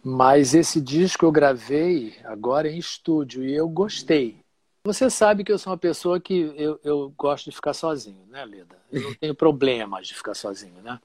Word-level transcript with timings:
Mas 0.04 0.52
esse 0.52 0.80
disco 0.80 1.24
eu 1.24 1.30
gravei 1.30 2.16
agora 2.24 2.68
em 2.68 2.76
estúdio 2.76 3.44
e 3.44 3.54
eu 3.54 3.68
gostei. 3.68 4.36
Você 4.84 5.08
sabe 5.08 5.44
que 5.44 5.52
eu 5.52 5.58
sou 5.58 5.72
uma 5.72 5.79
pessoa 5.79 6.18
que 6.18 6.52
eu, 6.56 6.80
eu 6.82 7.14
gosto 7.16 7.48
de 7.48 7.54
ficar 7.54 7.72
sozinho, 7.72 8.26
né, 8.29 8.44
Leda? 8.44 8.76
Eu 8.90 9.02
não 9.02 9.14
tenho 9.14 9.34
problemas 9.34 10.08
de 10.08 10.14
ficar 10.14 10.34
sozinho, 10.34 10.82
né? 10.82 11.00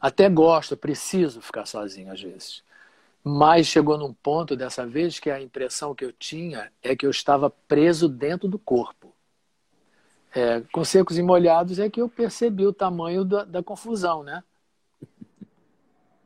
Até 0.00 0.28
gosto, 0.28 0.76
preciso 0.76 1.40
ficar 1.40 1.66
sozinho 1.66 2.12
às 2.12 2.20
vezes. 2.20 2.62
Mas 3.24 3.66
chegou 3.66 3.98
num 3.98 4.12
ponto 4.12 4.54
dessa 4.54 4.86
vez 4.86 5.18
que 5.18 5.30
a 5.30 5.40
impressão 5.40 5.94
que 5.94 6.04
eu 6.04 6.12
tinha 6.12 6.70
é 6.80 6.94
que 6.94 7.04
eu 7.04 7.10
estava 7.10 7.50
preso 7.50 8.08
dentro 8.08 8.48
do 8.48 8.58
corpo. 8.58 9.12
É, 10.34 10.60
com 10.72 10.84
secos 10.84 11.18
e 11.18 11.22
molhados 11.22 11.78
é 11.78 11.90
que 11.90 12.00
eu 12.00 12.08
percebi 12.08 12.66
o 12.66 12.72
tamanho 12.72 13.24
da, 13.24 13.44
da 13.44 13.62
confusão, 13.62 14.22
né? 14.22 14.42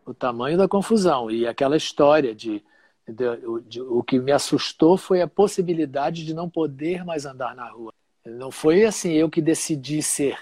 O 0.07 0.15
tamanho 0.15 0.57
da 0.57 0.69
confusão 0.69 1.31
e 1.31 1.47
aquela 1.47 1.77
história 1.77 2.33
de, 2.33 2.63
de, 3.07 3.25
de, 3.67 3.83
o 3.83 4.03
que 4.03 4.19
me 4.21 4.31
assustou 4.31 4.97
foi 4.97 5.21
a 5.21 5.27
possibilidade 5.27 6.25
de 6.25 6.33
não 6.33 6.49
poder 6.49 7.05
mais 7.05 7.27
andar 7.27 7.57
na 7.57 7.69
rua. 7.69 7.93
Não 8.25 8.51
foi 8.51 8.85
assim 8.85 9.13
eu 9.13 9.29
que 9.29 9.43
decidi 9.43 10.01
ser 10.03 10.39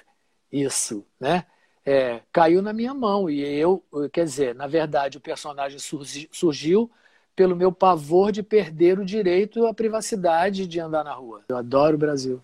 isso, 0.52 1.04
né? 1.18 1.46
É, 1.86 2.20
caiu 2.32 2.62
na 2.62 2.72
minha 2.72 2.94
mão 2.94 3.28
e 3.28 3.42
eu, 3.42 3.82
quer 4.10 4.24
dizer, 4.24 4.54
na 4.54 4.66
verdade 4.66 5.18
o 5.18 5.20
personagem 5.20 5.78
surgi, 5.78 6.28
surgiu 6.32 6.90
pelo 7.36 7.56
meu 7.56 7.70
pavor 7.70 8.32
de 8.32 8.42
perder 8.42 8.98
o 8.98 9.04
direito 9.04 9.66
à 9.66 9.74
privacidade 9.74 10.66
de 10.66 10.80
andar 10.80 11.04
na 11.04 11.12
rua. 11.12 11.42
Eu 11.48 11.56
adoro 11.56 11.96
o 11.96 11.98
Brasil, 11.98 12.40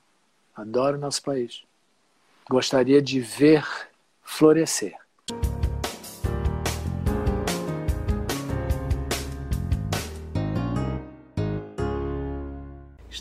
adoro 0.55 0.98
o 0.98 1.00
nosso 1.00 1.22
país. 1.22 1.62
Gostaria 2.50 3.00
de 3.00 3.20
ver 3.20 3.64
florescer. 4.22 4.99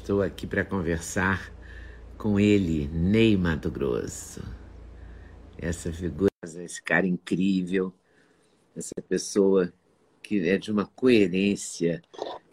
Estou 0.10 0.24
aqui 0.24 0.48
para 0.48 0.66
conversar 0.66 1.54
com 2.18 2.40
ele, 2.40 2.88
Ney 2.88 3.38
Mato 3.38 3.70
Grosso. 3.70 4.42
Essa 5.56 5.94
figura, 5.94 6.32
esse 6.44 6.82
cara 6.82 7.06
incrível, 7.06 7.94
essa 8.76 8.96
pessoa 9.08 9.72
que 10.24 10.50
é 10.50 10.58
de 10.58 10.72
uma 10.72 10.88
coerência, 10.88 12.02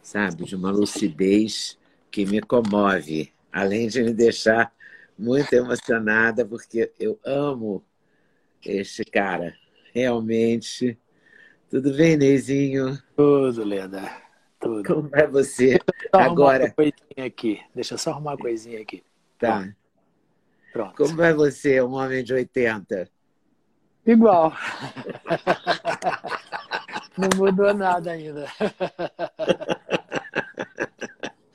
sabe, 0.03 0.45
de 0.45 0.55
uma 0.55 0.71
lucidez 0.71 1.79
que 2.11 2.27
me 2.27 2.43
comove, 2.43 3.33
além 3.51 3.89
de 3.89 4.03
me 4.03 4.12
deixar 4.12 4.71
muito 5.19 5.51
emocionada, 5.55 6.45
porque 6.45 6.93
eu 7.01 7.19
amo 7.25 7.83
este 8.62 9.03
cara. 9.03 9.57
Realmente. 9.95 10.99
Tudo 11.71 11.91
bem, 11.95 12.19
Neizinho? 12.19 13.03
Tudo, 13.17 13.65
Leda. 13.65 14.25
Tudo. 14.67 14.83
Como 14.83 15.09
vai 15.09 15.28
você 15.28 15.78
agora? 16.12 16.64
Uma 16.64 16.72
coisinha 16.72 17.27
aqui. 17.27 17.62
Deixa 17.75 17.95
eu 17.95 17.98
só 17.98 18.11
arrumar 18.11 18.33
uma 18.33 18.39
coisinha 18.39 18.81
aqui. 18.81 19.05
Tá. 19.39 19.72
Pronto. 20.72 20.97
Como 20.97 21.15
vai 21.16 21.32
você, 21.32 21.81
um 21.81 21.94
homem 21.94 22.25
de 22.25 22.34
80? 22.34 23.09
Igual. 24.04 24.53
Não 27.16 27.28
mudou 27.37 27.72
nada 27.72 28.10
ainda. 28.10 28.47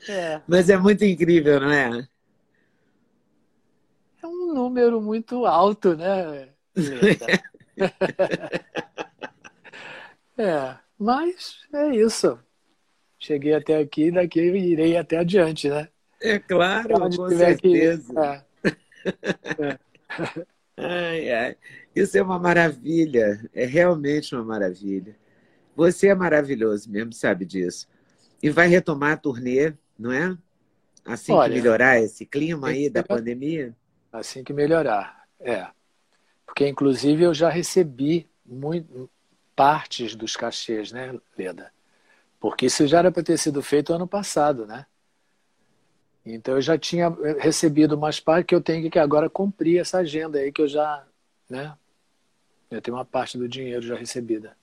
É. 0.08 0.42
Mas 0.48 0.68
é 0.68 0.76
muito 0.76 1.04
incrível, 1.04 1.60
não 1.60 1.70
é? 1.70 2.08
É 4.20 4.26
um 4.26 4.52
número 4.52 5.00
muito 5.00 5.46
alto, 5.46 5.96
né? 5.96 6.48
é, 10.36 10.74
mas 10.98 11.60
é 11.72 11.94
isso 11.94 12.36
cheguei 13.22 13.54
até 13.54 13.78
aqui, 13.78 14.10
daqui 14.10 14.40
eu 14.40 14.56
irei 14.56 14.96
até 14.96 15.18
adiante, 15.18 15.68
né? 15.68 15.88
É 16.20 16.38
claro, 16.38 16.98
com 17.16 17.28
certeza. 17.28 18.44
É. 19.58 19.78
ai, 20.76 21.32
ai. 21.32 21.56
Isso 21.94 22.18
é 22.18 22.22
uma 22.22 22.38
maravilha, 22.38 23.48
é 23.54 23.64
realmente 23.64 24.34
uma 24.34 24.44
maravilha. 24.44 25.16
Você 25.76 26.08
é 26.08 26.14
maravilhoso 26.14 26.90
mesmo, 26.90 27.12
sabe 27.12 27.44
disso. 27.44 27.88
E 28.42 28.50
vai 28.50 28.66
retomar 28.66 29.12
a 29.12 29.16
turnê, 29.16 29.72
não 29.98 30.12
é? 30.12 30.36
Assim 31.04 31.32
Olha, 31.32 31.48
que 31.48 31.60
melhorar 31.60 32.00
esse 32.00 32.26
clima 32.26 32.68
aí 32.68 32.90
da 32.90 33.02
pandemia? 33.02 33.74
Assim 34.12 34.44
que 34.44 34.52
melhorar, 34.52 35.24
é. 35.40 35.66
Porque, 36.44 36.68
inclusive, 36.68 37.22
eu 37.22 37.32
já 37.32 37.48
recebi 37.48 38.28
muito, 38.44 39.08
partes 39.56 40.14
dos 40.14 40.36
cachês, 40.36 40.92
né, 40.92 41.18
Leda? 41.36 41.72
Porque 42.42 42.66
isso 42.66 42.88
já 42.88 42.98
era 42.98 43.12
para 43.12 43.22
ter 43.22 43.38
sido 43.38 43.62
feito 43.62 43.92
ano 43.92 44.04
passado, 44.04 44.66
né? 44.66 44.84
Então 46.26 46.56
eu 46.56 46.60
já 46.60 46.76
tinha 46.76 47.08
recebido 47.38 47.94
umas 47.94 48.18
partes 48.18 48.48
que 48.48 48.54
eu 48.54 48.60
tenho 48.60 48.90
que 48.90 48.98
agora 48.98 49.30
cumprir 49.30 49.78
essa 49.78 49.98
agenda 49.98 50.40
aí 50.40 50.50
que 50.50 50.60
eu 50.60 50.66
já, 50.66 51.06
né? 51.48 51.72
Eu 52.68 52.82
tenho 52.82 52.96
uma 52.96 53.04
parte 53.04 53.38
do 53.38 53.48
dinheiro 53.48 53.82
já 53.82 53.94
recebida. 53.94 54.56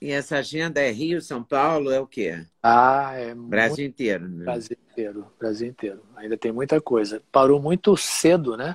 E 0.00 0.10
essa 0.10 0.38
agenda 0.38 0.80
é 0.80 0.90
Rio, 0.90 1.20
São 1.20 1.44
Paulo, 1.44 1.90
é 1.90 2.00
o 2.00 2.06
quê? 2.06 2.46
Ah, 2.62 3.12
é 3.14 3.34
Brasil 3.34 3.84
inteiro, 3.84 4.26
né? 4.26 4.44
Brasil 4.46 4.78
inteiro, 4.90 5.26
Brasil 5.38 5.68
inteiro. 5.68 6.02
Ainda 6.16 6.38
tem 6.38 6.50
muita 6.50 6.80
coisa. 6.80 7.22
Parou 7.30 7.60
muito 7.60 7.94
cedo, 7.94 8.56
né? 8.56 8.74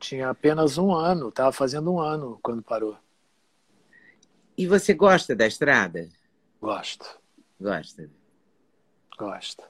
Tinha 0.00 0.28
apenas 0.28 0.76
um 0.76 0.92
ano, 0.92 1.28
estava 1.28 1.52
fazendo 1.52 1.92
um 1.92 2.00
ano 2.00 2.36
quando 2.42 2.62
parou. 2.62 2.98
E 4.56 4.66
você 4.66 4.94
gosta 4.94 5.34
da 5.34 5.46
estrada? 5.46 6.08
Gosto. 6.60 7.18
Gosta? 7.60 8.08
Gosto. 9.18 9.64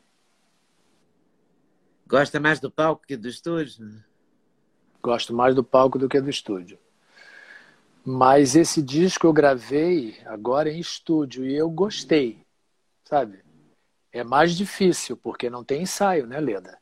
Gosta 2.06 2.38
mais 2.38 2.60
do 2.60 2.70
palco 2.70 3.06
que 3.06 3.16
do 3.16 3.28
estúdio? 3.28 4.04
Gosto 5.02 5.34
mais 5.34 5.54
do 5.54 5.64
palco 5.64 5.98
do 5.98 6.08
que 6.08 6.20
do 6.20 6.28
estúdio. 6.28 6.78
Mas 8.04 8.54
esse 8.54 8.82
disco 8.82 9.26
eu 9.26 9.32
gravei 9.32 10.18
agora 10.26 10.70
em 10.70 10.78
estúdio 10.78 11.46
e 11.46 11.54
eu 11.54 11.70
gostei, 11.70 12.46
sabe? 13.04 13.42
É 14.12 14.22
mais 14.22 14.54
difícil, 14.54 15.16
porque 15.16 15.48
não 15.48 15.64
tem 15.64 15.82
ensaio, 15.82 16.26
né, 16.26 16.38
Leda? 16.38 16.78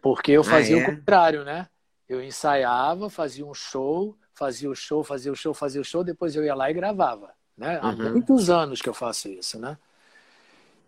Porque 0.00 0.32
eu 0.32 0.42
fazia 0.42 0.76
ah, 0.76 0.80
é? 0.80 0.82
o 0.82 0.86
contrário, 0.86 1.44
né? 1.44 1.68
Eu 2.08 2.22
ensaiava, 2.22 3.10
fazia 3.10 3.44
um 3.44 3.52
show, 3.52 4.18
fazia 4.38 4.70
o 4.70 4.74
show, 4.74 5.02
fazia 5.02 5.32
o 5.32 5.36
show, 5.36 5.52
fazia 5.52 5.80
o 5.80 5.84
show, 5.84 6.04
depois 6.04 6.36
eu 6.36 6.44
ia 6.44 6.54
lá 6.54 6.70
e 6.70 6.74
gravava. 6.74 7.34
Né? 7.56 7.78
Há 7.82 7.88
uhum. 7.88 8.12
muitos 8.12 8.48
anos 8.48 8.80
que 8.80 8.88
eu 8.88 8.94
faço 8.94 9.28
isso, 9.28 9.58
né? 9.58 9.76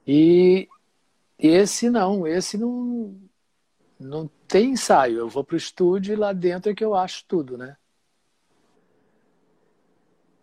E 0.07 0.69
esse 1.37 1.91
não, 1.91 2.27
esse 2.27 2.57
não, 2.57 3.21
não 3.99 4.31
tem 4.47 4.71
ensaio. 4.71 5.19
Eu 5.19 5.29
vou 5.29 5.43
para 5.43 5.55
o 5.55 5.59
estúdio 5.59 6.13
e 6.13 6.17
lá 6.17 6.33
dentro 6.33 6.71
é 6.71 6.75
que 6.75 6.85
eu 6.85 6.95
acho 6.95 7.25
tudo, 7.27 7.59
né? 7.59 7.77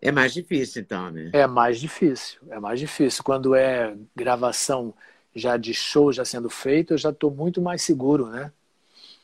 É 0.00 0.12
mais 0.12 0.32
difícil, 0.34 0.82
então, 0.82 1.10
né? 1.10 1.30
É 1.32 1.46
mais 1.46 1.80
difícil, 1.80 2.40
é 2.50 2.60
mais 2.60 2.78
difícil. 2.78 3.24
Quando 3.24 3.54
é 3.54 3.96
gravação 4.14 4.94
já 5.34 5.56
de 5.56 5.72
show 5.72 6.12
já 6.12 6.24
sendo 6.24 6.50
feito, 6.50 6.92
eu 6.92 6.98
já 6.98 7.10
estou 7.10 7.30
muito 7.30 7.60
mais 7.60 7.82
seguro, 7.82 8.28
né? 8.28 8.52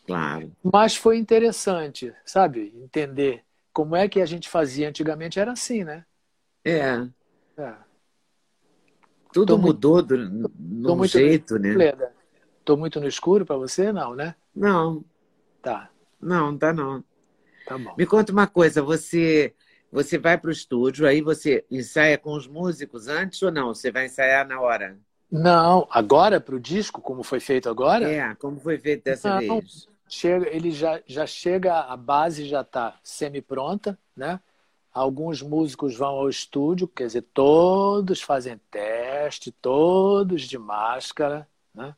Claro. 0.07 0.51
Mas 0.63 0.97
foi 0.97 1.17
interessante, 1.19 2.13
sabe? 2.25 2.73
Entender 2.77 3.45
como 3.75 3.97
é 3.97 4.09
que 4.09 4.21
a 4.21 4.27
gente 4.27 4.49
fazia 4.49 4.89
antigamente 4.89 5.39
era 5.41 5.53
assim, 5.53 5.83
né? 5.83 6.07
É. 6.65 7.07
é. 7.59 7.75
Tudo 9.33 9.55
tô 9.55 9.59
mudou 9.59 9.97
muito, 9.97 10.97
do, 10.97 11.07
jeito, 11.07 11.59
no, 11.59 11.61
né? 11.61 11.93
Tô 12.65 12.77
muito 12.77 13.01
no 13.01 13.09
escuro 13.09 13.45
para 13.45 13.57
você, 13.57 13.93
não, 13.93 14.15
né? 14.15 14.37
Não. 14.55 15.05
Tá. 15.61 15.91
Não, 16.21 16.57
tá 16.57 16.73
não. 16.73 17.03
Tá 17.67 17.77
bom. 17.77 17.95
Me 17.99 18.07
conta 18.07 18.33
uma 18.33 18.47
coisa, 18.47 18.81
você 18.81 19.53
você 19.91 20.19
vai 20.19 20.37
para 20.37 20.49
o 20.49 20.53
estúdio, 20.53 21.07
aí 21.07 21.21
você 21.21 21.65
ensaia 21.71 22.19
com 22.19 22.33
os 22.33 22.49
músicos 22.49 23.07
antes 23.07 23.41
ou 23.43 23.53
não? 23.53 23.69
Você 23.75 23.93
vai 23.93 24.07
ensaiar 24.07 24.47
na 24.47 24.61
hora? 24.61 24.99
Não, 25.31 25.87
agora 25.91 26.41
para 26.41 26.55
o 26.55 26.61
disco, 26.61 27.01
como 27.01 27.23
foi 27.23 27.39
feito 27.41 27.69
agora? 27.69 28.11
É, 28.11 28.35
como 28.37 28.59
foi 28.59 28.79
feito 28.79 29.05
dessa 29.05 29.41
não, 29.41 29.61
vez? 29.61 29.89
Chega, 30.09 30.49
ele 30.49 30.71
já, 30.71 31.01
já 31.07 31.27
chega, 31.27 31.81
a 31.81 31.97
base 31.97 32.47
já 32.47 32.61
está 32.61 32.99
semi-pronta, 33.03 33.99
né? 34.17 34.41
Alguns 34.93 35.43
músicos 35.43 35.97
vão 35.97 36.11
ao 36.11 36.29
estúdio, 36.29 36.87
quer 36.87 37.07
dizer, 37.07 37.23
todos 37.35 38.23
fazem 38.23 38.61
teste, 38.71 39.51
todos 39.51 40.43
de 40.43 40.57
máscara, 40.57 41.49
né? 41.75 41.95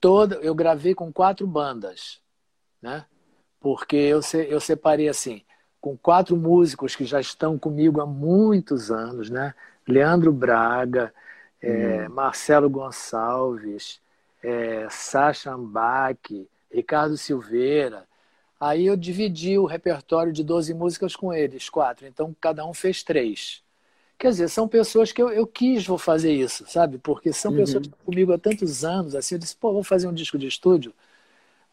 Toda, 0.00 0.36
eu 0.36 0.54
gravei 0.54 0.94
com 0.94 1.12
quatro 1.12 1.46
bandas, 1.46 2.20
né? 2.80 3.06
Porque 3.58 3.96
eu, 3.96 4.20
eu 4.48 4.60
separei 4.60 5.08
assim, 5.08 5.42
com 5.80 5.96
quatro 5.96 6.36
músicos 6.36 6.94
que 6.94 7.04
já 7.04 7.20
estão 7.20 7.58
comigo 7.58 8.00
há 8.00 8.06
muitos 8.06 8.90
anos, 8.90 9.30
né? 9.30 9.54
Leandro 9.86 10.32
Braga, 10.32 11.12
é, 11.60 12.06
hum. 12.06 12.14
Marcelo 12.14 12.68
Gonçalves, 12.68 14.00
é, 14.42 14.86
Sacha 14.90 15.52
Ambach, 15.52 16.48
Ricardo 16.70 17.16
Silveira, 17.16 18.06
Aí 18.60 18.84
eu 18.84 18.94
dividi 18.94 19.58
o 19.58 19.64
repertório 19.64 20.32
de 20.34 20.44
12 20.44 20.74
músicas 20.74 21.16
com 21.16 21.32
eles, 21.32 21.70
quatro. 21.70 22.06
Então 22.06 22.36
cada 22.38 22.66
um 22.66 22.74
fez 22.74 23.02
três. 23.02 23.62
Quer 24.18 24.28
dizer, 24.28 24.48
são 24.50 24.68
pessoas 24.68 25.12
que 25.12 25.22
eu, 25.22 25.30
eu 25.30 25.46
quis 25.46 25.86
vou 25.86 25.96
fazer 25.96 26.34
isso, 26.34 26.66
sabe? 26.68 26.98
Porque 26.98 27.32
são 27.32 27.52
uhum. 27.52 27.56
pessoas 27.56 27.86
que 27.86 27.88
estão 27.88 28.04
comigo 28.04 28.34
há 28.34 28.38
tantos 28.38 28.84
anos, 28.84 29.14
assim, 29.14 29.36
eu 29.36 29.38
disse, 29.38 29.56
pô, 29.56 29.72
vou 29.72 29.82
fazer 29.82 30.06
um 30.08 30.12
disco 30.12 30.36
de 30.36 30.46
estúdio. 30.46 30.92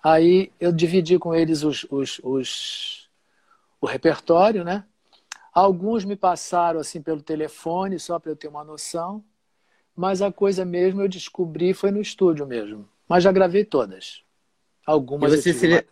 Aí 0.01 0.49
eu 0.61 0.71
dividi 0.71 1.19
com 1.19 1.35
eles 1.35 1.63
os, 1.63 1.85
os, 1.89 2.21
os, 2.23 3.09
o 3.81 3.85
repertório, 3.85 4.63
né? 4.63 4.85
Alguns 5.53 6.05
me 6.05 6.15
passaram 6.15 6.79
assim 6.79 7.01
pelo 7.01 7.21
telefone, 7.21 7.99
só 7.99 8.17
para 8.17 8.31
eu 8.31 8.35
ter 8.35 8.47
uma 8.47 8.63
noção. 8.63 9.21
Mas 9.93 10.21
a 10.21 10.31
coisa 10.31 10.63
mesmo 10.63 11.01
eu 11.01 11.09
descobri 11.09 11.73
foi 11.73 11.91
no 11.91 11.99
estúdio 11.99 12.47
mesmo. 12.47 12.87
Mas 13.09 13.23
já 13.23 13.31
gravei 13.31 13.65
todas. 13.65 14.23
Algumas 14.87 15.33
e 15.33 15.37
você 15.37 15.53
se... 15.53 15.85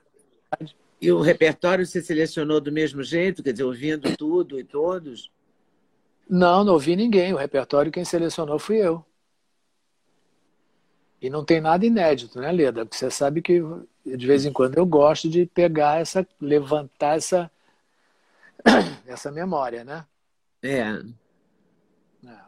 E 1.01 1.11
o 1.11 1.19
repertório 1.19 1.85
você 1.85 2.01
selecionou 2.01 2.61
do 2.61 2.71
mesmo 2.71 3.03
jeito, 3.03 3.43
quer 3.43 3.51
dizer, 3.51 3.65
ouvindo 3.65 4.15
tudo 4.15 4.57
e 4.57 4.63
todos? 4.63 5.29
Não, 6.27 6.63
não 6.63 6.73
ouvi 6.73 6.95
ninguém. 6.95 7.33
O 7.33 7.37
repertório 7.37 7.91
quem 7.91 8.05
selecionou 8.05 8.57
fui 8.57 8.77
eu. 8.77 9.05
E 11.21 11.29
não 11.29 11.43
tem 11.43 11.59
nada 11.59 11.85
inédito, 11.85 12.39
né, 12.39 12.51
Leda? 12.51 12.85
Porque 12.85 12.97
você 12.97 13.11
sabe 13.11 13.41
que 13.41 13.61
de 14.05 14.27
vez 14.27 14.45
em 14.45 14.53
quando 14.53 14.77
eu 14.77 14.85
gosto 14.85 15.29
de 15.29 15.45
pegar 15.45 15.99
essa, 15.99 16.25
levantar 16.39 17.17
essa, 17.17 17.51
essa 19.05 19.31
memória, 19.31 19.83
né? 19.83 20.05
É. 20.63 21.01
é. 22.25 22.39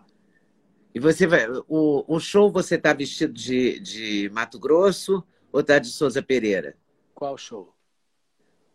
E 0.96 1.00
você 1.00 1.28
vai. 1.28 1.48
O, 1.68 2.04
o 2.08 2.20
show 2.20 2.52
você 2.52 2.76
está 2.76 2.94
vestido 2.94 3.34
de, 3.34 3.80
de 3.80 4.30
Mato 4.34 4.58
Grosso 4.58 5.24
ou 5.58 5.62
está 5.62 5.80
de 5.80 5.88
Souza 5.88 6.22
Pereira? 6.22 6.76
Qual 7.16 7.36
show? 7.36 7.74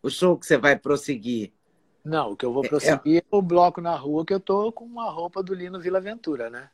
o 0.02 0.11
show 0.11 0.37
que 0.37 0.44
você 0.44 0.58
vai 0.58 0.76
prosseguir? 0.76 1.52
Não, 2.05 2.32
o 2.32 2.37
que 2.37 2.44
eu 2.44 2.52
vou 2.52 2.64
é, 2.64 2.69
prosseguir 2.69 3.19
é, 3.19 3.19
é 3.19 3.37
o 3.37 3.40
bloco 3.40 3.81
na 3.81 3.94
rua, 3.94 4.26
que 4.26 4.34
eu 4.34 4.40
tô 4.40 4.73
com 4.73 4.84
uma 4.84 5.08
roupa 5.08 5.44
do 5.44 5.55
Lino 5.55 5.79
Vila 5.79 6.00
Ventura, 6.00 6.50
né? 6.50 6.69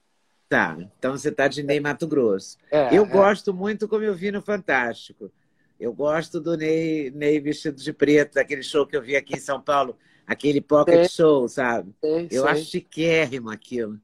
Tá, 0.48 0.78
então 0.98 1.12
você 1.12 1.30
tá 1.30 1.46
de 1.46 1.62
Ney 1.62 1.78
Mato 1.78 2.06
Grosso. 2.06 2.56
É, 2.70 2.96
eu 2.96 3.04
é. 3.04 3.06
gosto 3.06 3.52
muito 3.52 3.86
como 3.86 4.02
eu 4.02 4.14
vi 4.14 4.32
no 4.32 4.40
Fantástico. 4.40 5.30
Eu 5.78 5.92
gosto 5.92 6.40
do 6.40 6.56
Ney, 6.56 7.10
Ney 7.10 7.38
vestido 7.38 7.76
de 7.76 7.92
preto, 7.92 8.36
daquele 8.36 8.62
show 8.62 8.86
que 8.86 8.96
eu 8.96 9.02
vi 9.02 9.14
aqui 9.14 9.34
em 9.34 9.40
São 9.40 9.60
Paulo, 9.60 9.94
aquele 10.26 10.62
pocket 10.62 11.00
sei, 11.00 11.08
show, 11.10 11.46
sabe? 11.50 11.94
Sei, 12.00 12.28
eu 12.30 12.44
sei. 12.44 12.50
acho 12.50 12.64
chiquérrimo 12.64 13.50
aquilo. 13.50 14.00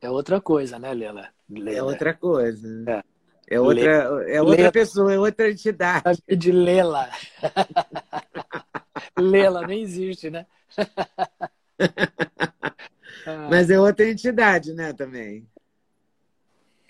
É 0.00 0.10
outra 0.10 0.40
coisa, 0.40 0.80
né, 0.80 0.92
Lela? 0.92 1.28
Lela. 1.48 1.70
É 1.70 1.80
outra 1.80 2.12
coisa. 2.12 2.84
É. 2.88 3.11
É 3.52 3.60
outra, 3.60 4.30
é 4.30 4.40
outra 4.40 4.72
pessoa, 4.72 5.12
é 5.12 5.18
outra 5.18 5.50
entidade. 5.50 6.22
De 6.26 6.50
Lela. 6.50 7.10
Lela 9.18 9.66
nem 9.66 9.82
existe, 9.82 10.30
né? 10.30 10.46
mas 13.50 13.68
é 13.68 13.78
outra 13.78 14.08
entidade, 14.08 14.72
né, 14.72 14.94
também. 14.94 15.46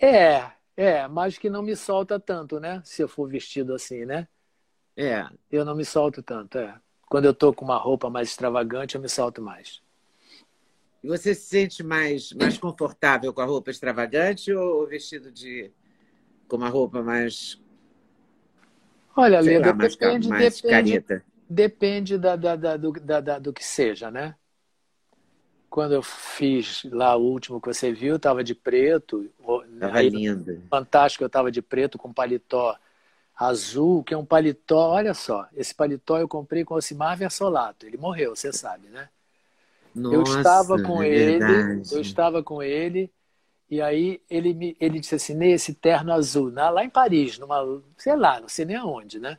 É, 0.01 0.53
é, 0.77 1.09
mas 1.09 1.37
que 1.37 1.51
não 1.51 1.63
me 1.63 1.75
solta 1.75 2.21
tanto, 2.21 2.61
né? 2.61 2.81
Se 2.85 3.03
eu 3.03 3.09
for 3.09 3.29
vestido 3.29 3.75
assim, 3.75 4.05
né? 4.05 4.29
É. 4.97 5.27
Eu 5.51 5.65
não 5.65 5.75
me 5.75 5.85
solto 5.85 6.23
tanto, 6.23 6.59
é. 6.59 6.77
Quando 7.09 7.25
eu 7.25 7.35
tô 7.35 7.53
com 7.53 7.65
uma 7.65 7.77
roupa 7.77 8.09
mais 8.09 8.29
extravagante, 8.29 8.95
eu 8.95 9.01
me 9.01 9.09
solto 9.09 9.43
mais. 9.43 9.83
E 11.03 11.09
você 11.09 11.35
se 11.35 11.47
sente 11.47 11.83
mais, 11.83 12.33
mais 12.35 12.57
confortável 12.57 13.35
com 13.35 13.41
a 13.41 13.45
roupa 13.45 13.73
extravagante 13.73 14.53
ou 14.53 14.87
vestido 14.87 15.33
de 15.33 15.73
com 16.53 16.59
uma 16.59 16.69
roupa 16.69 17.03
mais. 17.03 17.59
Olha, 19.17 19.41
Leda, 19.41 19.73
mais, 19.73 19.97
depende, 19.97 20.29
mais 20.29 20.61
depende, 20.61 21.01
careta. 21.01 21.25
depende 21.49 22.19
da, 22.19 22.37
da, 22.37 22.57
da, 22.57 22.77
do, 22.77 22.93
da, 22.93 23.21
da, 23.21 23.39
do 23.39 23.55
que 23.55 23.65
seja, 23.65 24.11
né? 24.11 24.35
Quando 25.71 25.95
eu 25.95 26.03
fiz 26.03 26.85
lá 26.93 27.17
o 27.17 27.23
último 27.23 27.59
que 27.59 27.69
você 27.69 27.91
viu, 27.91 28.17
estava 28.17 28.45
de 28.45 28.55
preto. 28.55 29.31
Tava 29.81 29.97
aí, 29.97 30.11
lindo. 30.11 30.63
Fantástico, 30.69 31.25
eu 31.25 31.29
estava 31.29 31.51
de 31.51 31.63
preto 31.63 31.97
com 31.97 32.13
paletó 32.13 32.77
azul, 33.35 34.05
que 34.05 34.13
é 34.13 34.19
um 34.19 34.27
paletó. 34.27 34.91
Olha 34.91 35.15
só, 35.15 35.49
esse 35.55 35.75
paletó 35.75 36.19
eu 36.19 36.29
comprei 36.29 36.67
com 36.67 36.75
o 36.75 36.77
Osimar 36.77 37.17
Versolato. 37.17 37.87
Ele 37.87 37.97
morreu, 37.97 38.37
você 38.37 38.53
sabe, 38.53 38.89
né? 38.89 39.09
Nossa, 39.95 40.17
eu 40.17 40.23
estava 40.23 40.83
com 40.83 41.03
é 41.03 41.09
ele, 41.09 41.45
eu 41.91 42.01
estava 42.03 42.43
com 42.43 42.63
ele 42.63 43.11
e 43.73 43.81
aí 43.81 44.21
ele, 44.29 44.53
me, 44.53 44.77
ele 44.79 45.01
disse 45.01 45.15
assim, 45.15 45.33
nesse 45.33 45.73
terno 45.73 46.13
azul, 46.13 46.51
na, 46.51 46.69
lá 46.69 46.85
em 46.85 46.91
Paris, 46.91 47.39
numa, 47.39 47.83
sei 47.97 48.15
lá, 48.15 48.39
não 48.39 48.47
sei 48.47 48.67
nem 48.67 48.77
aonde, 48.77 49.19
né? 49.19 49.39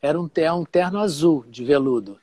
Era 0.00 0.20
um, 0.20 0.28
terno, 0.28 0.60
um 0.60 0.64
terno 0.64 1.00
azul 1.00 1.44
de 1.48 1.64
veludo. 1.64 2.16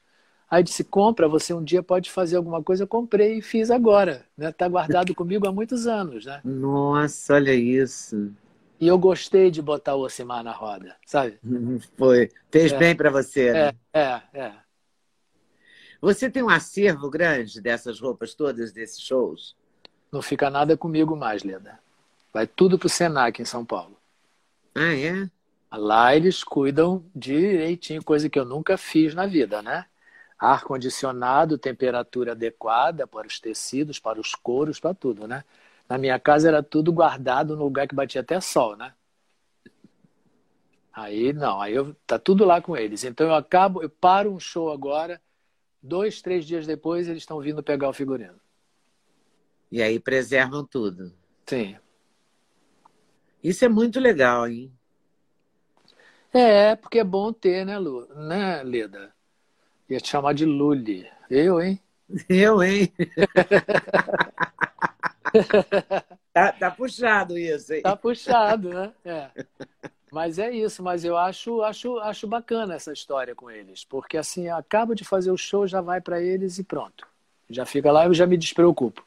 Aí 0.50 0.64
disse, 0.64 0.86
compra, 0.86 1.28
você 1.28 1.54
um 1.54 1.62
dia 1.62 1.84
pode 1.84 2.10
fazer 2.10 2.38
alguma 2.38 2.64
coisa. 2.64 2.84
Eu 2.84 2.88
comprei 2.88 3.40
e 3.40 3.42
fiz 3.42 3.70
agora. 3.70 4.26
Né? 4.38 4.54
Tá 4.54 4.70
guardado 4.70 5.14
comigo 5.14 5.50
há 5.50 5.52
muitos 5.52 5.86
anos, 5.86 6.26
né? 6.26 6.40
Nossa, 6.46 7.34
olha 7.34 7.54
isso. 7.54 8.32
E 8.80 8.88
eu 8.88 8.98
gostei 8.98 9.52
de 9.52 9.62
botar 9.62 9.96
o 9.96 10.06
Ocimar 10.06 10.42
na 10.42 10.54
roda, 10.54 10.96
sabe? 11.06 11.40
Foi. 11.98 12.30
Fez 12.50 12.72
é. 12.72 12.78
bem 12.78 12.96
para 12.96 13.10
você, 13.10 13.52
né? 13.52 13.72
É, 13.92 14.00
é, 14.00 14.22
é. 14.34 14.54
Você 16.00 16.30
tem 16.30 16.42
um 16.42 16.50
acervo 16.50 17.10
grande 17.10 17.60
dessas 17.60 18.00
roupas 18.00 18.34
todas, 18.34 18.72
desses 18.72 19.02
shows? 19.02 19.59
Não 20.12 20.22
fica 20.22 20.50
nada 20.50 20.76
comigo 20.76 21.16
mais, 21.16 21.44
Leda. 21.44 21.80
Vai 22.34 22.48
tudo 22.48 22.78
para 22.78 22.88
o 22.88 22.90
Senac 22.90 23.42
em 23.42 23.46
São 23.46 23.66
Paulo. 23.66 23.98
Ah, 24.76 24.96
é? 24.96 25.30
Lá 25.72 26.16
eles 26.16 26.44
cuidam 26.44 27.04
direitinho, 27.16 28.04
coisa 28.04 28.30
que 28.30 28.40
eu 28.40 28.46
nunca 28.46 28.78
fiz 28.78 29.14
na 29.14 29.28
vida, 29.28 29.62
né? 29.62 29.86
Ar-condicionado, 30.38 31.58
temperatura 31.58 32.32
adequada 32.32 33.06
para 33.06 33.28
os 33.28 33.40
tecidos, 33.40 34.00
para 34.00 34.20
os 34.20 34.34
couros, 34.34 34.80
para 34.80 34.94
tudo, 34.94 35.28
né? 35.28 35.44
Na 35.88 35.98
minha 35.98 36.20
casa 36.20 36.48
era 36.48 36.64
tudo 36.64 36.92
guardado 36.92 37.56
no 37.56 37.64
lugar 37.64 37.88
que 37.88 37.96
batia 37.96 38.22
até 38.22 38.40
sol, 38.42 38.76
né? 38.76 38.94
Aí 40.92 41.34
não, 41.34 41.62
aí 41.62 41.74
eu, 41.74 41.96
tá 42.06 42.18
tudo 42.18 42.46
lá 42.46 42.62
com 42.62 42.76
eles. 42.76 43.04
Então 43.04 43.28
eu 43.28 43.36
acabo, 43.36 43.82
eu 43.82 43.90
paro 43.90 44.34
um 44.34 44.40
show 44.40 44.72
agora, 44.72 45.22
dois, 45.82 46.22
três 46.22 46.46
dias 46.46 46.66
depois 46.66 47.08
eles 47.08 47.24
estão 47.24 47.40
vindo 47.40 47.64
pegar 47.64 47.90
o 47.90 47.94
figurino. 47.94 48.40
E 49.72 49.82
aí 49.82 50.00
preservam 50.00 50.66
tudo. 50.66 51.14
Sim. 51.46 51.78
Isso 53.44 53.64
é 53.64 53.70
muito 53.70 54.00
legal, 54.00 54.48
hein? 54.48 54.72
É, 56.34 56.76
porque 56.76 57.00
é 57.00 57.04
bom 57.04 57.34
ter, 57.34 57.66
né, 57.66 57.78
Lu? 57.78 58.08
Né, 58.16 58.64
Leda? 58.64 59.14
Ia 59.90 60.00
te 60.00 60.10
chamar 60.10 60.34
de 60.34 60.46
Luli. 60.46 61.08
Eu, 61.30 61.62
hein? 61.62 61.80
Eu, 62.28 62.64
hein? 62.64 62.92
tá, 66.34 66.52
tá, 66.52 66.72
puxado 66.72 67.38
isso, 67.38 67.74
hein? 67.74 67.84
Tá 67.84 67.96
puxado, 67.96 68.70
né? 68.70 68.92
É. 69.06 69.30
Mas 70.12 70.40
é 70.40 70.52
isso, 70.52 70.82
mas 70.82 71.06
eu 71.06 71.16
acho, 71.16 71.62
acho, 71.62 72.00
acho 72.00 72.28
bacana 72.28 72.74
essa 72.74 72.92
história 72.92 73.36
com 73.36 73.50
eles, 73.50 73.86
porque 73.86 74.18
assim, 74.18 74.50
acabo 74.50 74.96
de 74.96 75.04
fazer 75.04 75.30
o 75.30 75.38
show, 75.38 75.68
já 75.68 75.82
vai 75.82 76.02
para 76.02 76.20
eles 76.20 76.58
e 76.58 76.64
pronto. 76.64 77.08
Já 77.48 77.64
fica 77.64 77.92
lá, 77.92 78.06
eu 78.06 78.14
já 78.14 78.26
me 78.26 78.38
despreocupo. 78.38 79.06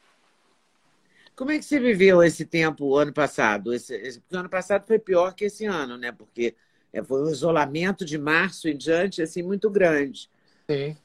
Como 1.35 1.51
é 1.51 1.57
que 1.57 1.65
você 1.65 1.79
viveu 1.79 2.21
esse 2.23 2.45
tempo 2.45 2.85
o 2.85 2.97
ano 2.97 3.13
passado? 3.13 3.73
Esse, 3.73 3.95
esse, 3.95 4.19
porque 4.19 4.35
o 4.35 4.39
ano 4.39 4.49
passado 4.49 4.85
foi 4.85 4.99
pior 4.99 5.33
que 5.33 5.45
esse 5.45 5.65
ano, 5.65 5.97
né? 5.97 6.11
Porque 6.11 6.55
é, 6.91 7.03
foi 7.03 7.23
um 7.23 7.29
isolamento 7.29 8.05
de 8.05 8.17
março 8.17 8.67
em 8.69 8.77
diante 8.77 9.21
assim 9.21 9.41
muito 9.41 9.69
grande. 9.69 10.29
Sim. 10.69 10.95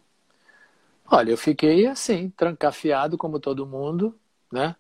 Olha, 1.11 1.31
eu 1.31 1.39
fiquei 1.39 1.87
assim, 1.87 2.29
trancafiado 2.31 3.17
como 3.17 3.41
todo 3.41 3.67
mundo, 3.67 4.19
né? 4.53 4.77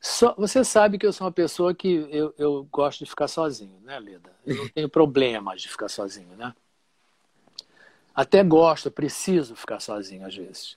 Só, 0.00 0.34
você 0.36 0.64
sabe 0.64 0.98
que 0.98 1.06
eu 1.06 1.12
sou 1.12 1.26
uma 1.26 1.32
pessoa 1.32 1.74
que 1.74 2.06
eu, 2.10 2.34
eu 2.38 2.66
gosto 2.70 3.04
de 3.04 3.10
ficar 3.10 3.28
sozinho, 3.28 3.80
né, 3.82 3.98
Leda? 3.98 4.30
Eu 4.44 4.56
não 4.56 4.68
tenho 4.68 4.88
problemas 4.90 5.62
de 5.62 5.68
ficar 5.68 5.88
sozinho, 5.88 6.36
né? 6.36 6.54
Até 8.14 8.42
gosto, 8.44 8.90
preciso 8.90 9.56
ficar 9.56 9.80
sozinho 9.80 10.26
às 10.26 10.34
vezes. 10.36 10.76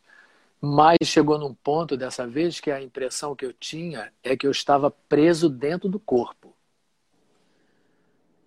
Mas 0.66 0.96
chegou 1.04 1.38
num 1.38 1.54
ponto 1.54 1.98
dessa 1.98 2.26
vez 2.26 2.62
que 2.62 2.72
a 2.72 2.82
impressão 2.82 3.36
que 3.36 3.46
eu 3.46 3.52
tinha 3.52 4.14
é 4.24 4.38
que 4.38 4.48
eu 4.48 4.52
estava 4.52 4.90
preso 4.90 5.50
dentro 5.50 5.90
do 5.90 6.00
corpo. 6.00 6.56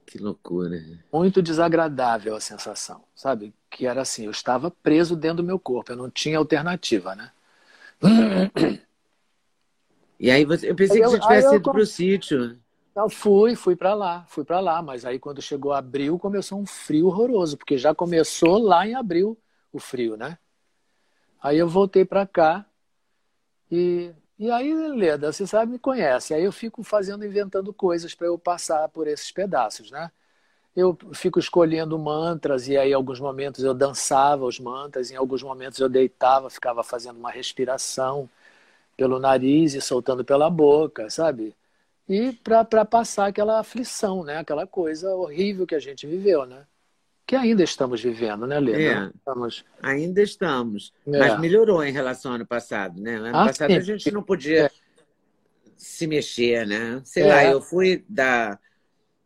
Que 0.06 0.16
loucura. 0.16 0.82
Muito 1.12 1.42
desagradável 1.42 2.34
a 2.34 2.40
sensação, 2.40 3.04
sabe? 3.14 3.52
Que 3.68 3.86
era 3.86 4.00
assim, 4.00 4.24
eu 4.24 4.30
estava 4.30 4.70
preso 4.70 5.14
dentro 5.14 5.38
do 5.38 5.44
meu 5.44 5.58
corpo, 5.58 5.92
eu 5.92 5.96
não 5.96 6.08
tinha 6.08 6.38
alternativa, 6.38 7.14
né? 7.14 7.30
E 10.18 10.30
aí 10.30 10.46
você, 10.46 10.70
eu 10.70 10.74
pensei 10.74 11.02
que 11.02 11.06
você 11.06 11.20
tivesse 11.20 11.54
ido 11.54 11.70
para 11.70 11.82
o 11.82 11.84
sítio. 11.84 12.58
Não, 12.94 13.06
fui, 13.10 13.54
fui 13.54 13.76
para 13.76 13.92
lá, 13.92 14.24
fui 14.26 14.46
para 14.46 14.60
lá, 14.60 14.80
mas 14.80 15.04
aí 15.04 15.18
quando 15.18 15.42
chegou 15.42 15.74
abril 15.74 16.18
começou 16.18 16.58
um 16.58 16.64
frio 16.64 17.08
horroroso, 17.08 17.58
porque 17.58 17.76
já 17.76 17.94
começou 17.94 18.56
lá 18.56 18.86
em 18.88 18.94
abril 18.94 19.38
o 19.70 19.78
frio, 19.78 20.16
né? 20.16 20.38
Aí 21.46 21.58
eu 21.58 21.68
voltei 21.68 22.04
para 22.04 22.26
cá 22.26 22.66
e, 23.70 24.12
e 24.38 24.50
aí, 24.50 24.74
Leda, 24.74 25.32
você 25.32 25.46
sabe, 25.46 25.72
me 25.72 25.78
conhece, 25.78 26.34
aí 26.34 26.42
eu 26.44 26.52
fico 26.52 26.82
fazendo, 26.82 27.24
inventando 27.24 27.72
coisas 27.72 28.14
para 28.14 28.26
eu 28.26 28.38
passar 28.38 28.88
por 28.88 29.06
esses 29.06 29.30
pedaços, 29.30 29.90
né? 29.90 30.10
Eu 30.76 30.98
fico 31.14 31.38
escolhendo 31.38 31.98
mantras 31.98 32.68
e 32.68 32.76
aí, 32.76 32.90
em 32.92 32.94
alguns 32.94 33.20
momentos, 33.20 33.64
eu 33.64 33.74
dançava 33.74 34.44
os 34.46 34.60
mantras, 34.60 35.10
em 35.10 35.16
alguns 35.16 35.42
momentos 35.42 35.80
eu 35.80 35.88
deitava, 35.88 36.50
ficava 36.50 36.82
fazendo 36.84 37.18
uma 37.18 37.30
respiração 37.30 38.28
pelo 38.96 39.18
nariz 39.20 39.74
e 39.74 39.80
soltando 39.82 40.24
pela 40.24 40.50
boca, 40.50 41.10
sabe? 41.10 41.56
e 42.08 42.32
para 42.32 42.84
passar 42.84 43.28
aquela 43.28 43.60
aflição, 43.60 44.24
né? 44.24 44.38
aquela 44.38 44.66
coisa 44.66 45.14
horrível 45.16 45.66
que 45.66 45.74
a 45.76 45.80
gente 45.80 46.06
viveu, 46.06 46.46
né? 46.46 46.66
Que 47.26 47.34
ainda 47.34 47.64
estamos 47.64 48.00
vivendo, 48.00 48.46
né, 48.46 48.60
Lena? 48.60 49.06
É, 49.06 49.16
estamos... 49.16 49.64
Ainda 49.82 50.22
estamos. 50.22 50.92
É. 51.06 51.18
Mas 51.18 51.40
melhorou 51.40 51.82
em 51.82 51.92
relação 51.92 52.30
ao 52.30 52.36
ano 52.36 52.46
passado, 52.46 53.00
né? 53.00 53.16
Ano 53.16 53.36
ah, 53.36 53.46
passado 53.46 53.70
sim. 53.70 53.76
a 53.76 53.80
gente 53.80 54.10
não 54.12 54.22
podia 54.22 54.66
é. 54.66 54.70
se 55.76 56.06
mexer, 56.06 56.64
né? 56.66 57.00
Sei 57.04 57.26
lá, 57.26 57.42
é. 57.42 57.52
eu 57.52 57.60
fui 57.60 58.04
da. 58.08 58.56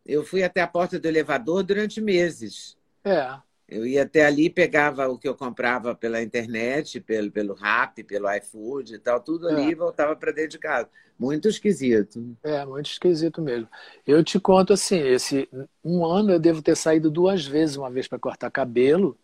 Eu 0.03 0.23
fui 0.23 0.41
até 0.41 0.61
a 0.61 0.67
porta 0.67 0.99
do 0.99 1.07
elevador 1.07 1.61
durante 1.61 2.01
meses. 2.01 2.75
É. 3.03 3.35
Eu 3.71 3.85
ia 3.85 4.03
até 4.03 4.25
ali, 4.25 4.49
pegava 4.49 5.07
o 5.07 5.17
que 5.17 5.25
eu 5.25 5.33
comprava 5.33 5.95
pela 5.95 6.21
internet, 6.21 6.99
pelo, 6.99 7.31
pelo 7.31 7.53
Rap, 7.53 8.03
pelo 8.03 8.29
iFood 8.35 8.95
e 8.95 8.99
tal, 8.99 9.21
tudo 9.21 9.47
ali 9.47 9.61
é. 9.61 9.69
e 9.69 9.75
voltava 9.75 10.13
para 10.13 10.33
dentro 10.33 10.51
de 10.51 10.59
casa. 10.59 10.89
Muito 11.17 11.47
esquisito. 11.47 12.35
É, 12.43 12.65
muito 12.65 12.91
esquisito 12.91 13.41
mesmo. 13.41 13.69
Eu 14.05 14.21
te 14.25 14.37
conto 14.41 14.73
assim, 14.73 14.99
esse 14.99 15.47
um 15.81 16.05
ano 16.05 16.33
eu 16.33 16.39
devo 16.39 16.61
ter 16.61 16.75
saído 16.75 17.09
duas 17.09 17.45
vezes, 17.45 17.77
uma 17.77 17.89
vez 17.89 18.09
para 18.09 18.19
cortar 18.19 18.51
cabelo, 18.51 19.17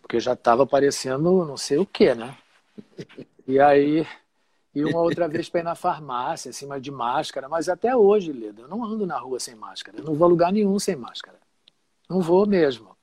porque 0.00 0.20
já 0.20 0.34
estava 0.34 0.64
parecendo 0.64 1.44
não 1.44 1.56
sei 1.56 1.78
o 1.78 1.86
que, 1.86 2.14
né? 2.14 2.38
E 3.48 3.58
aí, 3.58 4.06
e 4.72 4.84
uma 4.84 5.00
outra 5.00 5.26
vez 5.26 5.48
para 5.48 5.60
ir 5.60 5.64
na 5.64 5.74
farmácia, 5.74 6.50
em 6.50 6.52
cima 6.52 6.80
de 6.80 6.92
máscara, 6.92 7.48
mas 7.48 7.68
até 7.68 7.96
hoje, 7.96 8.32
Leda, 8.32 8.62
eu 8.62 8.68
não 8.68 8.84
ando 8.84 9.04
na 9.04 9.18
rua 9.18 9.40
sem 9.40 9.56
máscara, 9.56 9.98
eu 9.98 10.04
não 10.04 10.14
vou 10.14 10.26
a 10.26 10.30
lugar 10.30 10.52
nenhum 10.52 10.78
sem 10.78 10.94
máscara. 10.94 11.38
Não 12.08 12.20
vou 12.20 12.46
mesmo. 12.46 12.99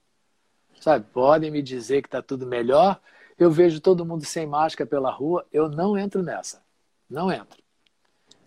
Sabe, 0.87 1.05
podem 1.11 1.51
me 1.51 1.61
dizer 1.61 2.01
que 2.01 2.07
está 2.07 2.21
tudo 2.21 2.47
melhor. 2.47 3.01
Eu 3.37 3.51
vejo 3.51 3.81
todo 3.81 4.05
mundo 4.05 4.23
sem 4.23 4.47
máscara 4.47 4.89
pela 4.89 5.11
rua, 5.11 5.45
eu 5.51 5.67
não 5.67 5.97
entro 5.97 6.23
nessa. 6.23 6.63
Não 7.09 7.29
entro. 7.29 7.61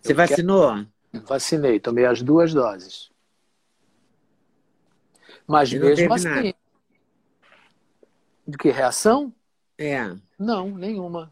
Você 0.01 0.11
eu 0.11 0.15
vacinou? 0.15 0.73
Quero... 1.11 1.25
Vacinei, 1.27 1.79
tomei 1.79 2.03
as 2.03 2.23
duas 2.23 2.51
doses. 2.51 3.11
Mas 5.45 5.71
mesmo 5.71 6.11
assim. 6.11 6.27
Nada. 6.27 6.55
De 8.47 8.57
que 8.57 8.71
reação? 8.71 9.31
É. 9.77 10.11
Não, 10.39 10.75
nenhuma. 10.75 11.31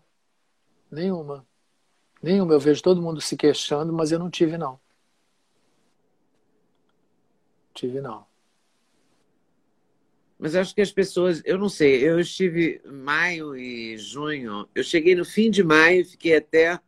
Nenhuma. 0.92 1.44
Nenhuma. 2.22 2.54
Eu 2.54 2.60
vejo 2.60 2.84
todo 2.84 3.02
mundo 3.02 3.20
se 3.20 3.36
queixando, 3.36 3.92
mas 3.92 4.12
eu 4.12 4.20
não 4.20 4.30
tive, 4.30 4.60
não. 4.60 4.80
Tive, 7.74 8.00
não. 8.00 8.29
Mas 10.40 10.56
acho 10.56 10.74
que 10.74 10.82
as 10.82 10.92
pessoas, 10.92 11.42
eu 11.44 11.58
não 11.58 11.68
sei, 11.68 12.02
eu 12.02 12.18
estive 12.18 12.82
maio 12.86 13.58
e 13.58 13.98
junho, 13.98 14.66
eu 14.74 14.84
cheguei 14.86 15.14
no 15.14 15.26
fim 15.26 15.52
de 15.52 15.62
maio, 15.62 16.06
fiquei 16.06 16.38
até 16.38 16.80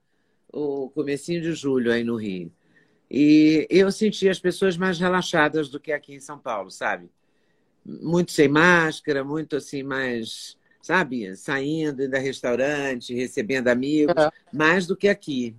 o 0.53 0.89
comecinho 0.89 1.41
de 1.41 1.51
julho 1.51 1.91
aí 1.91 2.01
no 2.01 2.15
Rio. 2.15 2.49
E 3.09 3.67
eu 3.69 3.91
senti 3.91 4.29
as 4.29 4.39
pessoas 4.39 4.77
mais 4.77 4.97
relaxadas 4.97 5.67
do 5.67 5.81
que 5.81 5.91
aqui 5.91 6.13
em 6.13 6.19
São 6.21 6.39
Paulo, 6.39 6.71
sabe? 6.71 7.11
Muito 7.85 8.31
sem 8.31 8.47
máscara, 8.47 9.21
muito 9.21 9.57
assim, 9.57 9.83
mais, 9.83 10.57
sabe, 10.81 11.35
saindo 11.35 12.09
da 12.09 12.19
restaurante, 12.19 13.13
recebendo 13.13 13.67
amigos, 13.67 14.15
é. 14.15 14.31
mais 14.53 14.87
do 14.87 14.95
que 14.95 15.09
aqui. 15.09 15.57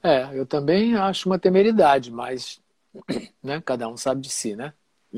É, 0.00 0.38
eu 0.38 0.46
também 0.46 0.94
acho 0.94 1.28
uma 1.28 1.40
temeridade, 1.40 2.12
mas 2.12 2.62
né, 3.42 3.60
cada 3.64 3.88
um 3.88 3.96
sabe 3.96 4.20
de 4.20 4.30
si, 4.30 4.54
né? 4.54 4.72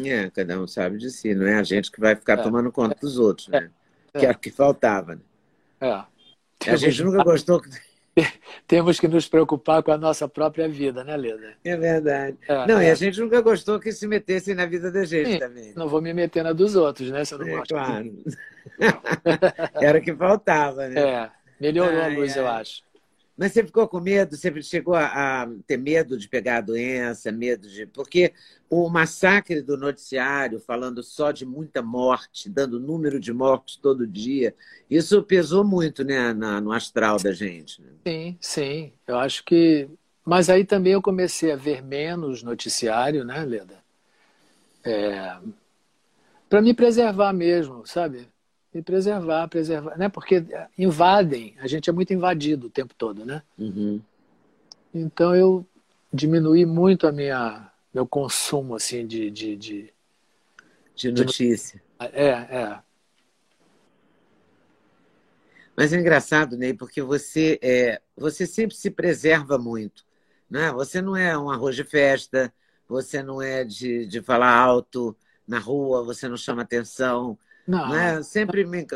É, 0.04 0.30
cada 0.30 0.60
um 0.60 0.66
sabe 0.66 0.98
de 0.98 1.10
si, 1.10 1.34
não 1.34 1.46
é 1.46 1.54
a 1.54 1.62
gente 1.62 1.90
que 1.90 2.00
vai 2.00 2.14
ficar 2.14 2.38
é. 2.38 2.42
tomando 2.42 2.70
conta 2.70 2.96
dos 3.00 3.18
outros, 3.18 3.48
né? 3.48 3.70
É. 4.12 4.18
Que 4.18 4.26
era 4.26 4.36
o 4.36 4.40
que 4.40 4.50
faltava, 4.50 5.14
né? 5.14 5.20
É. 5.80 6.70
A 6.70 6.76
gente 6.76 7.02
nunca 7.02 7.22
gostou. 7.22 7.62
Temos 8.66 8.98
que 8.98 9.06
nos 9.06 9.28
preocupar 9.28 9.82
com 9.82 9.92
a 9.92 9.98
nossa 9.98 10.26
própria 10.26 10.68
vida, 10.68 11.04
né, 11.04 11.16
Leda? 11.16 11.54
É 11.62 11.76
verdade. 11.76 12.36
É, 12.48 12.66
não, 12.66 12.78
é. 12.78 12.86
e 12.86 12.90
a 12.90 12.94
gente 12.94 13.20
nunca 13.20 13.40
gostou 13.40 13.78
que 13.78 13.92
se 13.92 14.06
metessem 14.06 14.54
na 14.54 14.64
vida 14.64 14.90
da 14.90 15.04
gente 15.04 15.32
Sim, 15.32 15.38
também. 15.38 15.72
Não 15.76 15.86
vou 15.88 16.00
me 16.00 16.14
meter 16.14 16.42
na 16.42 16.52
dos 16.52 16.76
outros, 16.76 17.10
né? 17.10 17.24
Se 17.24 17.34
eu 17.34 17.38
não 17.38 17.48
é, 17.48 17.56
gosto. 17.56 17.68
Claro. 17.68 18.24
Era 19.74 19.98
o 19.98 20.02
que 20.02 20.14
faltava, 20.14 20.88
né? 20.88 21.00
É, 21.00 21.30
melhorou 21.60 22.00
ai, 22.00 22.14
a 22.14 22.18
luz, 22.18 22.36
ai. 22.36 22.42
eu 22.42 22.48
acho. 22.48 22.85
Mas 23.36 23.52
você 23.52 23.62
ficou 23.62 23.86
com 23.86 24.00
medo? 24.00 24.34
Você 24.34 24.62
chegou 24.62 24.94
a, 24.94 25.42
a, 25.42 25.48
ter 25.66 25.76
medo 25.76 26.16
de 26.16 26.26
pegar 26.26 26.58
a 26.58 26.62
doença, 26.62 27.30
medo 27.30 27.68
de. 27.68 27.86
Porque 27.86 28.32
o 28.70 28.88
massacre 28.88 29.60
do 29.60 29.76
noticiário, 29.76 30.58
falando 30.58 31.02
só 31.02 31.30
de 31.30 31.44
muita 31.44 31.82
morte, 31.82 32.48
dando 32.48 32.80
número 32.80 33.20
de 33.20 33.32
mortes 33.34 33.76
todo 33.76 34.06
dia, 34.06 34.54
isso 34.90 35.22
pesou 35.22 35.62
muito 35.62 36.02
né, 36.02 36.32
na, 36.32 36.60
no 36.62 36.72
astral 36.72 37.18
da 37.18 37.32
gente. 37.32 37.82
Né? 37.82 37.90
Sim, 38.06 38.38
sim. 38.40 38.92
Eu 39.06 39.18
acho 39.18 39.44
que. 39.44 39.86
Mas 40.24 40.48
aí 40.48 40.64
também 40.64 40.94
eu 40.94 41.02
comecei 41.02 41.52
a 41.52 41.56
ver 41.56 41.82
menos 41.82 42.42
noticiário, 42.42 43.22
né, 43.22 43.44
Leda? 43.44 43.84
É... 44.82 45.36
Para 46.48 46.62
me 46.62 46.72
preservar 46.72 47.32
mesmo, 47.32 47.86
sabe? 47.86 48.28
E 48.76 48.82
preservar, 48.82 49.48
preservar, 49.48 49.96
né? 49.96 50.08
Porque 50.08 50.44
invadem, 50.76 51.54
a 51.60 51.66
gente 51.66 51.88
é 51.88 51.92
muito 51.92 52.12
invadido 52.12 52.66
o 52.66 52.70
tempo 52.70 52.94
todo, 52.94 53.24
né? 53.24 53.42
Uhum. 53.58 54.00
Então 54.94 55.34
eu 55.34 55.66
diminuí 56.12 56.66
muito 56.66 57.06
a 57.06 57.12
minha 57.12 57.70
meu 57.92 58.06
consumo 58.06 58.74
assim 58.74 59.06
de 59.06 59.30
de, 59.30 59.56
de, 59.56 59.92
de 60.94 61.12
notícia. 61.12 61.82
De... 62.00 62.06
É, 62.06 62.28
é. 62.28 62.78
Mas 65.74 65.92
é 65.92 65.98
engraçado, 65.98 66.56
Ney, 66.56 66.74
porque 66.74 67.02
você 67.02 67.58
é, 67.62 68.00
você 68.16 68.46
sempre 68.46 68.76
se 68.76 68.90
preserva 68.90 69.58
muito, 69.58 70.04
né? 70.50 70.70
Você 70.72 71.00
não 71.00 71.16
é 71.16 71.36
um 71.36 71.50
arroz 71.50 71.74
de 71.74 71.84
festa, 71.84 72.52
você 72.88 73.22
não 73.22 73.40
é 73.40 73.64
de, 73.64 74.06
de 74.06 74.20
falar 74.22 74.54
alto 74.54 75.16
na 75.46 75.58
rua, 75.58 76.02
você 76.02 76.28
não 76.28 76.36
chama 76.36 76.62
atenção, 76.62 77.38
não. 77.66 77.88
Né? 77.90 78.22
Sempre 78.22 78.64
me, 78.64 78.86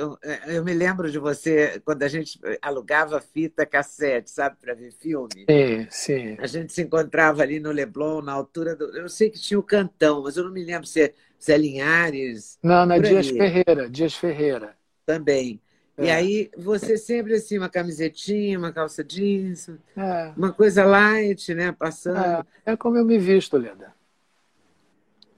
eu 0.47 0.65
me 0.65 0.73
lembro 0.73 1.11
de 1.11 1.19
você 1.19 1.81
quando 1.85 2.05
a 2.05 2.09
gente 2.09 2.39
alugava 2.63 3.21
fita 3.21 3.67
cassete, 3.67 4.31
sabe, 4.31 4.57
para 4.61 4.75
ver 4.75 4.93
filme. 4.93 5.45
Sim, 5.49 5.87
sim. 5.91 6.37
A 6.39 6.47
gente 6.47 6.73
se 6.73 6.83
encontrava 6.83 7.43
ali 7.43 7.59
no 7.59 7.73
Leblon, 7.73 8.23
na 8.23 8.33
altura 8.33 8.77
do. 8.77 8.97
Eu 8.97 9.09
sei 9.09 9.29
que 9.29 9.41
tinha 9.41 9.59
o 9.59 9.63
Cantão, 9.63 10.23
mas 10.23 10.37
eu 10.37 10.45
não 10.45 10.53
me 10.53 10.63
lembro 10.63 10.87
se 10.87 11.03
é, 11.03 11.15
se 11.39 11.53
é 11.53 11.59
Linhares. 11.59 12.59
Não, 12.63 12.87
na 12.87 12.99
Dias 12.99 13.29
Ferreira, 13.29 13.91
Dias 13.91 14.15
Ferreira. 14.15 14.77
Também. 15.05 15.61
É. 15.99 16.05
E 16.05 16.11
aí, 16.11 16.51
você 16.57 16.97
sempre 16.97 17.35
assim, 17.35 17.59
uma 17.59 17.69
camisetinha, 17.69 18.59
uma 18.59 18.73
calça 18.73 19.03
jeans, 19.03 19.69
é. 19.97 20.33
uma 20.37 20.53
coisa 20.53 20.85
light, 20.85 21.53
né? 21.55 21.73
Passando. 21.73 22.47
É, 22.65 22.73
é 22.73 22.77
como 22.77 22.97
eu 22.97 23.05
me 23.05 23.19
visto, 23.19 23.57
Leda. 23.57 23.93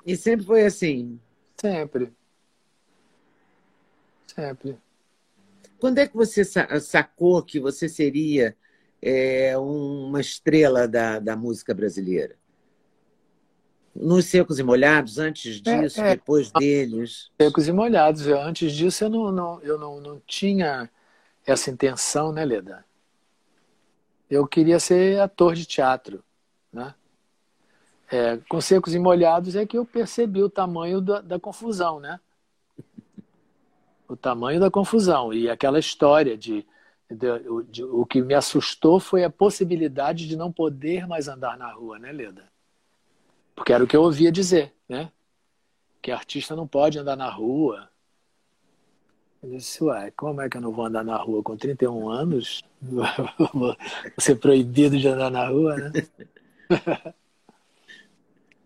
E 0.05 0.17
sempre 0.17 0.45
foi 0.45 0.65
assim? 0.67 1.19
Sempre. 1.57 2.13
Sempre. 4.35 4.79
Quando 5.79 5.99
é 5.99 6.07
que 6.07 6.15
você 6.15 6.45
sacou 6.45 7.43
que 7.43 7.59
você 7.59 7.89
seria 7.89 8.57
é, 9.01 9.59
uma 9.59 10.21
estrela 10.21 10.87
da, 10.87 11.19
da 11.19 11.37
música 11.37 11.75
brasileira? 11.75 12.37
Nos 13.95 14.27
Secos 14.27 14.59
e 14.59 14.63
Molhados, 14.63 15.19
antes 15.19 15.61
é, 15.67 15.81
disso, 15.81 16.01
é, 16.01 16.13
é. 16.13 16.17
depois 16.17 16.51
deles? 16.53 17.31
Secos 17.41 17.69
e 17.69 17.73
Molhados. 17.73 18.27
Eu, 18.27 18.41
antes 18.41 18.73
disso, 18.73 19.05
eu, 19.05 19.11
não, 19.11 19.33
não, 19.33 19.61
eu 19.63 19.79
não, 19.79 20.01
não 20.01 20.23
tinha 20.27 20.89
essa 21.45 21.71
intenção, 21.71 22.33
né, 22.33 22.45
Leda? 22.45 22.85
Eu 24.31 24.47
queria 24.47 24.81
ser 24.81 25.21
ator 25.21 25.55
de 25.55 25.67
teatro, 25.67 26.25
né? 26.73 26.95
É, 28.11 28.39
com 28.49 28.61
Secos 28.61 28.95
e 28.95 28.99
Molhados 28.99 29.57
é 29.57 29.67
que 29.67 29.77
eu 29.77 29.85
percebi 29.85 30.43
o 30.43 30.49
tamanho 30.49 31.01
da, 31.01 31.21
da 31.21 31.41
confusão, 31.41 31.99
né? 31.99 32.21
O 34.13 34.17
tamanho 34.17 34.61
da 34.61 34.71
confusão 34.71 35.33
e 35.33 35.49
aquela 35.49 35.79
história 35.79 36.37
de, 36.37 36.67
de, 37.11 37.27
de, 37.71 37.83
o 37.83 38.05
que 38.05 38.21
me 38.21 38.35
assustou 38.35 39.01
foi 39.01 39.25
a 39.25 39.31
possibilidade 39.31 40.29
de 40.29 40.37
não 40.37 40.53
poder 40.53 41.07
mais 41.07 41.29
andar 41.29 41.57
na 41.57 41.73
rua, 41.73 41.99
né, 41.99 42.13
Leda? 42.13 42.45
Porque 43.57 43.73
era 43.73 43.83
o 43.83 43.87
que 43.87 43.97
eu 43.97 44.03
ouvia 44.03 44.31
dizer, 44.31 44.73
né? 44.89 45.11
Que 46.01 46.11
artista 46.11 46.55
não 46.55 46.67
pode 46.67 46.99
andar 46.99 47.17
na 47.17 47.31
rua. 47.31 47.89
Eu 49.43 49.51
disse, 49.51 49.83
ué, 49.83 50.13
como 50.15 50.41
é 50.41 50.49
que 50.49 50.57
eu 50.57 50.61
não 50.61 50.73
vou 50.73 50.85
andar 50.85 51.05
na 51.05 51.17
rua 51.17 51.43
com 51.43 51.57
31 51.57 52.09
anos? 52.09 52.63
Vou 53.53 53.77
ser 54.19 54.37
proibido 54.37 54.99
de 54.99 55.09
andar 55.09 55.31
na 55.31 55.49
rua, 55.49 55.77
né? 55.77 55.93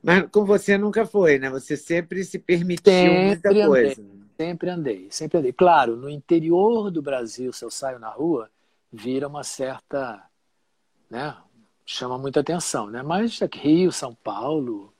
Mas 0.02 0.28
com 0.30 0.44
você 0.44 0.76
nunca 0.76 1.06
foi, 1.06 1.38
né? 1.38 1.50
Você 1.50 1.76
sempre 1.76 2.24
se 2.24 2.38
permitiu 2.38 2.92
sempre 2.92 3.24
muita 3.24 3.50
andei, 3.50 3.66
coisa. 3.66 4.02
Sempre 4.36 4.68
andei, 4.68 5.08
sempre 5.10 5.38
andei. 5.38 5.52
Claro, 5.52 5.96
no 5.96 6.10
interior 6.10 6.90
do 6.90 7.00
Brasil, 7.00 7.52
se 7.52 7.64
eu 7.64 7.70
saio 7.70 7.98
na 7.98 8.10
rua, 8.10 8.50
vira 8.92 9.26
uma 9.26 9.42
certa, 9.42 10.22
né? 11.10 11.34
Chama 11.86 12.18
muita 12.18 12.40
atenção, 12.40 12.88
né? 12.88 13.02
Mas 13.02 13.40
aqui, 13.40 13.58
Rio, 13.58 13.92
São 13.92 14.14
Paulo, 14.14 14.92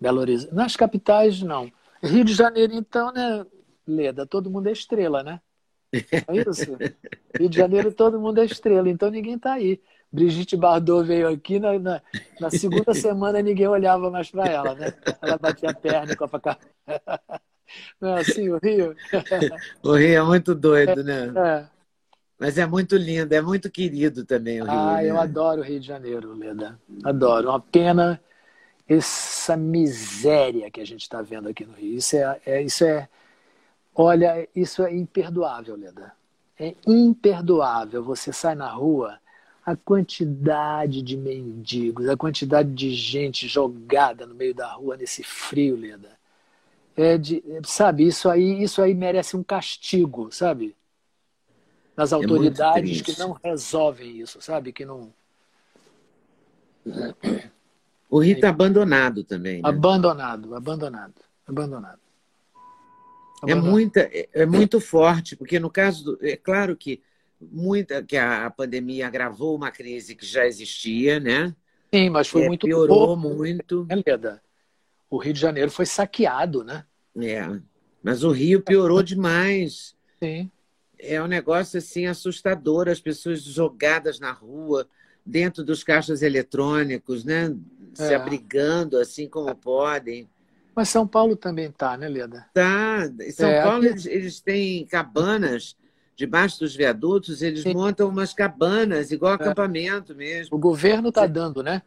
Belo 0.00 0.20
Horizonte, 0.20 0.54
nas 0.54 0.76
capitais 0.76 1.42
não. 1.42 1.70
Rio 2.02 2.24
de 2.24 2.32
Janeiro, 2.32 2.72
então, 2.72 3.12
né? 3.12 3.44
Leda, 3.86 4.26
todo 4.26 4.50
mundo 4.50 4.68
é 4.68 4.72
estrela, 4.72 5.22
né? 5.22 5.40
É 5.92 6.36
isso? 6.48 6.76
Rio 7.38 7.48
de 7.48 7.56
Janeiro, 7.56 7.92
todo 7.92 8.18
mundo 8.18 8.40
é 8.40 8.46
estrela, 8.46 8.88
então 8.88 9.10
ninguém 9.10 9.34
está 9.34 9.54
aí. 9.54 9.80
Brigitte 10.10 10.56
Bardot 10.56 11.04
veio 11.06 11.28
aqui, 11.28 11.58
na, 11.58 11.78
na, 11.78 12.02
na 12.40 12.50
segunda 12.50 12.94
semana 12.94 13.42
ninguém 13.42 13.66
olhava 13.66 14.10
mais 14.10 14.30
para 14.30 14.46
ela, 14.46 14.74
né? 14.74 14.94
Ela 15.20 15.36
batia 15.36 15.70
a 15.70 15.74
perna 15.74 16.12
e 16.12 16.16
Copacabana. 16.16 16.70
Não 18.00 18.16
é 18.16 18.20
assim 18.20 18.48
o 18.48 18.58
Rio? 18.58 18.94
O 19.82 19.94
Rio 19.94 20.18
é 20.18 20.22
muito 20.22 20.54
doido, 20.54 21.02
né? 21.02 21.32
É. 21.36 21.66
Mas 22.38 22.58
é 22.58 22.66
muito 22.66 22.96
lindo, 22.96 23.32
é 23.32 23.40
muito 23.40 23.70
querido 23.70 24.24
também 24.24 24.60
o 24.60 24.64
Rio. 24.64 24.74
Ah, 24.74 24.96
né? 24.96 25.10
eu 25.10 25.18
adoro 25.18 25.60
o 25.60 25.64
Rio 25.64 25.80
de 25.80 25.86
Janeiro, 25.86 26.34
Leda. 26.34 26.78
Adoro. 27.02 27.48
Uma 27.48 27.60
pena 27.60 28.20
essa 28.88 29.56
miséria 29.56 30.70
que 30.70 30.80
a 30.80 30.84
gente 30.84 31.02
está 31.02 31.22
vendo 31.22 31.48
aqui 31.48 31.64
no 31.64 31.72
Rio. 31.72 31.96
Isso 31.96 32.16
é, 32.16 32.40
é, 32.44 32.62
isso 32.62 32.84
é 32.84 33.08
Olha, 33.94 34.48
isso 34.56 34.82
é 34.82 34.92
imperdoável, 34.92 35.76
Leda. 35.76 36.12
É 36.58 36.74
imperdoável. 36.86 38.02
Você 38.02 38.32
sai 38.32 38.56
na 38.56 38.68
rua, 38.68 39.20
a 39.64 39.76
quantidade 39.76 41.00
de 41.00 41.16
mendigos, 41.16 42.08
a 42.08 42.16
quantidade 42.16 42.72
de 42.72 42.92
gente 42.92 43.46
jogada 43.46 44.26
no 44.26 44.34
meio 44.34 44.54
da 44.54 44.72
rua 44.72 44.96
nesse 44.96 45.22
frio, 45.22 45.76
Leda. 45.76 46.18
É 46.96 47.18
de, 47.18 47.42
sabe, 47.64 48.06
isso 48.06 48.28
aí, 48.28 48.62
isso 48.62 48.80
aí 48.80 48.94
merece 48.94 49.36
um 49.36 49.42
castigo, 49.42 50.30
sabe? 50.30 50.76
Nas 51.96 52.12
É 52.12 52.16
autoridades 52.16 53.02
muito 53.02 53.14
que 53.14 53.18
não 53.20 53.32
resolvem 53.32 54.18
isso, 54.18 54.40
sabe? 54.40 54.72
Que 54.72 54.84
não 54.84 55.12
O 58.10 58.20
Rio 58.20 58.34
está 58.34 58.48
abandonado 58.50 59.24
também. 59.24 59.56
Né? 59.56 59.68
abandonado, 59.68 60.54
abandonado, 60.54 61.14
abandonado. 61.46 62.00
É, 63.46 63.54
muita, 63.54 64.00
é, 64.00 64.28
é 64.32 64.46
muito 64.46 64.80
forte, 64.80 65.36
porque 65.36 65.58
no 65.58 65.70
caso 65.70 66.04
do, 66.04 66.18
é 66.22 66.36
claro 66.36 66.76
que 66.76 67.02
muita 67.40 68.02
que 68.02 68.16
a, 68.16 68.46
a 68.46 68.50
pandemia 68.50 69.06
agravou 69.06 69.54
uma 69.56 69.70
crise 69.70 70.14
que 70.14 70.24
já 70.24 70.46
existia, 70.46 71.20
né? 71.20 71.54
Sim, 71.92 72.10
mas 72.10 72.28
foi 72.28 72.42
É, 72.42 72.46
muito 72.48 72.66
piorou 72.66 73.16
pouco, 73.16 73.28
muito. 73.28 73.84
né, 73.84 74.02
Leda? 74.06 74.42
O 75.10 75.18
Rio 75.18 75.32
de 75.32 75.40
Janeiro 75.40 75.70
foi 75.70 75.86
saqueado, 75.86 76.64
né? 76.64 76.84
É. 77.20 77.42
Mas 78.02 78.22
o 78.24 78.30
Rio 78.30 78.60
piorou 78.62 79.02
demais. 79.04 79.94
Sim. 80.22 80.50
É 80.98 81.22
um 81.22 81.26
negócio 81.26 81.78
assim 81.78 82.06
assustador, 82.06 82.88
as 82.88 83.00
pessoas 83.00 83.42
jogadas 83.42 84.18
na 84.18 84.32
rua, 84.32 84.88
dentro 85.24 85.62
dos 85.64 85.84
caixas 85.84 86.22
eletrônicos, 86.22 87.24
né? 87.24 87.54
Se 87.94 88.12
É. 88.12 88.16
abrigando 88.16 88.98
assim 88.98 89.28
como 89.28 89.54
podem. 89.54 90.28
Mas 90.74 90.88
São 90.88 91.06
Paulo 91.06 91.36
também 91.36 91.70
tá, 91.70 91.96
né, 91.96 92.08
Leda? 92.08 92.46
Tá. 92.52 93.06
Em 93.20 93.30
São 93.30 93.50
É, 93.50 93.62
Paulo, 93.62 93.78
aqui- 93.78 93.86
eles, 93.86 94.06
eles 94.06 94.40
têm 94.40 94.84
cabanas 94.86 95.76
debaixo 96.16 96.60
dos 96.60 96.74
viadutos, 96.74 97.42
eles 97.42 97.62
Sim. 97.62 97.74
montam 97.74 98.08
umas 98.08 98.32
cabanas, 98.32 99.10
igual 99.10 99.32
acampamento 99.34 100.14
mesmo. 100.14 100.56
O 100.56 100.60
governo 100.60 101.10
tá 101.12 101.26
dando, 101.26 101.62
né? 101.62 101.82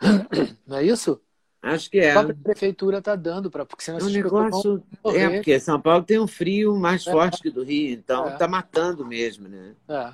Não 0.66 0.76
é 0.76 0.84
isso? 0.84 1.20
Acho 1.62 1.88
que 1.88 2.00
A 2.00 2.04
é. 2.04 2.12
própria 2.12 2.36
prefeitura 2.42 3.00
tá 3.00 3.14
dando, 3.14 3.48
pra, 3.48 3.64
porque 3.64 3.84
senão 3.84 3.98
É 3.98 4.02
vão 4.02 4.10
negócio. 4.10 4.82
É, 5.14 5.28
porque 5.30 5.60
São 5.60 5.80
Paulo 5.80 6.02
tem 6.04 6.18
um 6.18 6.26
frio 6.26 6.76
mais 6.76 7.06
É. 7.06 7.12
forte 7.12 7.40
que 7.40 7.48
o 7.48 7.52
do 7.52 7.62
Rio, 7.62 7.92
então 7.94 8.28
É. 8.28 8.36
tá 8.36 8.48
matando 8.48 9.06
mesmo, 9.06 9.48
né? 9.48 9.74
É. 9.88 10.12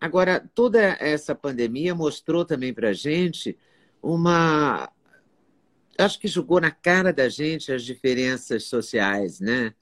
Agora, 0.00 0.48
toda 0.54 0.80
essa 0.98 1.34
pandemia 1.34 1.94
mostrou 1.94 2.44
também 2.44 2.72
para 2.72 2.92
gente 2.92 3.56
uma. 4.02 4.90
Acho 5.98 6.18
que 6.18 6.26
jogou 6.26 6.60
na 6.60 6.70
cara 6.70 7.12
da 7.12 7.28
gente 7.28 7.70
as 7.70 7.84
diferenças 7.84 8.64
sociais, 8.64 9.40
né? 9.40 9.74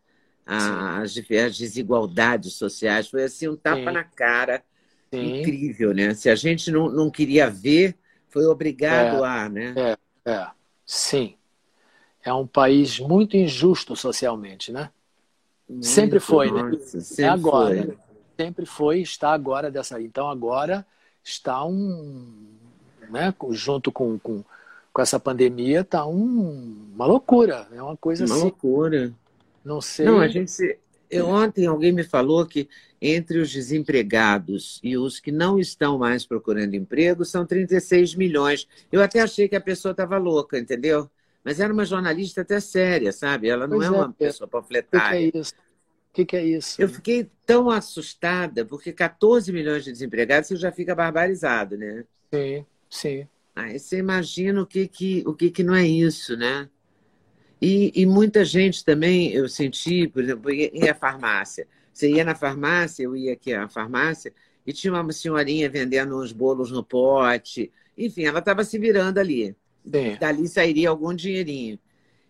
A- 0.45 0.99
As, 1.01 1.17
as 1.17 1.57
desigualdades 1.57 2.55
sociais. 2.55 3.09
Foi 3.09 3.23
assim 3.23 3.49
um 3.49 3.57
tapa 3.57 3.79
Sim. 3.87 3.93
na 3.93 4.05
cara 4.05 4.63
Sim. 5.15 5.41
incrível, 5.41 5.95
né? 5.95 6.13
Se 6.15 6.29
a 6.29 6.35
gente 6.35 6.71
não, 6.71 6.91
não 6.91 7.11
queria 7.11 7.49
ver, 7.49 7.97
foi 8.31 8.47
obrigado 8.47 9.23
a, 9.25 9.49
né? 9.49 9.97
É. 10.25 10.47
Sim. 10.87 11.35
É 12.23 12.33
um 12.33 12.47
país 12.47 12.99
muito 12.99 13.37
injusto 13.37 13.97
socialmente, 13.97 14.73
né? 14.73 14.91
Sempre 15.81 16.19
Muito, 16.19 16.25
foi, 16.27 16.51
né? 16.51 16.63
nossa, 16.63 17.01
sempre 17.01 17.25
é 17.25 17.29
agora. 17.29 17.85
foi. 17.85 17.99
Sempre 18.37 18.67
foi, 18.67 19.01
está 19.01 19.33
agora 19.33 19.71
dessa. 19.71 20.01
Então 20.01 20.29
agora 20.29 20.85
está 21.23 21.65
um, 21.65 22.49
né? 23.09 23.33
Junto 23.51 23.93
com, 23.93 24.19
com, 24.19 24.43
com 24.93 25.03
essa 25.03 25.21
pandemia, 25.21 25.83
está 25.83 26.05
um, 26.07 26.91
uma 26.93 27.07
loucura. 27.07 27.69
É 27.73 27.83
uma 27.83 27.97
coisa 27.97 28.25
Uma 28.25 28.35
assim. 28.35 28.45
loucura. 28.45 29.13
Não 29.65 29.81
sei. 29.81 30.07
Não, 30.07 30.19
a 30.19 30.27
gente. 30.27 30.79
Eu, 31.11 31.27
ontem 31.29 31.67
alguém 31.67 31.93
me 31.93 32.05
falou 32.05 32.47
que 32.47 32.69
entre 33.01 33.39
os 33.39 33.51
desempregados 33.51 34.81
e 34.83 34.97
os 34.97 35.19
que 35.21 35.33
não 35.33 35.59
estão 35.59 35.99
mais 35.99 36.25
procurando 36.27 36.75
emprego 36.75 37.25
são 37.25 37.45
36 37.47 38.15
milhões. 38.15 38.69
Eu 38.93 39.03
até 39.03 39.21
achei 39.21 39.49
que 39.49 39.57
a 39.57 39.61
pessoa 39.61 39.93
estava 39.93 40.19
louca, 40.19 40.59
entendeu? 40.59 41.11
Mas 41.45 41.59
era 41.61 41.73
uma 41.73 41.85
jornalista 41.85 42.43
até 42.43 42.61
séria, 42.61 43.13
sabe? 43.13 43.49
Ela 43.49 43.67
não 43.67 43.77
Pois 43.77 43.91
é 43.91 43.91
é, 43.95 43.99
uma 43.99 44.13
pessoa 44.13 44.47
O 44.47 44.91
que, 44.91 45.01
que 45.03 45.15
panfletária. 45.15 45.17
é 45.17 45.31
isso? 45.39 45.55
O 45.55 46.13
que, 46.13 46.25
que 46.27 46.37
é 46.37 46.45
isso? 46.45 46.83
Eu 46.83 46.89
fiquei 46.89 47.31
tão 47.47 47.71
assustada, 47.71 48.65
porque 48.65 48.93
14 48.93 49.53
milhões 49.53 49.85
de 49.85 49.93
desempregados 49.93 50.49
você 50.49 50.57
já 50.57 50.73
fica 50.73 50.95
barbarizado, 50.95 51.77
né? 51.77 52.05
Sim, 52.33 52.67
sim. 52.89 53.29
Aí 53.55 53.79
você 53.79 53.99
imagina 53.99 54.63
o 54.63 54.67
que, 54.67 54.89
que, 54.89 55.23
o 55.27 55.35
que, 55.35 55.51
que 55.51 55.63
não 55.63 55.75
é 55.75 55.87
isso, 55.87 56.37
né? 56.37 56.69
E, 57.61 57.93
e 57.95 58.07
muita 58.07 58.45
gente 58.45 58.85
também, 58.85 59.31
eu 59.33 59.49
senti, 59.49 60.09
por 60.09 60.23
exemplo, 60.23 60.51
ia, 60.51 60.71
ia 60.73 60.93
à 60.93 60.95
farmácia. 60.95 61.67
Você 61.93 62.11
ia 62.11 62.25
na 62.25 62.35
farmácia, 62.35 63.03
eu 63.03 63.15
ia 63.15 63.35
aqui 63.35 63.53
à 63.53 63.69
farmácia, 63.69 64.33
e 64.67 64.73
tinha 64.73 64.93
uma 64.93 65.13
senhorinha 65.13 65.69
vendendo 65.69 66.19
uns 66.19 66.33
bolos 66.33 66.71
no 66.71 66.83
pote. 66.83 67.71
Enfim, 67.99 68.25
ela 68.25 68.39
estava 68.39 68.65
se 68.65 68.79
virando 68.79 69.19
ali. 69.19 69.55
Sim. 69.85 70.17
Dali 70.19 70.49
sairia 70.49 70.89
algum 70.89 71.15
dinheirinho. 71.15 71.79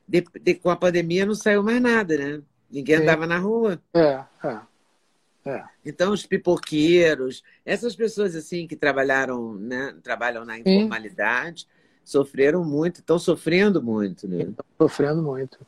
De- 0.08 0.24
de- 0.40 0.54
com 0.54 0.70
a 0.70 0.76
pandemia 0.76 1.24
não 1.24 1.34
saiu 1.34 1.62
mais 1.62 1.80
nada, 1.80 2.16
né? 2.16 2.42
Ninguém 2.70 2.96
Sim. 2.96 3.02
andava 3.02 3.26
na 3.26 3.38
rua. 3.38 3.80
É, 3.94 4.24
é. 4.44 4.58
É. 5.44 5.64
Então, 5.86 6.12
os 6.12 6.26
pipoqueiros, 6.26 7.42
essas 7.64 7.96
pessoas 7.96 8.36
assim 8.36 8.66
que 8.66 8.76
trabalharam, 8.76 9.54
né, 9.54 9.94
trabalham 10.02 10.44
na 10.44 10.58
informalidade, 10.58 11.66
sofreram 12.10 12.64
muito, 12.64 12.96
estão 13.00 13.18
sofrendo 13.18 13.80
muito, 13.82 14.26
né? 14.26 14.48
Sofrendo 14.76 15.22
muito. 15.22 15.58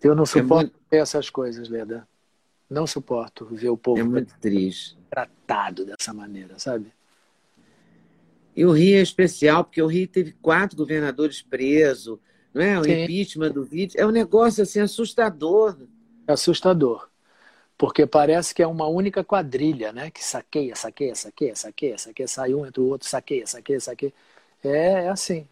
Eu 0.00 0.14
não 0.14 0.24
suporto 0.24 0.52
É 0.52 0.70
muito- 0.70 0.80
ver 0.90 0.98
essas 0.98 1.28
coisas, 1.28 1.68
Leda. 1.68 2.06
Não 2.70 2.86
suporto 2.86 3.44
ver 3.46 3.70
o 3.70 3.76
povo 3.76 4.00
É 4.00 4.04
muito 4.04 4.32
triste. 4.40 4.96
tratado 5.10 5.84
dessa 5.84 6.12
maneira, 6.14 6.56
sabe? 6.58 6.92
E 8.54 8.64
o 8.64 8.70
Rio 8.72 8.98
é 8.98 9.02
especial, 9.02 9.64
porque 9.64 9.82
o 9.82 9.86
Rio 9.86 10.06
teve 10.06 10.32
quatro 10.32 10.76
governadores 10.76 11.42
presos, 11.42 12.18
não 12.54 12.62
é? 12.62 12.78
O 12.78 12.84
Sim. 12.84 13.02
impeachment 13.02 13.50
do 13.52 13.64
vídeo. 13.64 13.98
É 14.00 14.06
um 14.06 14.10
negócio 14.10 14.62
assim 14.62 14.80
assustador. 14.80 15.76
É 16.26 16.32
assustador. 16.32 17.08
Porque 17.76 18.06
parece 18.06 18.54
que 18.54 18.62
é 18.62 18.66
uma 18.66 18.86
única 18.86 19.24
quadrilha, 19.24 19.92
né? 19.92 20.10
Que 20.10 20.24
saqueia, 20.24 20.74
saqueia, 20.76 21.14
saqueia, 21.14 21.54
saqueia, 21.56 21.98
saqueia, 21.98 22.28
sai 22.28 22.54
um, 22.54 22.66
entra 22.66 22.82
o 22.82 22.86
outro, 22.88 23.08
saqueia, 23.08 23.46
saqueia, 23.46 23.80
saqueia. 23.80 24.12
É, 24.64 25.04
é 25.04 25.08
assim. 25.08 25.46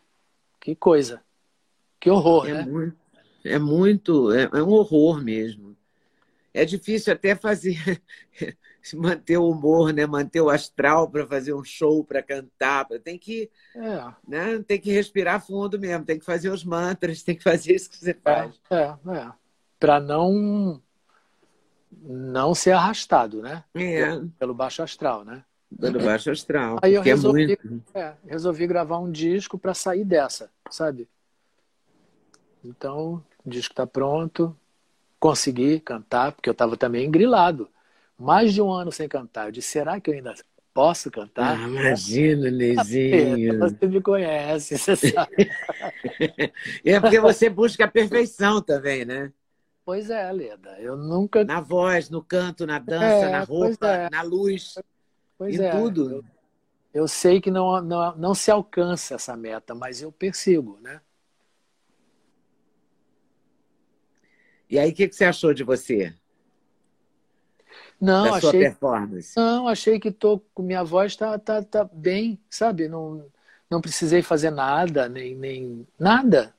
Que 0.61 0.75
coisa. 0.75 1.23
Que 2.01 2.11
horror, 2.11 2.49
É 2.49 2.55
né? 2.55 2.63
muito, 2.65 2.97
é 3.45 3.59
muito, 3.59 4.33
é, 4.33 4.43
é 4.53 4.63
um 4.63 4.71
horror 4.71 5.23
mesmo. 5.23 5.77
É 6.53 6.65
difícil 6.65 7.13
até 7.13 7.35
fazer, 7.37 7.77
manter 8.95 9.37
o 9.37 9.51
humor, 9.51 9.93
né? 9.93 10.07
Manter 10.07 10.41
o 10.41 10.49
astral 10.49 11.09
para 11.11 11.27
fazer 11.27 11.53
um 11.53 11.63
show, 11.63 12.03
para 12.03 12.23
cantar. 12.23 12.87
Tem 13.05 13.19
que, 13.19 13.51
É, 13.75 14.13
né? 14.27 14.59
Tem 14.67 14.81
que 14.81 14.91
respirar 14.91 15.45
fundo 15.45 15.79
mesmo, 15.79 16.05
tem 16.05 16.19
que 16.19 16.25
fazer 16.25 16.51
os 16.51 16.65
mantras, 16.65 17.23
tem 17.25 17.37
que 17.37 17.43
fazer 17.43 17.75
isso 17.75 17.91
que 17.91 17.99
você 17.99 18.15
faz. 18.15 18.59
é, 18.71 18.97
é. 19.19 19.33
Para 19.79 20.01
não 20.01 20.83
não 22.03 22.55
ser 22.55 22.73
arrastado, 22.73 23.43
né? 23.43 23.65
É, 23.75 24.19
Pelo 24.39 24.55
baixo 24.55 24.83
astral, 24.83 25.25
né? 25.25 25.45
Pelo 25.81 26.01
baixo 26.01 26.31
astral. 26.31 26.79
Aí 26.83 26.95
eu 26.95 27.01
é 27.01 27.05
resolvi- 27.05 27.59
muito. 27.59 27.83
É, 27.95 28.15
resolvi 28.27 28.67
gravar 28.67 28.99
um 28.99 29.11
disco 29.11 29.59
para 29.59 29.75
sair 29.75 30.05
dessa, 30.05 30.51
sabe? 30.71 31.09
Então, 32.65 33.23
o 33.45 33.51
disco 33.51 33.75
tá 33.75 33.87
pronto. 33.87 34.57
consegui 35.19 35.81
cantar, 35.81 36.33
porque 36.33 36.49
eu 36.49 36.53
estava 36.53 36.77
também 36.77 37.11
grilado. 37.11 37.69
Mais 38.19 38.53
de 38.55 38.63
um 38.63 38.71
ano 38.73 38.93
sem 38.93 39.09
cantar. 39.09 39.47
Eu 39.49 39.53
disse, 39.53 39.69
será 39.69 40.01
que 40.01 40.11
eu 40.11 40.15
ainda 40.15 40.35
posso 40.75 41.11
cantar? 41.11 41.59
Ah, 41.59 41.69
imagina, 41.69 42.51
Neizinho. 42.51 43.59
Você 43.61 43.87
me 43.87 44.01
conhece, 44.01 44.79
você 44.79 44.95
sabe. 44.97 45.51
é 46.85 47.01
porque 47.01 47.21
você 47.21 47.49
busca 47.51 47.85
a 47.85 47.89
perfeição 47.89 48.61
também, 48.63 49.05
né? 49.05 49.33
Pois 49.85 50.11
é, 50.11 50.31
Leda. 50.33 50.79
Eu 50.81 50.97
nunca. 50.97 51.45
Na 51.45 51.61
voz, 51.61 52.11
no 52.11 52.23
canto, 52.23 52.67
na 52.67 52.79
dança, 52.79 53.05
É, 53.27 53.31
na 53.31 53.41
roupa, 53.41 53.87
é. 53.87 54.11
na 54.11 54.23
luz, 54.23 54.75
Pois 55.39 55.59
em 55.59 55.63
é. 55.63 55.71
tudo. 55.71 56.11
Eu, 56.11 56.25
eu 56.95 57.09
sei 57.09 57.41
que 57.41 57.51
não, 57.51 57.81
não, 57.83 58.17
não 58.17 58.35
se 58.35 58.51
alcança 58.51 59.15
essa 59.15 59.37
meta, 59.37 59.75
mas 59.75 60.01
eu 60.01 60.11
persigo, 60.11 60.79
né? 60.81 61.01
E 64.69 64.79
aí, 64.79 64.91
o 64.91 64.95
que, 64.95 65.07
que 65.09 65.15
você 65.15 65.25
achou 65.25 65.55
de 65.55 65.63
você? 65.63 66.13
Não, 68.01 68.25
da 68.25 68.41
sua 68.41 68.51
achei 68.51 68.61
performance? 68.61 69.33
Não, 69.37 69.69
achei 69.69 70.01
que 70.01 70.11
tô 70.11 70.41
com 70.53 70.63
minha 70.63 70.83
voz 70.83 71.17
tá, 71.17 71.39
tá, 71.39 71.63
tá 71.63 71.85
bem, 71.85 72.39
sabe? 72.51 72.89
Não, 72.89 73.25
não 73.71 73.81
precisei 73.81 74.23
fazer 74.23 74.51
nada, 74.51 75.09
nem, 75.09 75.35
nem 75.35 75.87
nada. 75.99 76.55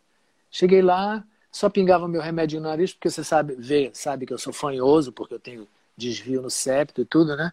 Cheguei 0.49 0.81
lá, 0.81 1.25
só 1.51 1.69
pingava 1.69 2.07
meu 2.07 2.21
remédio 2.21 2.59
no 2.59 2.67
nariz, 2.67 2.93
porque 2.93 3.09
você 3.09 3.23
sabe, 3.23 3.55
vê, 3.55 3.91
sabe 3.93 4.25
que 4.25 4.33
eu 4.33 4.37
sou 4.37 4.53
fanhoso, 4.53 5.11
porque 5.11 5.33
eu 5.33 5.39
tenho 5.39 5.67
desvio 5.95 6.41
no 6.41 6.49
septo 6.49 7.01
e 7.01 7.05
tudo, 7.05 7.35
né? 7.35 7.51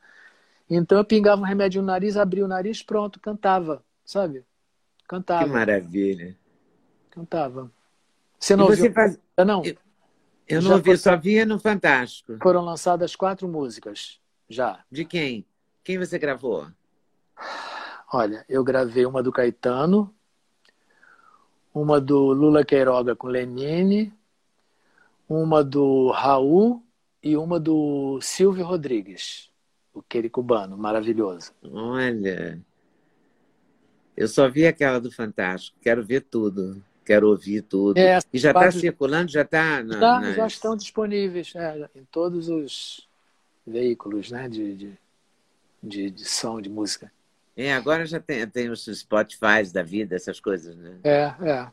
Então 0.69 0.99
eu 0.99 1.05
pingava 1.05 1.41
um 1.43 1.45
remédio 1.45 1.81
no 1.83 1.87
nariz, 1.89 2.17
abria 2.17 2.45
o 2.45 2.49
nariz, 2.49 2.83
pronto, 2.83 3.21
cantava, 3.21 3.85
sabe? 4.05 4.41
Que 4.41 5.07
Cantava, 5.09 5.53
maravilha. 5.53 6.37
cantava. 7.11 7.71
Você 8.39 8.55
E 8.55 8.57
não 8.57 8.67
você 8.67 8.83
ouviu? 8.83 8.95
faz... 8.95 9.19
Não, 9.47 9.63
Eu- 9.63 9.77
Eu 10.47 10.63
não 10.63 10.73
ouvi, 10.73 10.97
só 10.97 11.17
via 11.17 11.47
no 11.47 11.59
Fantástico. 11.59 12.39
foram 12.43 12.63
lançadas 12.63 13.17
quatro 13.17 13.49
músicas 13.49 14.21
já. 14.49 14.85
De 14.91 15.05
quem? 15.05 15.47
Quem 15.83 15.99
você 15.99 16.19
gravou? 16.19 16.67
Olha, 18.13 18.45
eu 18.49 18.63
gravei 18.63 19.05
uma 19.07 19.23
do 19.23 19.33
Caetano, 19.33 20.15
uma 21.73 22.01
do 22.01 22.33
Lula 22.33 22.65
Queiroga 22.65 23.17
com 23.17 23.27
Lenine, 23.27 24.13
uma 25.29 25.65
do 25.65 26.11
Raul 26.11 26.83
e 27.23 27.37
uma 27.37 27.59
do 27.59 28.21
Silvio 28.21 28.65
Rodrigues, 28.65 29.51
aquele 29.97 30.29
cubano 30.29 30.77
maravilhoso. 30.77 31.53
Olha, 31.73 32.61
eu 34.17 34.29
só 34.29 34.49
vi 34.49 34.67
aquela 34.67 35.01
do 35.01 35.11
Fantástico. 35.11 35.77
Quero 35.81 36.05
ver 36.05 36.21
tudo. 36.23 36.83
Quero 37.05 37.29
ouvir 37.29 37.63
tudo. 37.63 37.99
É, 37.99 38.19
E 38.33 38.39
já 38.39 38.53
está 38.53 38.71
circulando? 38.71 39.31
Já 39.31 39.43
está 39.43 39.83
na, 39.83 40.01
Já, 40.01 40.21
nas- 40.21 40.37
já 40.37 40.47
estão 40.47 40.77
disponíveis 40.77 41.55
é, 41.55 41.89
em 41.95 42.05
todos 42.05 42.49
os 42.49 43.09
veículos 43.67 44.31
né, 44.31 44.49
de, 44.49 44.75
de, 44.75 44.99
de, 45.83 46.11
de 46.11 46.25
som, 46.25 46.61
de 46.61 46.71
música. 46.71 47.13
É, 47.57 47.73
agora 47.73 48.05
já 48.05 48.19
tem, 48.19 48.47
tem 48.49 48.71
os 48.71 48.85
Spotify 48.85 49.63
da 49.73 49.83
vida, 49.83 50.17
essas 50.17 50.41
coisas, 50.41 50.77
né? 50.77 50.97
É, 51.05 51.35
é. 51.43 51.73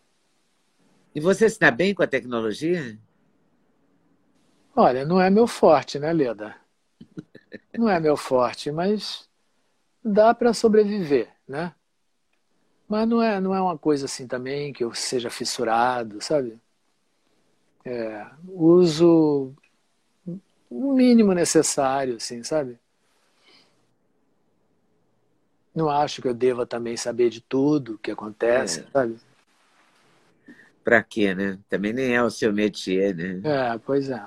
E 1.13 1.19
você 1.19 1.49
se 1.49 1.59
dá 1.59 1.71
bem 1.71 1.93
com 1.93 2.03
a 2.03 2.07
tecnologia? 2.07 2.97
Olha, 4.75 5.05
não 5.05 5.21
é 5.21 5.29
meu 5.29 5.47
forte, 5.47 5.97
né, 5.97 6.11
Leda? 6.11 6.55
Não 7.77 7.89
é 7.89 7.99
meu 7.99 8.15
forte, 8.15 8.71
mas 8.71 9.27
dá 10.03 10.33
para 10.33 10.53
sobreviver, 10.53 11.29
né? 11.47 11.73
Mas 12.87 13.07
não 13.07 13.21
é, 13.21 13.39
não 13.39 13.55
é 13.55 13.61
uma 13.61 13.77
coisa 13.77 14.05
assim 14.05 14.27
também 14.27 14.73
que 14.73 14.83
eu 14.83 14.93
seja 14.93 15.29
fissurado, 15.29 16.21
sabe? 16.21 16.59
É, 17.85 18.25
uso 18.47 19.53
o 20.69 20.93
mínimo 20.93 21.33
necessário, 21.33 22.15
assim, 22.17 22.43
sabe? 22.43 22.77
Não 25.73 25.89
acho 25.89 26.21
que 26.21 26.27
eu 26.27 26.33
deva 26.33 26.65
também 26.65 26.97
saber 26.97 27.29
de 27.29 27.41
tudo 27.41 27.97
que 27.97 28.11
acontece, 28.11 28.81
É. 28.81 28.91
sabe? 28.91 29.17
Pra 30.83 31.01
quê, 31.03 31.33
né? 31.33 31.59
Também 31.69 31.93
nem 31.93 32.13
é 32.15 32.21
o 32.23 32.29
seu 32.29 32.51
métier, 32.51 33.15
né? 33.15 33.41
É, 33.43 33.77
pois 33.77 34.09
é. 34.09 34.21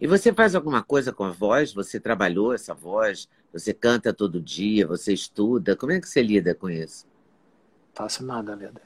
E 0.00 0.06
você 0.06 0.32
faz 0.32 0.54
alguma 0.54 0.82
coisa 0.82 1.12
com 1.12 1.24
a 1.24 1.30
voz? 1.30 1.72
Você 1.72 2.00
trabalhou 2.00 2.52
essa 2.52 2.74
voz? 2.74 3.28
Você 3.52 3.72
canta 3.72 4.12
todo 4.12 4.40
dia? 4.40 4.86
Você 4.86 5.12
estuda? 5.12 5.76
Como 5.76 5.92
é 5.92 6.00
que 6.00 6.08
você 6.08 6.22
lida 6.22 6.54
com 6.54 6.68
isso? 6.68 7.06
faço 7.94 8.24
nada, 8.24 8.54
Leda. 8.54 8.82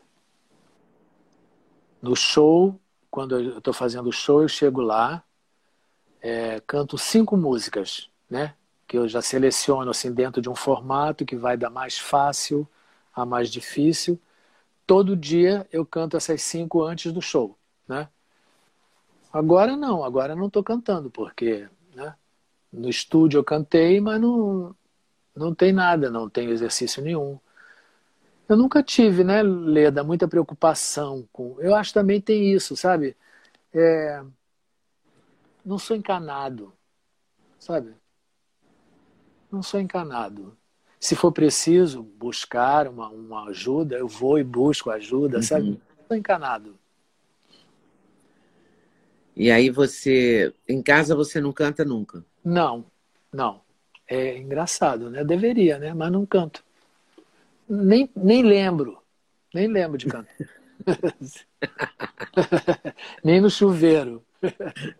No 2.01 2.15
show, 2.15 2.79
quando 3.11 3.39
eu 3.39 3.59
estou 3.59 3.75
fazendo 3.75 4.13
show, 4.13 4.43
eu 4.43 4.49
chego 4.49 4.81
lá, 4.81 5.25
é, 6.21 6.61
canto 6.61 6.97
cinco 6.97 7.37
músicas, 7.37 8.09
né? 8.31 8.55
Que 8.87 8.97
eu 8.99 9.09
já 9.09 9.21
seleciono 9.21 9.91
assim 9.91 10.13
dentro 10.13 10.41
de 10.41 10.49
um 10.49 10.55
formato 10.55 11.25
que 11.25 11.37
vai 11.37 11.57
da 11.57 11.71
mais 11.71 11.99
fácil 11.99 12.69
a 13.15 13.27
mais 13.27 13.51
difícil. 13.51 14.21
Todo 14.87 15.17
dia 15.17 15.67
eu 15.73 15.85
canto 15.85 16.17
essas 16.17 16.43
cinco 16.43 16.83
antes 16.83 17.13
do 17.13 17.21
show, 17.21 17.59
né? 17.87 18.09
Agora 19.33 19.77
não, 19.77 20.03
agora 20.05 20.35
não 20.35 20.47
estou 20.47 20.63
cantando 20.63 21.11
porque, 21.11 21.69
né? 21.95 22.15
No 22.73 22.89
estúdio 22.89 23.39
eu 23.39 23.45
cantei, 23.45 24.01
mas 24.01 24.21
não 24.21 24.75
não 25.39 25.55
tem 25.55 25.73
nada, 25.73 26.11
não 26.11 26.29
tem 26.29 26.51
exercício 26.51 27.03
nenhum. 27.03 27.39
Eu 28.49 28.57
nunca 28.57 28.83
tive, 28.83 29.23
né, 29.23 29.43
Leda, 29.43 30.03
muita 30.03 30.27
preocupação 30.27 31.29
com. 31.33 31.57
Eu 31.61 31.75
acho 31.75 31.91
que 31.91 31.95
também 31.95 32.21
tem 32.21 32.53
isso, 32.53 32.77
sabe? 32.77 33.17
É... 33.73 34.23
Não 35.65 35.79
sou 35.79 35.97
encanado, 35.97 36.73
sabe? 37.59 37.95
Não 39.51 39.63
sou 39.63 39.79
encanado. 39.79 40.57
Se 40.99 41.15
for 41.15 41.31
preciso 41.31 42.03
buscar 42.03 42.89
uma, 42.89 43.09
uma 43.09 43.49
ajuda, 43.51 43.97
eu 43.97 44.09
vou 44.09 44.39
e 44.39 44.45
busco 44.45 44.91
ajuda, 44.91 45.43
sabe? 45.43 45.71
Não 45.71 46.07
sou 46.09 46.17
encanado. 46.17 46.78
E 49.39 49.53
aí 49.53 49.71
você, 49.71 50.53
em 50.69 50.83
casa 50.83 51.15
você 51.15 51.41
não 51.41 51.53
canta 51.53 51.85
nunca? 51.85 52.25
Não, 52.45 52.85
não. 53.33 53.61
É 54.05 54.37
engraçado, 54.37 55.09
né? 55.09 55.23
Deveria, 55.23 55.79
né? 55.79 55.95
Mas 55.95 56.11
não 56.11 56.27
canto. 56.27 56.65
Nem, 57.69 58.11
nem 58.17 58.43
lembro. 58.43 59.01
Nem 59.55 59.69
lembro 59.69 59.97
de 59.97 60.07
cantar. 60.07 60.35
nem 63.23 63.41
no 63.41 63.49
chuveiro. 63.49 64.27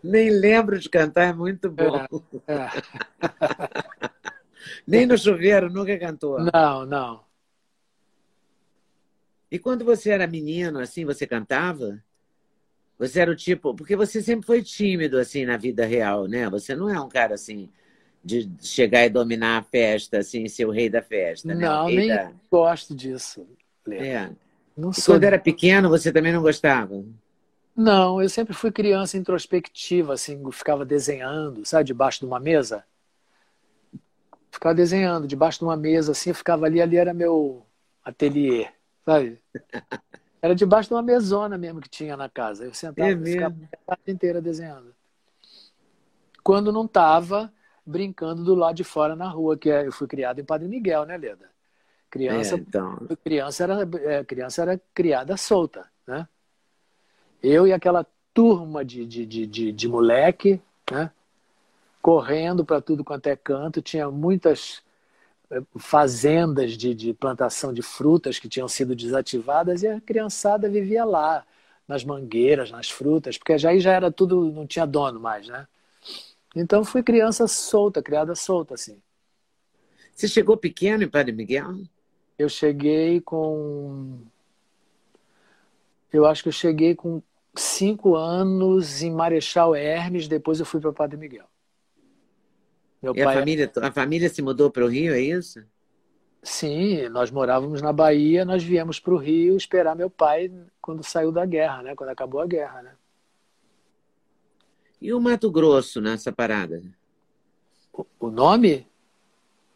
Nem 0.01 0.29
lembro 0.29 0.79
de 0.79 0.87
cantar, 0.87 1.27
é 1.27 1.33
muito 1.33 1.69
bom. 1.69 2.05
É. 2.47 2.69
Nem 4.85 5.05
no 5.05 5.17
chuveiro, 5.17 5.69
nunca 5.69 5.97
cantou. 5.97 6.39
Não, 6.39 6.85
não. 6.85 7.23
E 9.51 9.57
quando 9.57 9.83
você 9.83 10.11
era 10.11 10.27
menino, 10.27 10.79
assim, 10.79 11.05
você 11.05 11.25
cantava? 11.25 12.03
Você 12.99 13.21
era 13.21 13.31
o 13.31 13.35
tipo. 13.35 13.73
Porque 13.75 13.95
você 13.95 14.21
sempre 14.21 14.45
foi 14.45 14.61
tímido, 14.61 15.17
assim, 15.17 15.45
na 15.45 15.57
vida 15.57 15.85
real, 15.85 16.27
né? 16.27 16.49
Você 16.49 16.75
não 16.75 16.89
é 16.89 16.99
um 17.01 17.09
cara, 17.09 17.35
assim, 17.35 17.69
de 18.23 18.49
chegar 18.61 19.05
e 19.05 19.09
dominar 19.09 19.57
a 19.59 19.63
festa, 19.63 20.19
assim, 20.19 20.47
ser 20.47 20.65
o 20.65 20.71
rei 20.71 20.89
da 20.89 21.01
festa, 21.01 21.55
né? 21.55 21.55
Não, 21.57 21.89
nem 21.89 22.07
da- 22.07 22.31
gosto 22.51 22.95
disso. 22.95 23.47
É. 23.89 24.29
Não 24.77 24.93
sou. 24.93 25.15
quando 25.15 25.23
era 25.23 25.39
pequeno, 25.39 25.89
você 25.89 26.11
também 26.11 26.33
não 26.33 26.41
gostava? 26.41 27.03
Não, 27.75 28.21
eu 28.21 28.29
sempre 28.29 28.53
fui 28.53 28.71
criança 28.71 29.17
introspectiva, 29.17 30.13
assim, 30.13 30.39
ficava 30.51 30.85
desenhando, 30.85 31.65
sabe, 31.65 31.85
debaixo 31.85 32.19
de 32.19 32.25
uma 32.25 32.39
mesa. 32.39 32.83
Ficava 34.51 34.75
desenhando 34.75 35.27
debaixo 35.27 35.59
de 35.59 35.65
uma 35.65 35.77
mesa, 35.77 36.11
assim, 36.11 36.29
eu 36.29 36.35
ficava 36.35 36.65
ali, 36.65 36.81
ali 36.81 36.97
era 36.97 37.13
meu 37.13 37.65
ateliê, 38.03 38.67
sabe? 39.05 39.39
Era 40.41 40.55
debaixo 40.55 40.89
de 40.89 40.95
uma 40.95 41.01
mesona 41.01 41.57
mesmo 41.57 41.81
que 41.81 41.89
tinha 41.89 42.15
na 42.15 42.29
casa. 42.29 42.65
Eu 42.65 42.73
sentava 42.73 43.11
É 43.11 43.25
ficava 43.25 43.55
a 43.73 43.77
tarde 43.95 44.11
inteira 44.11 44.41
desenhando. 44.41 44.95
Quando 46.43 46.71
não 46.71 46.85
estava 46.85 47.51
brincando 47.85 48.43
do 48.43 48.55
lado 48.55 48.75
de 48.75 48.83
fora 48.83 49.15
na 49.15 49.27
rua, 49.29 49.57
que 49.57 49.69
é- 49.69 49.87
eu 49.87 49.91
fui 49.91 50.07
criado 50.07 50.39
em 50.39 50.45
Padre 50.45 50.67
Miguel, 50.67 51.05
né, 51.05 51.17
Leda? 51.17 51.45
É, 51.45 52.09
Criança 52.09 52.55
então. 52.55 52.97
criança 53.23 53.63
era, 53.63 53.89
é, 54.03 54.23
criança 54.23 54.61
era 54.61 54.81
criada 54.93 55.35
solta, 55.37 55.89
né? 56.07 56.27
Eu 57.41 57.67
e 57.67 57.73
aquela 57.73 58.05
turma 58.33 58.83
de, 58.83 59.05
de, 59.05 59.25
de, 59.25 59.47
de, 59.47 59.71
de 59.71 59.87
moleque, 59.87 60.61
né? 60.91 61.11
Correndo 62.01 62.65
para 62.65 62.81
tudo 62.81 63.03
quanto 63.03 63.27
é 63.27 63.35
canto, 63.35 63.81
tinha 63.81 64.09
muitas 64.11 64.81
é, 64.81 64.88
fazendas 65.77 66.77
de, 66.77 66.93
de 66.93 67.13
plantação 67.13 67.73
de 67.73 67.81
frutas 67.81 68.37
que 68.37 68.47
tinham 68.47 68.67
sido 68.67 68.95
desativadas 68.95 69.83
e 69.83 69.87
a 69.87 69.99
criançada 69.99 70.69
vivia 70.69 71.03
lá, 71.03 71.45
nas 71.87 72.03
mangueiras, 72.03 72.69
nas 72.69 72.89
frutas, 72.89 73.35
porque 73.37 73.57
já 73.57 73.71
aí 73.71 73.79
já 73.79 73.91
era 73.91 74.11
tudo, 74.11 74.51
não 74.51 74.67
tinha 74.67 74.85
dono 74.85 75.19
mais, 75.19 75.47
né? 75.47 75.67
Então 76.55 76.85
fui 76.85 77.01
criança 77.01 77.47
solta, 77.47 78.01
criada 78.01 78.35
solta, 78.35 78.75
assim. 78.75 79.01
Você 80.13 80.27
chegou 80.27 80.55
pequeno 80.55 81.03
em 81.03 81.09
Padre 81.09 81.31
Miguel? 81.31 81.79
Eu 82.37 82.47
cheguei 82.47 83.19
com. 83.21 84.19
Eu 86.13 86.25
acho 86.27 86.43
que 86.43 86.49
eu 86.49 86.53
cheguei 86.53 86.93
com 86.93 87.23
cinco 87.55 88.15
anos 88.15 89.01
em 89.01 89.11
Marechal 89.11 89.75
Hermes, 89.75 90.27
depois 90.27 90.59
eu 90.59 90.65
fui 90.65 90.79
para 90.79 90.93
Padre 90.93 91.17
Miguel. 91.17 91.48
Meu 93.01 93.13
e 93.15 93.23
pai... 93.23 93.35
a, 93.35 93.39
família, 93.39 93.71
a 93.81 93.91
família 93.91 94.29
se 94.29 94.41
mudou 94.41 94.69
para 94.69 94.83
o 94.83 94.87
Rio, 94.87 95.13
é 95.13 95.21
isso? 95.21 95.63
Sim, 96.41 97.09
nós 97.09 97.31
morávamos 97.31 97.81
na 97.81 97.91
Bahia, 97.91 98.45
nós 98.45 98.63
viemos 98.63 98.99
para 98.99 99.13
o 99.13 99.17
Rio 99.17 99.57
esperar 99.57 99.95
meu 99.95 100.09
pai 100.09 100.51
quando 100.81 101.03
saiu 101.03 101.31
da 101.31 101.45
guerra, 101.45 101.83
né? 101.83 101.95
Quando 101.95 102.09
acabou 102.09 102.39
a 102.39 102.47
guerra, 102.47 102.81
né? 102.81 102.91
E 105.01 105.13
o 105.13 105.19
Mato 105.19 105.51
Grosso 105.51 106.01
nessa 106.01 106.31
parada? 106.31 106.81
O, 107.93 108.05
o 108.19 108.29
nome? 108.29 108.87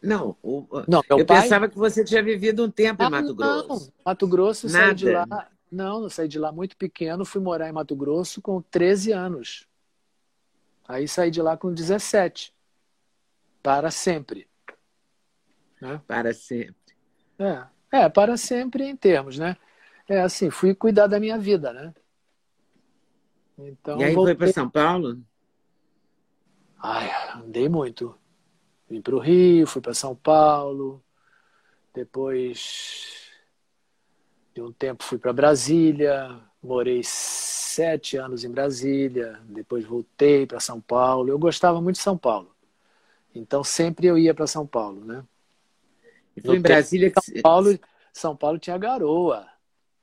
Não, 0.02 0.36
o, 0.42 0.66
não 0.86 1.02
eu 1.08 1.24
pai... 1.24 1.42
pensava 1.42 1.68
que 1.68 1.78
você 1.78 2.04
tinha 2.04 2.22
vivido 2.22 2.64
um 2.64 2.70
tempo 2.70 3.02
ah, 3.02 3.06
em 3.06 3.10
Mato 3.10 3.34
Grosso. 3.34 3.68
Não, 3.68 3.92
Mato 4.04 4.26
Grosso 4.26 4.66
Nada. 4.66 4.86
saí 4.86 4.94
de 4.94 5.10
lá. 5.10 5.48
Não, 5.70 6.00
não 6.02 6.08
saí 6.10 6.28
de 6.28 6.38
lá 6.38 6.52
muito 6.52 6.76
pequeno, 6.76 7.24
fui 7.24 7.40
morar 7.40 7.68
em 7.68 7.72
Mato 7.72 7.96
Grosso 7.96 8.40
com 8.40 8.60
13 8.62 9.12
anos. 9.12 9.66
Aí 10.86 11.08
saí 11.08 11.30
de 11.30 11.40
lá 11.42 11.56
com 11.56 11.72
17. 11.72 12.54
Para 13.64 13.90
sempre. 13.90 14.46
Né? 15.80 15.98
Para 16.06 16.34
sempre. 16.34 16.76
É, 17.38 17.64
é, 17.90 18.08
para 18.10 18.36
sempre 18.36 18.84
em 18.84 18.94
termos, 18.94 19.38
né? 19.38 19.56
É 20.06 20.20
assim, 20.20 20.50
fui 20.50 20.74
cuidar 20.74 21.06
da 21.06 21.18
minha 21.18 21.38
vida, 21.38 21.72
né? 21.72 21.94
Então, 23.56 23.98
e 23.98 24.04
aí 24.04 24.14
voltei... 24.14 24.34
foi 24.34 24.44
para 24.44 24.52
São 24.52 24.68
Paulo? 24.68 25.18
Ai, 26.78 27.10
andei 27.36 27.66
muito. 27.66 28.14
Vim 28.86 29.00
para 29.00 29.16
o 29.16 29.18
Rio, 29.18 29.66
fui 29.66 29.80
para 29.80 29.94
São 29.94 30.14
Paulo, 30.14 31.02
depois 31.94 33.30
de 34.52 34.60
um 34.60 34.72
tempo 34.72 35.02
fui 35.02 35.16
para 35.16 35.32
Brasília, 35.32 36.38
morei 36.62 37.00
sete 37.02 38.18
anos 38.18 38.44
em 38.44 38.50
Brasília, 38.50 39.40
depois 39.44 39.86
voltei 39.86 40.46
para 40.46 40.60
São 40.60 40.82
Paulo. 40.82 41.30
Eu 41.30 41.38
gostava 41.38 41.80
muito 41.80 41.96
de 41.96 42.02
São 42.02 42.18
Paulo, 42.18 42.53
então 43.34 43.64
sempre 43.64 44.06
eu 44.06 44.16
ia 44.16 44.32
para 44.32 44.46
São 44.46 44.66
Paulo, 44.66 45.04
né? 45.04 45.24
E 46.36 46.40
foi 46.40 46.54
no 46.54 46.58
em 46.58 46.62
Brasília 46.62 47.10
que 47.10 47.20
São 47.20 47.42
Paulo, 47.42 47.78
São 48.12 48.36
Paulo 48.36 48.58
tinha 48.58 48.78
garoa. 48.78 49.46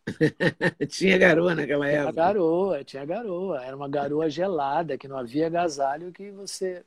tinha 0.89 1.17
garoa 1.17 1.56
naquela 1.56 1.88
época. 1.88 2.12
Tinha 2.12 2.26
garoa, 2.26 2.84
tinha 2.84 3.06
garoa. 3.06 3.63
Era 3.63 3.76
uma 3.76 3.88
garoa 3.88 4.30
gelada, 4.30 4.98
que 4.98 5.08
não 5.08 5.17
havia 5.17 5.48
agasalho 5.48 6.12
que 6.12 6.32
você 6.32 6.84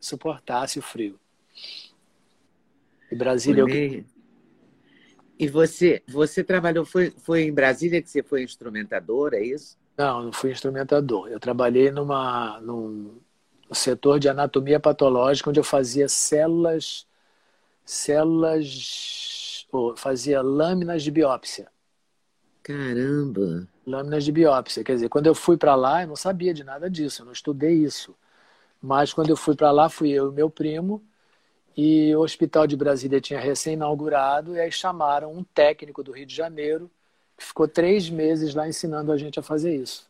suportasse 0.00 0.78
o 0.78 0.82
frio. 0.82 1.18
E 3.10 3.16
Brasília. 3.16 3.62
Eu... 3.62 4.04
E 5.36 5.48
você, 5.48 6.02
você 6.06 6.44
trabalhou, 6.44 6.84
foi, 6.84 7.10
foi 7.10 7.42
em 7.42 7.52
Brasília 7.52 8.00
que 8.00 8.08
você 8.08 8.22
foi 8.22 8.44
instrumentador, 8.44 9.34
é 9.34 9.42
isso? 9.42 9.76
Não, 9.96 10.24
não 10.24 10.32
fui 10.32 10.52
instrumentador. 10.52 11.28
Eu 11.28 11.40
trabalhei 11.40 11.90
numa, 11.90 12.60
num 12.60 13.18
setor 13.72 14.18
de 14.18 14.28
anatomia 14.28 14.80
patológica, 14.80 15.48
onde 15.48 15.60
eu 15.60 15.64
fazia 15.64 16.08
células, 16.08 17.06
células, 17.84 19.66
oh, 19.72 19.94
fazia 19.96 20.42
lâminas 20.42 21.02
de 21.02 21.10
biópsia. 21.10 21.68
Caramba! 22.62 23.68
Lâminas 23.86 24.24
de 24.24 24.32
biópsia. 24.32 24.82
Quer 24.82 24.94
dizer, 24.94 25.08
quando 25.08 25.26
eu 25.26 25.34
fui 25.34 25.56
para 25.56 25.74
lá, 25.74 26.02
eu 26.02 26.08
não 26.08 26.16
sabia 26.16 26.52
de 26.52 26.64
nada 26.64 26.90
disso, 26.90 27.22
eu 27.22 27.26
não 27.26 27.32
estudei 27.32 27.74
isso. 27.74 28.14
Mas 28.82 29.12
quando 29.12 29.30
eu 29.30 29.36
fui 29.36 29.54
para 29.54 29.70
lá, 29.70 29.88
fui 29.88 30.10
eu 30.10 30.30
e 30.30 30.34
meu 30.34 30.50
primo, 30.50 31.02
e 31.76 32.14
o 32.14 32.20
Hospital 32.20 32.66
de 32.66 32.76
Brasília 32.76 33.20
tinha 33.20 33.40
recém-inaugurado, 33.40 34.54
e 34.56 34.60
aí 34.60 34.70
chamaram 34.70 35.32
um 35.32 35.42
técnico 35.42 36.02
do 36.02 36.12
Rio 36.12 36.26
de 36.26 36.34
Janeiro, 36.34 36.90
que 37.36 37.44
ficou 37.44 37.66
três 37.66 38.08
meses 38.10 38.54
lá 38.54 38.68
ensinando 38.68 39.12
a 39.12 39.16
gente 39.16 39.38
a 39.38 39.42
fazer 39.42 39.74
isso. 39.74 40.08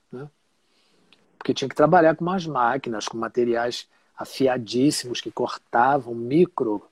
Porque 1.44 1.52
tinha 1.52 1.68
que 1.68 1.74
trabalhar 1.74 2.16
com 2.16 2.24
umas 2.24 2.46
máquinas, 2.46 3.07
com 3.07 3.18
materiais 3.18 3.87
afiadíssimos 4.16 5.20
que 5.20 5.30
cortavam 5.30 6.14
micro, 6.14 6.83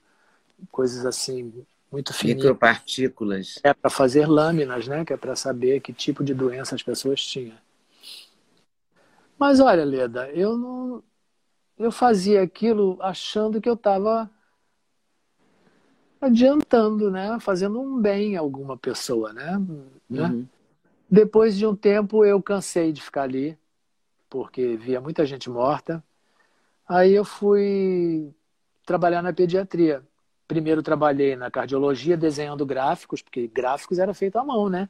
coisas 0.71 1.07
assim 1.07 1.65
muito 1.91 2.13
fininhas. 2.13 2.43
Micropartículas. 2.43 3.59
É 3.63 3.73
para 3.73 3.89
fazer 3.89 4.27
lâminas, 4.27 4.87
né? 4.87 5.07
Que 5.07 5.15
é 5.15 5.17
para 5.17 5.35
saber 5.35 5.81
que 5.81 5.91
tipo 5.91 6.23
de 6.23 6.35
doença 6.35 6.75
as 6.75 6.83
pessoas 6.83 7.25
tinham. 7.25 7.57
Mas 9.39 9.59
olha, 9.59 9.87
Leda, 9.87 10.29
eu 10.33 10.59
não, 10.59 11.03
eu 11.79 11.91
fazia 11.91 12.43
aquilo 12.43 12.99
achando 13.01 13.59
que 13.59 13.71
eu 13.71 13.75
estava 13.75 14.31
adiantando, 16.21 17.11
né? 17.11 17.39
Fazendo 17.41 17.81
um 17.81 17.99
bem 17.99 18.37
a 18.37 18.41
alguma 18.41 18.77
pessoa, 18.77 19.33
né? 19.33 19.57
Uhum. 20.11 20.47
Depois 21.11 21.57
de 21.57 21.67
um 21.67 21.75
tempo 21.75 22.23
eu 22.23 22.43
cansei 22.43 22.93
de 22.93 23.01
ficar 23.01 23.23
ali, 23.23 23.57
porque 24.33 24.79
via 24.79 24.99
muita 24.99 25.27
gente 25.27 25.51
morta. 25.51 26.03
Aí 26.89 27.13
eu 27.13 27.23
fui 27.23 28.35
trabalhar 28.87 29.21
na 29.21 29.31
pediatria. 29.31 30.03
Primeiro 30.49 30.83
trabalhei 30.83 31.37
na 31.37 31.51
cardiologia 31.51 32.17
desenhando 32.17 32.65
gráficos, 32.65 33.21
porque 33.21 33.47
gráficos 33.47 33.99
era 33.99 34.15
feito 34.15 34.39
à 34.39 34.45
mão, 34.45 34.71
né? 34.71 34.89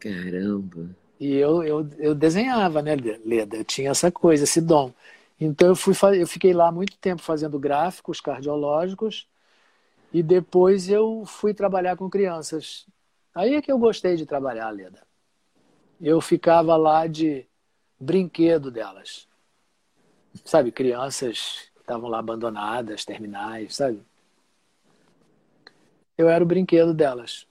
Caramba! 0.00 0.96
E 1.20 1.36
eu, 1.36 1.62
eu, 1.62 1.88
eu 1.98 2.14
desenhava, 2.14 2.80
né, 2.80 2.96
Leda? 2.96 3.58
Eu 3.58 3.64
tinha 3.64 3.90
essa 3.90 4.10
coisa, 4.10 4.44
esse 4.44 4.62
dom. 4.62 4.90
Então 5.38 5.68
eu 5.68 5.76
fui 5.76 5.94
eu 6.18 6.26
fiquei 6.26 6.54
lá 6.54 6.72
muito 6.72 6.96
tempo 6.96 7.20
fazendo 7.20 7.58
gráficos 7.58 8.18
cardiológicos 8.18 9.28
e 10.12 10.22
depois 10.22 10.88
eu 10.88 11.24
fui 11.26 11.52
trabalhar 11.52 11.96
com 11.98 12.08
crianças. 12.08 12.86
Aí 13.34 13.54
é 13.54 13.62
que 13.62 13.70
eu 13.70 13.78
gostei 13.78 14.16
de 14.16 14.24
trabalhar, 14.24 14.70
Leda. 14.70 15.02
Eu 16.00 16.20
ficava 16.20 16.76
lá 16.76 17.06
de 17.06 17.46
brinquedo 18.02 18.70
delas. 18.70 19.28
Sabe, 20.44 20.72
crianças 20.72 21.70
estavam 21.80 22.08
lá 22.08 22.18
abandonadas, 22.18 23.04
terminais, 23.04 23.76
sabe? 23.76 24.02
Eu 26.18 26.28
era 26.28 26.42
o 26.42 26.46
brinquedo 26.46 26.92
delas. 26.92 27.46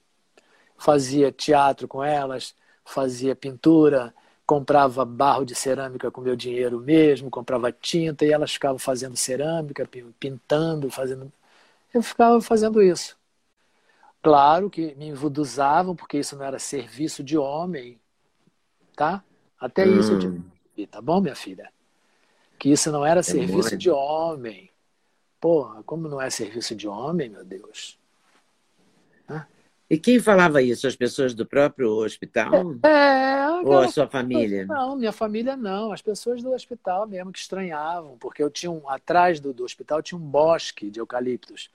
Fazia 0.76 1.32
teatro 1.32 1.88
com 1.88 2.02
elas, 2.02 2.54
fazia 2.84 3.34
pintura, 3.34 4.12
comprava 4.44 5.04
barro 5.04 5.44
de 5.44 5.54
cerâmica 5.54 6.10
com 6.10 6.20
meu 6.20 6.36
dinheiro 6.36 6.78
mesmo, 6.80 7.30
comprava 7.30 7.72
tinta 7.72 8.24
e 8.24 8.32
elas 8.32 8.52
ficavam 8.52 8.78
fazendo 8.78 9.16
cerâmica, 9.16 9.88
pintando, 10.18 10.90
fazendo. 10.90 11.32
Eu 11.94 12.02
ficava 12.02 12.40
fazendo 12.40 12.82
isso. 12.82 13.16
Claro 14.22 14.68
que 14.68 14.94
me 14.96 15.08
envuduzavam, 15.08 15.96
porque 15.96 16.18
isso 16.18 16.36
não 16.36 16.44
era 16.44 16.58
serviço 16.58 17.24
de 17.24 17.38
homem, 17.38 17.98
tá? 18.94 19.24
Até 19.62 19.86
hum. 19.86 20.00
isso 20.00 20.12
eu 20.12 20.18
tive, 20.18 20.86
tá 20.88 21.00
bom, 21.00 21.20
minha 21.20 21.36
filha? 21.36 21.70
Que 22.58 22.72
isso 22.72 22.90
não 22.90 23.06
era 23.06 23.20
é 23.20 23.22
serviço 23.22 23.76
de 23.76 23.90
homem. 23.90 24.68
Porra, 25.40 25.82
como 25.84 26.08
não 26.08 26.20
é 26.20 26.28
serviço 26.30 26.74
de 26.74 26.88
homem, 26.88 27.28
meu 27.28 27.44
Deus? 27.44 27.96
E 29.88 29.98
quem 29.98 30.18
falava 30.18 30.62
isso? 30.62 30.86
As 30.86 30.96
pessoas 30.96 31.34
do 31.34 31.44
próprio 31.44 31.90
hospital? 31.90 32.74
É, 32.82 33.46
Ou 33.62 33.78
a 33.78 33.88
sua 33.88 34.08
família? 34.08 34.64
Não, 34.64 34.96
minha 34.96 35.12
família 35.12 35.54
não. 35.54 35.92
As 35.92 36.00
pessoas 36.00 36.42
do 36.42 36.50
hospital 36.50 37.06
mesmo 37.06 37.30
que 37.30 37.38
estranhavam, 37.38 38.16
porque 38.18 38.42
eu 38.42 38.48
tinha 38.48 38.72
um, 38.72 38.88
atrás 38.88 39.38
do, 39.38 39.52
do 39.52 39.64
hospital 39.64 40.02
tinha 40.02 40.18
um 40.18 40.22
bosque 40.22 40.90
de 40.90 40.98
eucaliptos. 40.98 41.70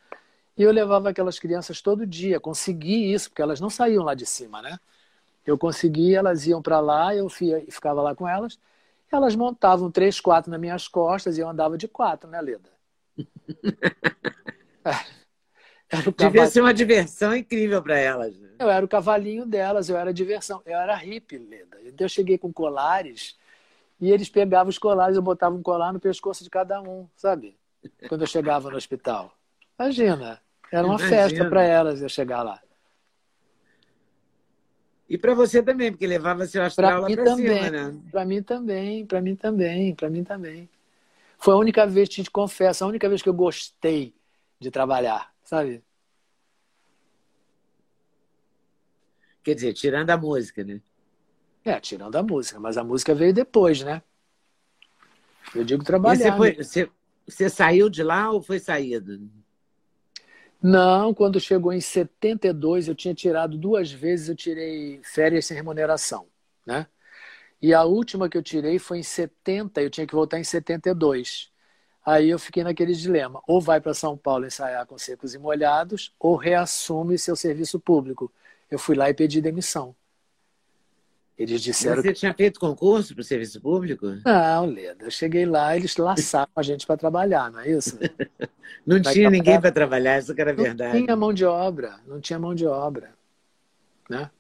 E 0.58 0.64
eu 0.64 0.72
levava 0.72 1.10
aquelas 1.10 1.38
crianças 1.38 1.80
todo 1.80 2.08
dia. 2.08 2.40
Consegui 2.40 3.14
isso, 3.14 3.30
porque 3.30 3.42
elas 3.42 3.62
não 3.62 3.70
saíam 3.70 4.04
lá 4.04 4.16
de 4.16 4.26
cima, 4.26 4.64
né? 4.64 4.80
Eu 5.48 5.58
consegui, 5.58 6.14
elas 6.14 6.46
iam 6.46 6.62
para 6.62 6.82
lá, 6.82 7.16
eu 7.16 7.30
ficava 7.30 8.02
lá 8.02 8.14
com 8.14 8.28
elas. 8.28 8.60
Elas 9.10 9.34
montavam 9.34 9.90
três, 9.90 10.20
quatro 10.20 10.52
nas 10.52 10.60
minhas 10.60 10.90
costas 10.90 11.38
e 11.38 11.42
eu 11.42 11.48
andava 11.48 11.78
de 11.78 11.88
quatro, 11.88 12.30
né, 12.30 12.42
Leda? 12.42 12.70
é. 14.84 15.18
Devia 16.18 16.48
ser 16.48 16.60
uma 16.60 16.74
diversão 16.74 17.34
incrível 17.34 17.82
para 17.82 17.98
elas. 17.98 18.38
Né? 18.38 18.50
Eu 18.60 18.70
era 18.70 18.86
o 18.86 18.90
cavalinho 18.90 19.46
delas, 19.46 19.88
eu 19.88 19.96
era 19.96 20.14
diversão. 20.14 20.62
Eu 20.66 20.78
era 20.78 20.94
hippie, 20.96 21.38
Leda. 21.38 21.78
Então 21.86 22.04
eu 22.04 22.10
cheguei 22.10 22.38
com 22.38 22.52
colares 22.52 23.38
e 24.02 24.12
eles 24.12 24.28
pegavam 24.28 24.70
os 24.70 24.78
colares, 24.78 25.16
eu 25.16 25.22
botava 25.22 25.56
um 25.56 25.64
colar 25.64 25.94
no 25.94 26.00
pescoço 26.00 26.44
de 26.44 26.50
cada 26.50 26.82
um, 26.82 27.08
sabe? 27.16 27.58
Quando 28.10 28.22
eu 28.22 28.28
chegava 28.28 28.70
no 28.70 28.76
hospital. 28.76 29.34
Imagina, 29.80 30.42
era 30.70 30.86
uma 30.86 31.00
Imagina. 31.00 31.10
festa 31.10 31.46
para 31.50 31.64
elas 31.64 32.02
eu 32.02 32.10
chegar 32.10 32.44
lá. 32.44 32.60
E 35.10 35.18
para 35.18 35.34
você 35.34 35.64
também, 35.64 35.92
porque 35.92 36.06
levava 36.06 36.46
seu 36.46 36.62
astral 36.62 37.02
pra 37.02 37.10
lá 37.10 37.16
para 37.16 37.36
cima, 37.36 37.70
né? 37.70 37.96
Para 38.12 38.26
mim 38.26 38.44
também, 38.44 39.06
para 39.06 39.22
mim 39.22 39.36
também, 39.36 39.96
para 39.96 40.10
mim 40.10 40.24
também. 40.24 40.70
Foi 41.38 41.54
a 41.54 41.58
única 41.58 41.86
vez, 41.88 42.10
te 42.10 42.30
confesso, 42.30 42.84
a 42.84 42.88
única 42.88 43.08
vez 43.08 43.22
que 43.22 43.30
eu 43.30 43.34
gostei 43.34 44.14
de 44.60 44.70
trabalhar 44.72 45.32
sabe? 45.48 45.82
Quer 49.44 49.56
dizer, 49.56 49.74
tirando 49.74 50.10
a 50.10 50.18
música, 50.18 50.64
né? 50.64 50.82
É, 51.64 51.80
tirando 51.80 52.16
a 52.18 52.24
música, 52.24 52.60
mas 52.60 52.78
a 52.78 52.84
música 52.84 53.16
veio 53.16 53.34
depois, 53.34 53.82
né? 53.82 54.02
Eu 55.56 55.64
digo 55.64 55.86
trabalhar. 55.86 56.18
Você, 56.18 56.38
foi, 56.38 56.50
né? 56.50 56.64
você, 56.64 56.92
você, 57.26 57.50
saiu 57.50 57.90
de 57.90 58.04
lá 58.04 58.30
ou 58.30 58.42
foi 58.42 58.60
saído? 58.60 59.30
Não, 60.62 61.14
quando 61.14 61.40
chegou 61.40 61.72
em 61.72 61.80
72, 61.82 62.88
eu 62.88 62.96
tinha 62.96 63.14
tirado 63.14 63.58
duas 63.58 63.92
vezes, 63.92 64.30
eu 64.30 64.36
tirei 64.36 65.00
férias 65.04 65.46
sem 65.46 65.56
remuneração, 65.56 66.28
né? 66.66 66.88
E 67.62 67.74
a 67.74 67.84
última 67.86 68.30
que 68.30 68.38
eu 68.38 68.44
tirei 68.44 68.80
foi 68.80 69.00
em 69.00 69.04
70, 69.04 69.82
eu 69.82 69.90
tinha 69.90 70.08
que 70.08 70.16
voltar 70.16 70.40
em 70.40 70.44
72. 70.44 71.52
Aí 72.06 72.30
eu 72.30 72.40
fiquei 72.40 72.64
naquele 72.64 72.94
dilema: 72.94 73.42
ou 73.48 73.62
vai 73.62 73.82
para 73.82 73.94
São 73.94 74.18
Paulo 74.18 74.46
ensaiar 74.48 74.86
com 74.88 74.98
secos 74.98 75.34
e 75.36 75.40
molhados, 75.40 76.14
ou 76.20 76.36
reassume 76.36 77.18
seu 77.20 77.36
serviço 77.36 77.80
público. 77.80 78.32
Eu 78.72 78.80
fui 78.80 78.96
lá 78.96 79.10
e 79.10 79.14
pedi 79.14 79.42
demissão. 79.42 79.96
Eles 81.38 81.62
disseram. 81.62 82.02
Você 82.02 82.14
que... 82.14 82.20
tinha 82.20 82.34
feito 82.34 82.60
concurso 82.60 83.14
para 83.14 83.22
o 83.22 83.24
serviço 83.24 83.62
público? 83.62 84.08
Não, 84.26 84.66
Leda. 84.66 85.06
Eu 85.06 85.12
cheguei 85.12 85.46
lá, 85.46 85.76
eles 85.76 85.96
laçaram 85.96 86.50
a 86.56 86.64
gente 86.64 86.88
para 86.88 86.98
trabalhar, 86.98 87.52
não 87.52 87.60
é 87.60 87.70
isso? 87.70 88.00
não 88.86 89.02
Vai 89.02 89.14
tinha 89.14 89.30
ninguém 89.30 89.62
para 89.62 89.72
trabalhar, 89.72 90.18
isso 90.18 90.34
que 90.34 90.42
era 90.42 90.54
verdade. 90.54 90.98
Não 90.98 91.06
tinha 91.06 91.16
mão 91.16 91.32
de 91.32 91.46
obra, 91.46 92.00
não 92.08 92.20
tinha 92.20 92.40
mão 92.40 92.56
de 92.56 92.66
obra. 92.66 93.14
Né? 94.10 94.32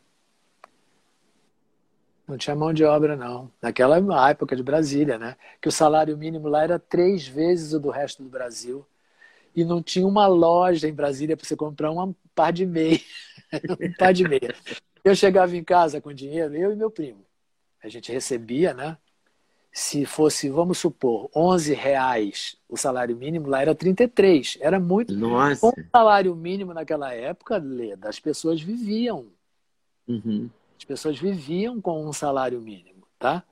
Não 2.28 2.38
tinha 2.38 2.56
mão 2.56 2.74
de 2.74 2.84
obra, 2.84 3.16
não. 3.16 3.50
Naquela 3.62 3.98
época 4.30 4.56
de 4.56 4.64
Brasília, 4.64 5.20
né? 5.20 5.38
Que 5.62 5.70
o 5.70 5.72
salário 5.72 6.18
mínimo 6.18 6.48
lá 6.48 6.64
era 6.64 6.80
três 6.80 7.28
vezes 7.28 7.74
o 7.74 7.80
do 7.80 7.90
resto 7.90 8.24
do 8.24 8.30
Brasil. 8.30 8.86
E 9.56 9.64
não 9.64 9.82
tinha 9.82 10.06
uma 10.06 10.28
loja 10.28 10.90
em 10.90 10.94
Brasília 10.94 11.38
para 11.38 11.48
você 11.48 11.56
comprar 11.56 11.90
um 11.94 12.14
par 12.36 12.52
de 12.52 12.66
meia. 12.66 13.00
um 13.80 13.94
par 13.98 14.14
de 14.14 14.28
meia. 14.28 14.54
Eu 15.08 15.16
chegava 15.16 15.56
em 15.56 15.64
casa 15.64 16.02
com 16.02 16.12
dinheiro, 16.14 16.54
eu 16.54 16.74
e 16.74 16.76
meu 16.76 16.92
primo. 16.92 17.26
A 17.82 17.88
gente 17.88 18.12
recebia, 18.12 18.74
né? 18.74 18.98
Se 19.72 20.06
fosse, 20.06 20.50
vamos 20.50 20.80
supor, 20.80 21.30
11 21.34 21.74
reais 21.74 22.58
o 22.68 22.76
salário 22.76 23.16
mínimo, 23.16 23.48
lá 23.48 23.62
era 23.62 23.74
33. 23.74 24.58
Era 24.60 24.82
muito. 24.82 25.14
Nossa. 25.14 25.62
Com 25.62 25.70
o 25.70 25.86
salário 25.94 26.36
mínimo 26.36 26.74
naquela 26.74 27.14
época, 27.14 27.56
Leda, 27.58 28.10
as 28.10 28.20
pessoas 28.20 28.60
viviam. 28.60 29.28
Uhum. 30.06 30.50
As 30.78 30.84
pessoas 30.84 31.18
viviam 31.18 31.80
com 31.80 32.06
um 32.06 32.12
salário 32.12 32.60
mínimo, 32.60 33.08
tá? 33.18 33.46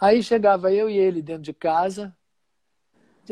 Aí 0.00 0.24
chegava 0.24 0.72
eu 0.72 0.90
e 0.90 0.98
ele 0.98 1.22
dentro 1.22 1.42
de 1.42 1.52
casa, 1.52 2.12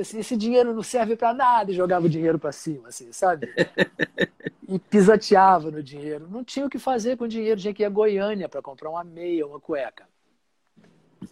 assim, 0.00 0.18
esse 0.18 0.36
dinheiro 0.36 0.74
não 0.74 0.82
serve 0.82 1.16
para 1.16 1.32
nada, 1.32 1.70
e 1.70 1.74
jogava 1.74 2.06
o 2.06 2.08
dinheiro 2.08 2.38
para 2.38 2.52
cima, 2.52 2.88
assim, 2.88 3.12
sabe? 3.12 3.48
e 4.68 4.78
pisateava 4.78 5.70
no 5.70 5.82
dinheiro. 5.82 6.28
Não 6.30 6.42
tinha 6.42 6.66
o 6.66 6.70
que 6.70 6.78
fazer 6.78 7.16
com 7.16 7.24
o 7.24 7.28
dinheiro, 7.28 7.60
tinha 7.60 7.74
que 7.74 7.82
ir 7.82 7.86
a 7.86 7.90
Goiânia 7.90 8.48
para 8.48 8.62
comprar 8.62 8.90
uma 8.90 9.04
meia, 9.04 9.46
uma 9.46 9.60
cueca. 9.60 10.06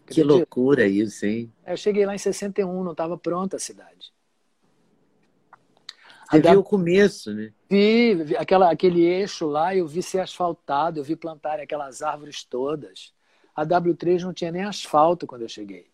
Que 0.07 0.23
loucura 0.23 0.87
isso, 0.87 1.27
hein? 1.27 1.53
Eu 1.67 1.77
cheguei 1.77 2.07
lá 2.07 2.15
em 2.15 2.19
61, 2.19 2.85
não 2.85 2.93
estava 2.93 3.17
pronta 3.17 3.57
a 3.57 3.61
cidade. 3.61 4.13
Você 6.31 6.41
viu 6.41 6.61
o 6.61 6.65
começo, 6.65 7.33
né? 7.33 7.53
Vi, 7.69 8.15
vi, 8.15 8.37
aquela, 8.37 8.71
aquele 8.71 9.03
eixo 9.05 9.47
lá, 9.47 9.77
eu 9.77 9.87
vi 9.87 10.03
ser 10.03 10.21
asfaltado, 10.21 10.99
eu 10.99 11.05
vi 11.05 11.15
plantar 11.15 11.61
aquelas 11.61 12.03
árvores 12.03 12.45
todas. 12.45 13.13
A 13.55 13.65
W3 13.65 14.23
não 14.23 14.33
tinha 14.33 14.51
nem 14.51 14.65
asfalto 14.65 15.27
quando 15.27 15.43
eu 15.43 15.49
cheguei. 15.49 15.87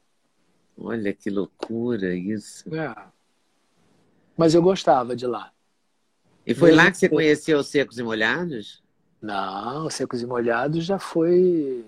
Olha 0.81 1.13
que 1.13 1.29
loucura 1.29 2.15
isso. 2.15 2.75
É. 2.75 2.95
Mas 4.37 4.55
eu 4.55 4.63
gostava 4.63 5.15
de 5.15 5.27
lá. 5.27 5.53
E 6.47 6.55
foi 6.55 6.73
lá 6.73 6.91
que 6.91 6.97
você 6.97 7.09
conheceu 7.09 7.59
os 7.59 7.67
Secos 7.69 7.99
e 7.99 8.03
Molhados? 8.03 8.83
Não, 9.21 9.87
os 9.87 9.95
Secos 9.95 10.23
e 10.23 10.27
Molhados 10.27 10.87
já 10.87 10.99
foi 10.99 11.85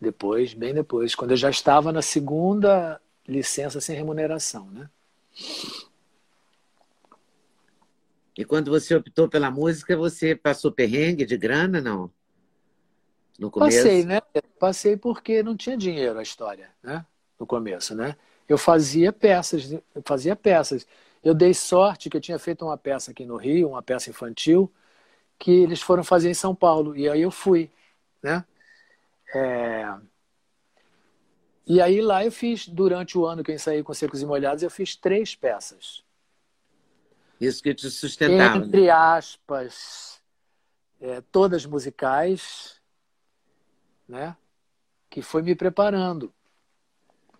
depois, 0.00 0.54
bem 0.54 0.72
depois, 0.72 1.14
quando 1.14 1.32
eu 1.32 1.36
já 1.36 1.50
estava 1.50 1.92
na 1.92 2.00
segunda 2.00 3.00
licença 3.28 3.78
sem 3.80 3.94
remuneração, 3.94 4.70
né? 4.70 4.88
E 8.36 8.44
quando 8.44 8.70
você 8.70 8.94
optou 8.94 9.28
pela 9.28 9.50
música, 9.50 9.96
você 9.96 10.34
passou 10.34 10.72
perrengue 10.72 11.26
de 11.26 11.36
grana, 11.36 11.80
não? 11.80 12.10
No 13.38 13.50
começo? 13.50 13.78
Passei, 13.78 14.04
né? 14.04 14.20
Passei 14.58 14.96
porque 14.96 15.42
não 15.42 15.56
tinha 15.56 15.76
dinheiro 15.76 16.18
a 16.18 16.22
história, 16.22 16.70
né? 16.82 17.04
No 17.38 17.46
começo, 17.46 17.94
né? 17.94 18.16
Eu 18.48 18.56
fazia 18.56 19.12
peças, 19.12 19.72
eu 19.72 19.82
fazia 20.04 20.36
peças. 20.36 20.86
Eu 21.22 21.34
dei 21.34 21.52
sorte 21.52 22.08
que 22.08 22.16
eu 22.16 22.20
tinha 22.20 22.38
feito 22.38 22.64
uma 22.64 22.78
peça 22.78 23.10
aqui 23.10 23.24
no 23.26 23.36
Rio, 23.36 23.70
uma 23.70 23.82
peça 23.82 24.10
infantil, 24.10 24.72
que 25.38 25.50
eles 25.50 25.82
foram 25.82 26.04
fazer 26.04 26.30
em 26.30 26.34
São 26.34 26.54
Paulo. 26.54 26.96
E 26.96 27.08
aí 27.08 27.22
eu 27.22 27.30
fui, 27.30 27.70
né? 28.22 28.44
É... 29.34 29.92
E 31.66 31.80
aí 31.80 32.00
lá 32.00 32.24
eu 32.24 32.30
fiz, 32.30 32.68
durante 32.68 33.18
o 33.18 33.26
ano 33.26 33.42
que 33.42 33.50
eu 33.50 33.54
ensaiei 33.54 33.82
com 33.82 33.92
Secos 33.92 34.22
e 34.22 34.26
Molhados, 34.26 34.62
eu 34.62 34.70
fiz 34.70 34.94
três 34.94 35.34
peças. 35.34 36.04
Isso 37.40 37.60
que 37.62 37.74
te 37.74 37.90
sustentava. 37.90 38.64
Entre 38.64 38.82
né? 38.82 38.90
aspas, 38.90 40.22
é, 41.00 41.20
todas 41.20 41.66
musicais, 41.66 42.80
né? 44.08 44.36
Que 45.10 45.20
foi 45.20 45.42
me 45.42 45.56
preparando 45.56 46.32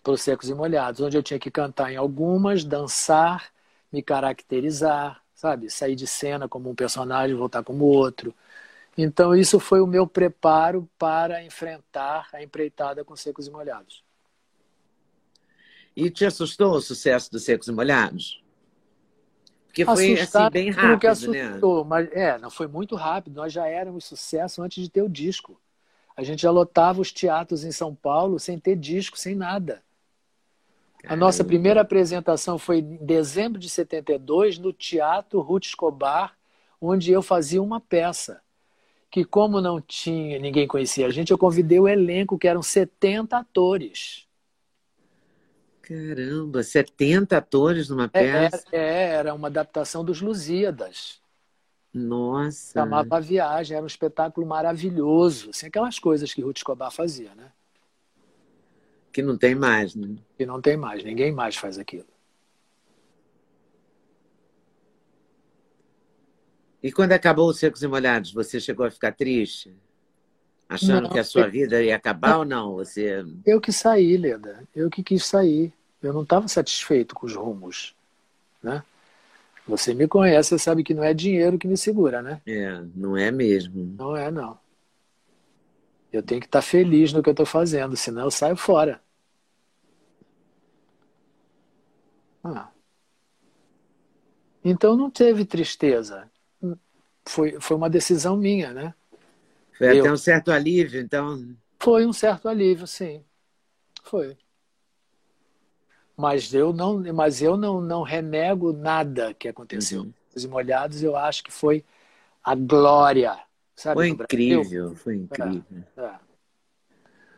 para 0.07 0.14
os 0.14 0.23
Secos 0.23 0.49
e 0.49 0.55
Molhados, 0.55 1.01
onde 1.01 1.16
eu 1.16 1.23
tinha 1.23 1.37
que 1.37 1.51
cantar 1.51 1.92
em 1.92 1.97
algumas, 1.97 2.62
dançar, 2.62 3.51
me 3.92 4.01
caracterizar, 4.01 5.21
sabe? 5.35 5.69
Sair 5.69 5.97
de 5.97 6.07
cena 6.07 6.49
como 6.49 6.71
um 6.71 6.77
personagem, 6.77 7.35
voltar 7.35 7.64
como 7.64 7.87
outro. 7.87 8.33
Então, 8.97 9.35
isso 9.35 9.59
foi 9.59 9.81
o 9.81 9.87
meu 9.87 10.07
preparo 10.07 10.88
para 10.97 11.42
enfrentar 11.42 12.29
a 12.33 12.40
empreitada 12.40 13.05
com 13.05 13.16
Secos 13.16 13.49
e 13.49 13.51
Molhados. 13.51 14.05
E 15.97 16.09
te 16.09 16.25
assustou 16.25 16.75
o 16.75 16.81
sucesso 16.81 17.29
dos 17.33 17.42
Secos 17.42 17.66
e 17.66 17.73
Molhados? 17.73 18.45
Porque 19.66 19.85
foi 19.85 20.21
assim, 20.21 20.51
bem 20.53 20.71
rápido, 20.71 21.01
que 21.01 21.07
né? 21.07 21.12
assustou, 21.12 21.83
né? 21.83 21.88
Mas, 21.88 22.12
é, 22.12 22.38
não 22.38 22.49
foi 22.49 22.69
muito 22.69 22.95
rápido. 22.95 23.35
Nós 23.35 23.53
já 23.53 23.66
éramos 23.66 24.05
sucesso 24.05 24.62
antes 24.62 24.85
de 24.85 24.88
ter 24.88 25.03
o 25.03 25.09
disco. 25.09 25.61
A 26.16 26.23
gente 26.23 26.42
já 26.42 26.51
lotava 26.53 27.01
os 27.01 27.11
teatros 27.11 27.64
em 27.64 27.73
São 27.73 27.92
Paulo 27.92 28.38
sem 28.38 28.57
ter 28.57 28.77
disco, 28.77 29.19
sem 29.19 29.35
nada. 29.35 29.85
A 31.09 31.14
nossa 31.14 31.45
primeira 31.45 31.83
apresentação 31.83 32.59
foi 32.59 32.79
em 32.79 32.97
dezembro 32.97 33.61
de 33.61 33.71
72 33.71 34.59
no 34.59 34.73
Teatro 34.73 35.40
Ruth 35.40 35.66
Escobar, 35.66 36.37
onde 36.81 37.12
eu 37.12 37.23
fazia 37.23 37.62
uma 37.62 37.81
peça. 37.81 38.40
Que 39.09 39.25
como 39.25 39.61
não 39.61 39.81
tinha, 39.81 40.38
ninguém 40.38 40.66
conhecia 40.66 41.07
a 41.07 41.11
gente, 41.11 41.31
eu 41.31 41.38
convidei 41.38 41.79
o 41.79 41.88
elenco, 41.88 42.37
que 42.37 42.49
eram 42.49 42.61
70 42.61 43.37
atores. 43.37 44.27
Caramba, 45.81 46.64
70 46.64 47.37
atores 47.37 47.88
numa 47.88 48.07
é, 48.07 48.09
peça? 48.09 48.64
É, 48.73 48.79
é, 48.79 49.09
era 49.11 49.33
uma 49.33 49.47
adaptação 49.47 50.05
dos 50.05 50.21
Lusíadas. 50.21 51.21
Nossa. 51.95 52.73
Chamava 52.81 53.16
a 53.16 53.21
Viagem, 53.21 53.77
era 53.77 53.85
um 53.85 53.87
espetáculo 53.87 54.45
maravilhoso. 54.45 55.51
Assim, 55.51 55.66
aquelas 55.66 56.01
coisas 56.01 56.35
que 56.35 56.42
Ruth 56.42 56.57
Escobar 56.57 56.90
fazia, 56.90 57.33
né? 57.37 57.53
Que 59.16 59.22
não 59.22 59.38
tem 59.38 59.55
mais, 59.55 59.94
né? 59.94 60.14
Que 60.37 60.44
não 60.44 60.61
tem 60.61 60.76
mais, 60.76 61.02
ninguém 61.02 61.33
mais 61.33 61.57
faz 61.57 61.79
aquilo. 61.79 62.05
E 66.83 66.92
quando 66.92 67.12
acabou 67.12 67.48
os 67.48 67.59
Secos 67.59 67.83
e 67.83 67.88
Molhados, 67.88 68.31
você 68.31 68.61
chegou 68.61 68.85
a 68.85 68.90
ficar 68.90 69.12
triste? 69.12 69.74
Achando 70.68 71.05
não, 71.05 71.11
que 71.11 71.18
a 71.18 71.24
sua 71.24 71.44
eu... 71.44 71.50
vida 71.50 71.83
ia 71.83 71.96
acabar 71.96 72.37
ou 72.37 72.44
não? 72.44 72.74
Você... 72.74 73.24
Eu 73.46 73.59
que 73.59 73.72
saí, 73.72 74.18
Leda. 74.18 74.62
Eu 74.76 74.90
que 74.90 75.02
quis 75.02 75.24
sair. 75.24 75.72
Eu 76.02 76.12
não 76.12 76.22
estava 76.22 76.46
satisfeito 76.46 77.14
com 77.14 77.24
os 77.24 77.35
rumos. 77.35 77.96
Né? 78.62 78.83
Você 79.66 79.94
me 79.94 80.07
conhece, 80.07 80.50
você 80.50 80.59
sabe 80.59 80.85
que 80.85 80.92
não 80.92 81.02
é 81.02 81.14
dinheiro 81.14 81.57
que 81.57 81.66
me 81.66 81.79
segura, 81.79 82.20
né? 82.20 82.42
É, 82.46 82.83
não 82.94 83.16
é 83.16 83.31
mesmo. 83.31 83.94
Não 83.98 84.14
é, 84.14 84.31
não. 84.31 84.59
Eu 86.12 86.22
tenho 86.22 86.38
que 86.38 86.46
estar 86.46 86.61
tá 86.61 86.62
feliz 86.62 87.14
no 87.14 87.22
que 87.22 87.31
eu 87.31 87.33
estou 87.33 87.46
fazendo, 87.46 87.96
senão 87.96 88.24
eu 88.24 88.31
saio 88.31 88.57
fora. 88.57 89.00
Ah. 92.55 92.71
Então 94.65 94.97
não 94.97 95.11
teve 95.11 95.45
tristeza. 95.45 96.31
Foi, 97.25 97.61
foi 97.61 97.77
uma 97.77 97.91
decisão 97.91 98.37
minha, 98.37 98.73
né? 98.73 98.95
Foi 99.77 99.99
eu... 99.99 100.01
até 100.01 100.13
um 100.13 100.17
certo 100.17 100.51
alívio, 100.51 101.01
então. 101.01 101.57
Foi 101.79 102.07
um 102.07 102.13
certo 102.13 102.49
alívio, 102.49 102.87
sim. 102.87 103.25
Foi. 104.03 104.37
Mas 106.17 106.55
eu 106.55 106.73
não, 106.73 106.99
mas 107.13 107.42
eu 107.42 107.57
não, 107.57 107.81
não 107.81 108.03
renego 108.03 108.73
nada 108.73 109.35
que 109.35 109.49
aconteceu. 109.49 110.03
Uhum. 110.03 110.13
Os 110.35 110.47
molhados, 110.47 111.03
eu 111.03 111.17
acho 111.17 111.44
que 111.44 111.53
foi 111.53 111.85
a 112.42 112.55
glória. 112.55 113.38
Sabe, 113.75 113.97
foi 113.97 114.09
incrível, 114.09 114.94
foi 114.97 115.17
incrível. 115.17 115.85
É, 115.97 116.01
é. 116.01 116.15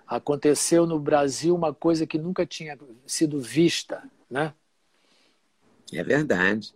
Aconteceu 0.07 0.87
no 0.87 0.99
Brasil 0.99 1.55
uma 1.55 1.75
coisa 1.75 2.07
que 2.07 2.17
nunca 2.17 2.47
tinha 2.47 2.79
sido 3.07 3.41
vista, 3.41 4.03
né? 4.31 4.55
É 5.93 6.03
verdade. 6.03 6.74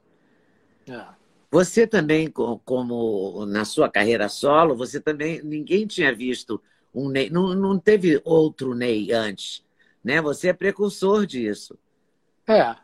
É. 0.89 1.05
Você 1.51 1.87
também, 1.87 2.31
como 2.31 3.45
na 3.47 3.65
sua 3.65 3.89
carreira 3.89 4.29
solo, 4.29 4.75
você 4.75 4.99
também 4.99 5.43
ninguém 5.43 5.87
tinha 5.87 6.15
visto 6.15 6.63
um 6.95 7.09
Ney, 7.09 7.29
não, 7.31 7.55
não 7.55 7.79
teve 7.79 8.21
outro 8.25 8.75
Ney 8.75 9.13
antes, 9.13 9.63
né? 10.03 10.21
Você 10.23 10.49
é 10.49 10.53
precursor 10.53 11.27
disso. 11.27 11.79
É. 12.47 12.75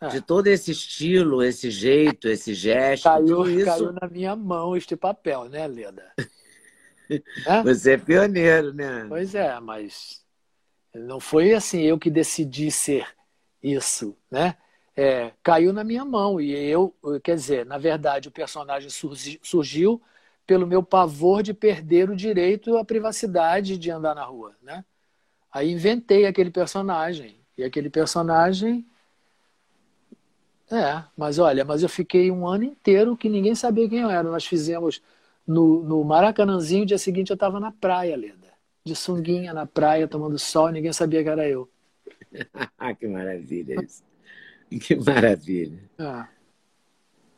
é. 0.00 0.08
De 0.08 0.20
todo 0.20 0.46
esse 0.46 0.72
estilo, 0.72 1.42
esse 1.42 1.70
jeito, 1.70 2.28
esse 2.28 2.52
gesto. 2.52 3.04
Caiu, 3.04 3.48
isso... 3.48 3.64
caiu 3.64 3.92
na 3.92 4.08
minha 4.08 4.36
mão 4.36 4.76
este 4.76 4.94
papel, 4.94 5.48
né, 5.48 5.66
Leda? 5.66 6.12
É? 7.46 7.62
Você 7.62 7.92
é 7.92 7.96
pioneiro, 7.96 8.74
né? 8.74 9.06
Pois 9.08 9.32
é, 9.32 9.60
mas 9.60 10.24
não 10.92 11.20
foi 11.20 11.54
assim 11.54 11.82
eu 11.82 11.96
que 12.00 12.10
decidi 12.10 12.68
ser 12.68 13.06
isso, 13.62 14.16
né? 14.28 14.56
É, 14.96 15.32
caiu 15.42 15.74
na 15.74 15.84
minha 15.84 16.04
mão 16.06 16.40
e 16.40 16.52
eu, 16.52 16.94
quer 17.22 17.34
dizer, 17.34 17.66
na 17.66 17.76
verdade 17.76 18.28
o 18.28 18.32
personagem 18.32 18.88
surgiu 19.42 20.00
pelo 20.46 20.66
meu 20.66 20.82
pavor 20.82 21.42
de 21.42 21.52
perder 21.52 22.08
o 22.08 22.16
direito 22.16 22.78
à 22.78 22.84
privacidade 22.84 23.76
de 23.76 23.90
andar 23.90 24.14
na 24.14 24.24
rua, 24.24 24.56
né? 24.62 24.84
Aí 25.52 25.70
inventei 25.70 26.24
aquele 26.24 26.50
personagem 26.50 27.36
e 27.58 27.64
aquele 27.64 27.90
personagem 27.90 28.86
é, 30.70 31.04
mas 31.16 31.38
olha, 31.38 31.64
mas 31.64 31.82
eu 31.82 31.88
fiquei 31.88 32.30
um 32.30 32.46
ano 32.46 32.64
inteiro 32.64 33.16
que 33.16 33.28
ninguém 33.28 33.54
sabia 33.54 33.88
quem 33.88 34.00
eu 34.00 34.10
era. 34.10 34.24
Nós 34.24 34.44
fizemos 34.44 35.00
no, 35.46 35.82
no 35.82 36.02
Maracanãzinho, 36.04 36.84
dia 36.84 36.98
seguinte 36.98 37.30
eu 37.30 37.34
estava 37.34 37.60
na 37.60 37.70
praia, 37.70 38.16
Leda. 38.16 38.52
De 38.84 38.94
sunguinha 38.94 39.54
na 39.54 39.64
praia, 39.64 40.08
tomando 40.08 40.38
sol, 40.38 40.68
ninguém 40.70 40.92
sabia 40.92 41.22
que 41.22 41.28
era 41.28 41.48
eu. 41.48 41.68
que 42.98 43.06
maravilha 43.06 43.82
isso. 43.82 44.02
Que 44.80 44.96
maravilha. 44.96 45.78
É. 45.98 46.24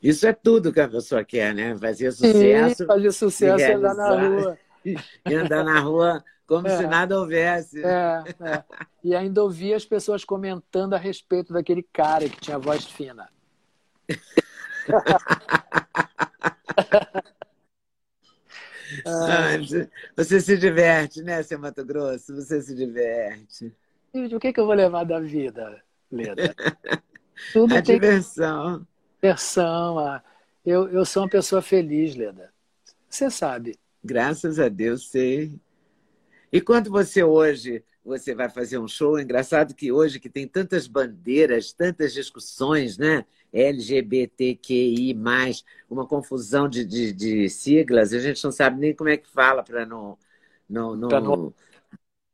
Isso 0.02 0.26
é 0.26 0.32
tudo 0.32 0.72
que 0.72 0.80
a 0.80 0.88
pessoa 0.88 1.24
quer, 1.24 1.54
né? 1.54 1.76
Fazer 1.76 2.12
sucesso. 2.12 2.76
Sim, 2.76 2.86
fazer 2.86 3.12
sucesso 3.12 3.64
e 3.64 3.72
andar 3.72 3.94
na 3.94 4.28
rua. 4.28 4.58
E 5.28 5.34
andar 5.34 5.64
na 5.64 5.80
rua 5.80 6.24
como 6.46 6.66
é, 6.66 6.78
se 6.78 6.86
nada 6.86 7.20
houvesse. 7.20 7.84
É, 7.84 8.24
é. 8.40 8.64
E 9.04 9.14
ainda 9.14 9.42
ouvi 9.42 9.74
as 9.74 9.84
pessoas 9.84 10.24
comentando 10.24 10.94
a 10.94 10.96
respeito 10.96 11.52
daquele 11.52 11.82
cara 11.82 12.26
que 12.26 12.40
tinha 12.40 12.58
voz 12.58 12.86
fina. 12.86 13.28
Ah, 19.04 19.56
você 20.16 20.40
se 20.40 20.56
diverte, 20.56 21.22
né, 21.22 21.42
seu 21.42 21.58
Mato 21.58 21.84
Grosso? 21.84 22.34
Você 22.34 22.62
se 22.62 22.74
diverte. 22.74 23.74
O 24.14 24.40
que, 24.40 24.52
que 24.52 24.60
eu 24.60 24.66
vou 24.66 24.74
levar 24.74 25.04
da 25.04 25.20
vida, 25.20 25.82
Leda? 26.10 26.54
Tudo 27.52 27.74
a 27.74 27.82
tem 27.82 27.96
diversão. 27.96 28.86
Diversão. 29.20 29.98
Ah. 29.98 30.22
Eu, 30.64 30.88
eu 30.88 31.04
sou 31.04 31.22
uma 31.22 31.28
pessoa 31.28 31.62
feliz, 31.62 32.14
Leda. 32.14 32.52
Você 33.08 33.30
sabe. 33.30 33.78
Graças 34.04 34.58
a 34.58 34.68
Deus, 34.68 35.10
sei. 35.10 35.58
E 36.52 36.60
quando 36.60 36.90
você 36.90 37.22
hoje 37.22 37.84
você 38.04 38.34
vai 38.34 38.48
fazer 38.48 38.78
um 38.78 38.88
show, 38.88 39.18
é 39.18 39.22
engraçado 39.22 39.74
que 39.74 39.92
hoje 39.92 40.18
que 40.18 40.30
tem 40.30 40.48
tantas 40.48 40.86
bandeiras, 40.86 41.72
tantas 41.72 42.14
discussões, 42.14 42.96
né? 42.96 43.24
LGBTQI, 43.52 45.14
uma 45.88 46.06
confusão 46.06 46.68
de, 46.68 46.84
de, 46.84 47.12
de, 47.12 47.48
siglas, 47.48 48.12
a 48.12 48.18
gente 48.18 48.42
não 48.42 48.50
sabe 48.50 48.78
nem 48.78 48.94
como 48.94 49.10
é 49.10 49.16
que 49.16 49.28
fala 49.28 49.62
para 49.62 49.86
não, 49.86 50.18
não, 50.68 50.96
não, 50.96 51.08
não, 51.08 51.54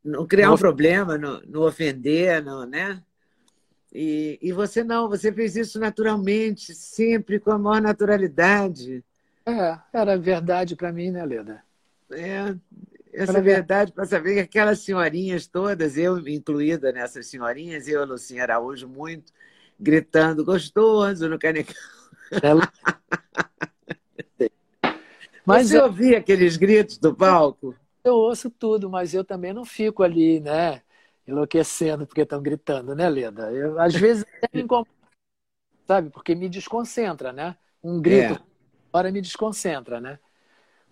não, 0.05 0.27
criar 0.27 0.53
um 0.53 0.57
problema, 0.57 1.17
não, 1.17 1.41
não 1.47 1.63
ofender, 1.63 2.43
não, 2.43 2.67
né? 2.67 3.03
E, 3.95 4.39
e 4.43 4.53
você 4.53 4.83
não, 4.83 5.09
você 5.09 5.33
fez 5.33 5.55
isso 5.55 5.79
naturalmente, 5.79 6.75
sempre 6.75 7.39
com 7.39 7.53
a 7.53 7.59
maior 7.59 7.81
naturalidade. 7.81 9.05
É, 9.47 9.79
era 9.93 10.19
verdade 10.19 10.75
para 10.75 10.93
mim, 10.93 11.11
né, 11.11 11.25
Leda? 11.25 11.63
É, 12.11 12.55
essa 13.13 13.41
verdade 13.41 13.93
para 13.93 14.05
saber 14.05 14.35
que 14.35 14.41
aquelas 14.41 14.81
senhorinhas 14.81 15.47
todas, 15.47 15.97
eu 15.97 16.19
incluída 16.27 16.91
nessas 16.91 17.29
senhorinhas, 17.29 17.87
eu 17.87 18.05
Lucinha 18.05 18.43
Araújo, 18.43 18.89
muito, 18.89 19.33
gritando 19.79 20.45
gostoso 20.45 21.29
no 21.29 21.39
canecão. 21.39 21.75
Ela... 22.43 22.69
Mas 25.47 25.69
Você 25.69 25.79
eu... 25.79 25.85
ouvia 25.85 26.19
aqueles 26.19 26.57
gritos 26.57 26.99
do 26.99 27.15
palco? 27.15 27.77
Eu 28.03 28.15
ouço 28.15 28.51
tudo, 28.51 28.91
mas 28.91 29.15
eu 29.15 29.25
também 29.25 29.53
não 29.53 29.65
fico 29.65 30.03
ali, 30.03 30.41
né? 30.41 30.83
Enlouquecendo 31.27 32.07
porque 32.07 32.23
estão 32.23 32.43
gritando, 32.43 32.95
né, 32.95 33.09
Leda? 33.09 33.51
Eu, 33.53 33.81
às 33.81 33.95
vezes 33.95 34.25
até 34.37 34.49
me 34.53 34.63
incomoda, 34.63 34.91
sabe? 35.87 36.11
Porque 36.11 36.35
me 36.35 36.49
desconcentra, 36.49 37.33
né? 37.33 37.57
Um 37.83 38.01
grito, 38.01 38.35
é. 38.35 38.41
hora 38.93 39.11
me 39.11 39.21
desconcentra, 39.21 40.01
né? 40.01 40.19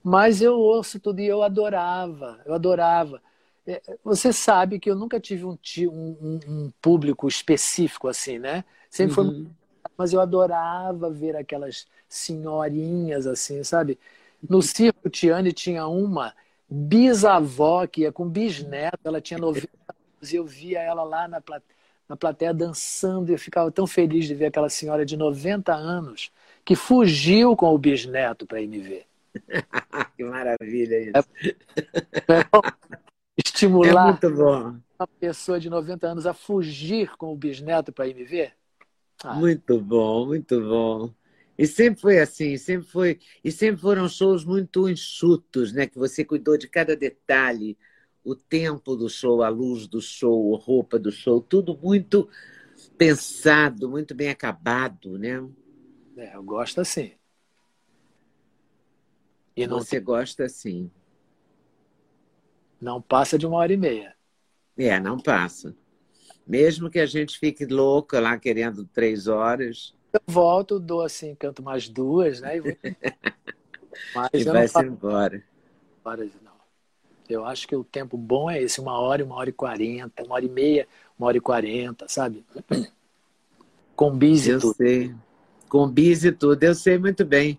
Mas 0.03 0.43
eu 0.43 0.59
ouço 0.59 0.99
tudo 0.99 1.21
e 1.21 1.27
eu 1.27 1.43
adorava, 1.43 2.41
eu 2.45 2.55
adorava. 2.55 3.23
É, 3.67 3.81
você 4.03 4.33
sabe 4.33 4.81
que 4.81 4.91
eu 4.91 4.97
nunca 4.97 5.21
tive 5.21 5.45
um, 5.45 5.57
um, 5.79 6.41
um 6.49 6.73
público 6.81 7.29
específico 7.29 8.09
assim, 8.09 8.39
né? 8.39 8.65
Sempre 8.91 9.21
uhum. 9.21 9.33
foi. 9.33 9.47
Mas 9.97 10.13
eu 10.13 10.21
adorava 10.21 11.11
ver 11.11 11.37
aquelas 11.37 11.87
senhorinhas 12.09 13.27
assim, 13.27 13.63
sabe? 13.63 13.99
No 14.49 14.61
circo 14.61 15.09
Tiane 15.09 15.53
tinha 15.53 15.87
uma 15.87 16.35
bisavó 16.69 17.87
que 17.87 18.03
ia 18.03 18.13
com 18.13 18.29
bisneto, 18.29 18.99
ela 19.05 19.21
tinha 19.21 19.39
90 19.39 19.69
anos 19.89 20.02
e 20.31 20.37
eu 20.37 20.45
via 20.45 20.81
ela 20.81 21.03
lá 21.03 21.27
na 21.27 21.41
plateia, 21.41 21.77
na 22.09 22.17
plateia 22.17 22.53
dançando 22.53 23.31
e 23.31 23.35
eu 23.35 23.39
ficava 23.39 23.71
tão 23.71 23.87
feliz 23.87 24.27
de 24.27 24.35
ver 24.35 24.47
aquela 24.47 24.69
senhora 24.69 25.05
de 25.05 25.17
90 25.17 25.73
anos 25.73 26.31
que 26.65 26.77
fugiu 26.77 27.57
com 27.57 27.75
o 27.75 27.79
bisneto 27.79 28.47
para 28.47 28.61
ir 28.61 28.69
me 28.69 28.79
ver. 28.79 29.07
que 30.17 30.25
maravilha 30.25 31.01
isso. 31.01 31.29
É 32.29 32.73
estimular 33.37 34.19
é 34.23 34.27
uma 34.29 35.07
pessoa 35.19 35.59
de 35.59 35.71
90 35.71 36.07
anos 36.07 36.27
a 36.27 36.35
fugir 36.35 37.17
com 37.17 37.33
o 37.33 37.37
bisneto 37.37 37.93
para 37.93 38.07
ir 38.07 38.15
me 38.15 38.25
ver? 38.25 38.53
Ah. 39.25 39.35
Muito 39.35 39.81
bom, 39.81 40.27
muito 40.27 40.61
bom. 40.61 41.11
E 41.57 41.67
sempre 41.67 42.01
foi 42.01 42.19
assim, 42.19 42.57
sempre 42.57 42.89
foi, 42.89 43.21
e 43.45 43.51
sempre 43.51 43.81
foram 43.81 44.09
shows 44.09 44.45
muito 44.45 44.89
enxutos, 44.89 45.73
né? 45.73 45.87
Que 45.87 45.99
você 45.99 46.25
cuidou 46.25 46.57
de 46.57 46.69
cada 46.69 46.97
detalhe, 46.97 47.77
o 48.25 48.35
tempo 48.35 48.95
do 48.97 49.09
show, 49.09 49.43
a 49.43 49.49
luz 49.49 49.87
do 49.87 50.01
show, 50.01 50.55
a 50.55 50.59
roupa 50.59 50.99
do 50.99 51.11
show, 51.11 51.41
tudo 51.41 51.77
muito 51.83 52.29
pensado, 52.97 53.89
muito 53.89 54.15
bem 54.15 54.29
acabado, 54.29 55.19
né? 55.19 55.45
É, 56.17 56.37
eu 56.37 56.43
gosto 56.43 56.81
assim. 56.81 57.13
E 59.57 59.67
não 59.67 59.79
Você 59.79 60.01
gosta 60.01 60.49
sim. 60.49 60.91
Não 62.81 63.01
passa 63.01 63.39
de 63.39 63.47
uma 63.47 63.59
hora 63.59 63.73
e 63.73 63.77
meia. 63.77 64.15
É, 64.77 64.99
não 64.99 65.19
passa. 65.19 65.75
Mesmo 66.47 66.91
que 66.91 66.99
a 66.99 67.07
gente 67.07 67.39
fique 67.39 67.65
louca 67.67 68.19
lá 68.19 68.39
querendo 68.39 68.85
três 68.87 69.29
horas. 69.29 69.95
Eu 70.13 70.21
volto, 70.27 70.81
dou 70.81 71.03
assim, 71.03 71.35
canto 71.35 71.63
mais 71.63 71.89
duas, 71.89 72.41
né? 72.41 72.57
E, 72.57 72.61
vou... 72.61 72.73
Mas 74.15 74.31
e 74.33 74.45
vai 74.45 74.67
se 74.67 74.83
embora. 74.85 75.45
Não. 76.05 76.42
Eu 77.33 77.45
acho 77.45 77.67
que 77.67 77.75
o 77.75 77.83
tempo 77.83 78.17
bom 78.17 78.51
é 78.51 78.63
esse, 78.63 78.81
uma 78.81 78.99
hora, 78.99 79.25
uma 79.25 79.37
hora 79.37 79.51
e 79.51 79.53
quarenta, 79.53 80.23
uma 80.23 80.35
hora 80.35 80.45
e 80.45 80.49
meia, 80.49 80.87
uma 81.19 81.29
hora 81.29 81.37
e 81.37 81.41
quarenta, 81.41 82.07
sabe? 82.09 82.45
Com 83.97 84.17
bis 84.17 84.47
e 84.47 84.51
eu 84.51 84.61
tudo. 84.61 84.77
Sei. 84.77 85.15
Com 85.69 85.89
bis 85.89 86.25
e 86.25 86.33
tudo, 86.33 86.63
eu 86.63 86.75
sei 86.75 86.99
muito 86.99 87.25
bem. 87.25 87.59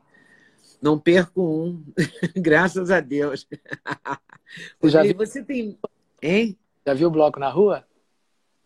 Não 0.81 0.99
perco 0.99 1.41
um, 1.41 1.83
graças 2.35 2.91
a 2.91 2.99
Deus. 2.99 3.47
Você 4.79 4.89
já 4.89 5.01
viu? 5.01 5.15
Você 5.15 5.43
tem. 5.43 5.77
Hein? 6.21 6.57
Já 6.85 6.93
viu 6.93 7.07
o 7.07 7.11
bloco 7.11 7.39
na 7.39 7.49
rua? 7.49 7.85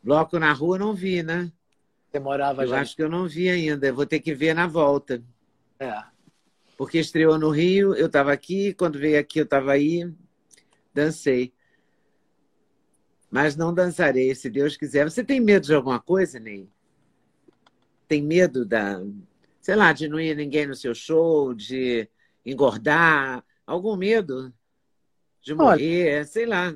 Bloco 0.04 0.40
na 0.40 0.52
rua 0.52 0.78
não 0.78 0.94
vi, 0.94 1.22
né? 1.24 1.52
Você 2.10 2.20
morava 2.20 2.64
eu 2.64 2.68
já? 2.68 2.76
Eu 2.76 2.82
acho 2.82 2.96
que 2.96 3.04
eu 3.04 3.10
não 3.10 3.28
vi 3.28 3.50
ainda. 3.50 3.88
Eu 3.88 3.96
vou 3.96 4.06
ter 4.06 4.20
que 4.20 4.34
ver 4.34 4.54
na 4.54 4.68
volta. 4.68 5.22
É. 5.80 6.04
Porque 6.78 7.00
estreou 7.00 7.38
no 7.40 7.50
Rio, 7.50 7.96
eu 7.96 8.06
estava 8.08 8.32
aqui, 8.32 8.74
quando 8.74 9.00
veio 9.00 9.20
aqui 9.20 9.40
eu 9.40 9.44
estava 9.44 9.72
aí, 9.72 10.12
dancei. 10.98 11.54
Mas 13.30 13.56
não 13.56 13.74
dançarei, 13.74 14.34
se 14.34 14.50
Deus 14.50 14.76
quiser. 14.76 15.10
Você 15.10 15.24
tem 15.24 15.40
medo 15.40 15.66
de 15.66 15.76
alguma 15.76 16.00
coisa, 16.00 16.40
Ney? 16.40 16.68
Tem 18.08 18.22
medo 18.22 18.66
da, 18.66 19.02
sei 19.62 19.76
lá, 19.76 19.94
de 19.94 20.08
não 20.08 20.20
ir 20.20 20.36
ninguém 20.36 20.66
no 20.66 20.76
seu 20.76 20.96
show, 20.96 21.54
de 21.54 22.10
engordar, 22.46 23.44
algum 23.66 23.96
medo 23.96 24.54
de 25.42 25.54
morrer, 25.54 26.16
Olha, 26.16 26.26
sei 26.26 26.46
lá. 26.46 26.76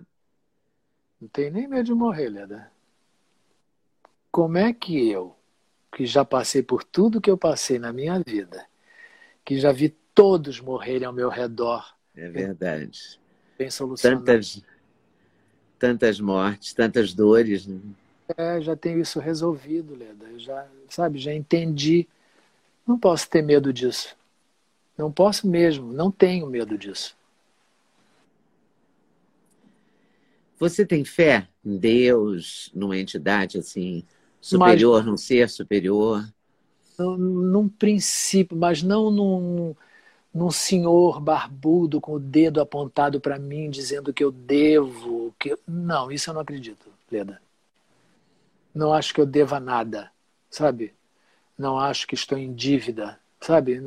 Não 1.19 1.27
tenho 1.29 1.53
nem 1.53 1.67
medo 1.67 1.85
de 1.85 1.93
morrer, 1.93 2.29
Leda. 2.29 2.71
Como 4.29 4.57
é 4.57 4.73
que 4.73 5.09
eu, 5.09 5.35
que 5.95 6.05
já 6.05 6.23
passei 6.23 6.61
por 6.61 6.83
tudo 6.83 7.21
que 7.21 7.29
eu 7.29 7.37
passei 7.37 7.79
na 7.79 7.93
minha 7.93 8.19
vida, 8.19 8.65
que 9.43 9.57
já 9.57 9.71
vi 9.71 9.89
todos 10.13 10.59
morrerem 10.59 11.07
ao 11.07 11.13
meu 11.13 11.29
redor. 11.29 11.95
É 12.13 12.29
verdade. 12.29 13.20
Bem 13.61 13.69
solucionado. 13.69 14.25
Tantas, 14.25 14.63
tantas 15.77 16.19
mortes, 16.19 16.73
tantas 16.73 17.13
dores. 17.13 17.67
Né? 17.67 17.79
É, 18.35 18.59
já 18.59 18.75
tenho 18.75 18.99
isso 18.99 19.19
resolvido, 19.19 19.93
Leda. 19.95 20.25
Eu 20.25 20.39
já, 20.39 20.67
sabe, 20.89 21.19
já 21.19 21.31
entendi 21.31 22.07
não 22.87 22.97
posso 22.97 23.29
ter 23.29 23.43
medo 23.43 23.71
disso. 23.71 24.17
Não 24.97 25.11
posso 25.11 25.47
mesmo, 25.47 25.93
não 25.93 26.09
tenho 26.09 26.47
medo 26.47 26.75
disso. 26.75 27.15
Você 30.57 30.83
tem 30.83 31.05
fé 31.05 31.47
em 31.63 31.77
Deus, 31.77 32.71
numa 32.73 32.97
entidade 32.97 33.59
assim 33.59 34.03
superior, 34.41 34.97
mas, 34.97 35.05
num 35.05 35.17
ser 35.17 35.47
superior? 35.51 36.27
Num, 36.97 37.15
num 37.15 37.69
princípio, 37.69 38.57
mas 38.57 38.81
não 38.81 39.11
num, 39.11 39.75
num 40.33 40.49
senhor 40.51 41.19
barbudo 41.19 41.99
com 41.99 42.13
o 42.13 42.19
dedo 42.19 42.61
apontado 42.61 43.19
para 43.19 43.37
mim, 43.37 43.69
dizendo 43.69 44.13
que 44.13 44.23
eu 44.23 44.31
devo. 44.31 45.33
que 45.39 45.57
Não, 45.67 46.11
isso 46.11 46.29
eu 46.29 46.33
não 46.33 46.41
acredito, 46.41 46.87
Leda. 47.11 47.41
Não 48.73 48.93
acho 48.93 49.13
que 49.13 49.19
eu 49.19 49.25
deva 49.25 49.59
nada, 49.59 50.11
sabe? 50.49 50.93
Não 51.57 51.77
acho 51.77 52.07
que 52.07 52.15
estou 52.15 52.37
em 52.37 52.53
dívida, 52.53 53.19
sabe? 53.41 53.81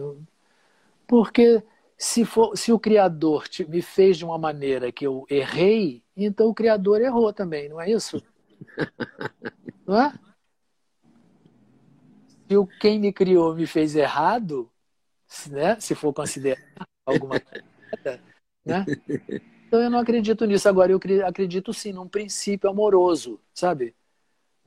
Porque 1.06 1.62
se, 1.96 2.24
for, 2.24 2.56
se 2.56 2.72
o 2.72 2.78
Criador 2.78 3.44
me 3.68 3.80
fez 3.80 4.18
de 4.18 4.24
uma 4.24 4.38
maneira 4.38 4.92
que 4.92 5.06
eu 5.06 5.26
errei, 5.30 6.02
então 6.16 6.48
o 6.48 6.54
Criador 6.54 7.00
errou 7.00 7.32
também, 7.32 7.68
não 7.68 7.80
é 7.80 7.90
isso? 7.90 8.22
Não 9.86 10.00
é? 10.00 10.14
Se 12.48 12.56
o 12.56 12.66
quem 12.66 12.98
me 12.98 13.12
criou 13.12 13.54
me 13.54 13.66
fez 13.66 13.94
errado, 13.94 14.70
né? 15.50 15.78
se 15.80 15.94
for 15.94 16.12
considerar 16.12 16.60
alguma 17.06 17.40
coisa, 17.40 18.20
né? 18.64 18.84
Então 19.66 19.82
eu 19.82 19.90
não 19.90 19.98
acredito 19.98 20.44
nisso. 20.44 20.68
Agora 20.68 20.92
eu 20.92 21.00
acredito 21.26 21.72
sim 21.72 21.92
num 21.92 22.08
princípio 22.08 22.70
amoroso, 22.70 23.40
sabe? 23.52 23.94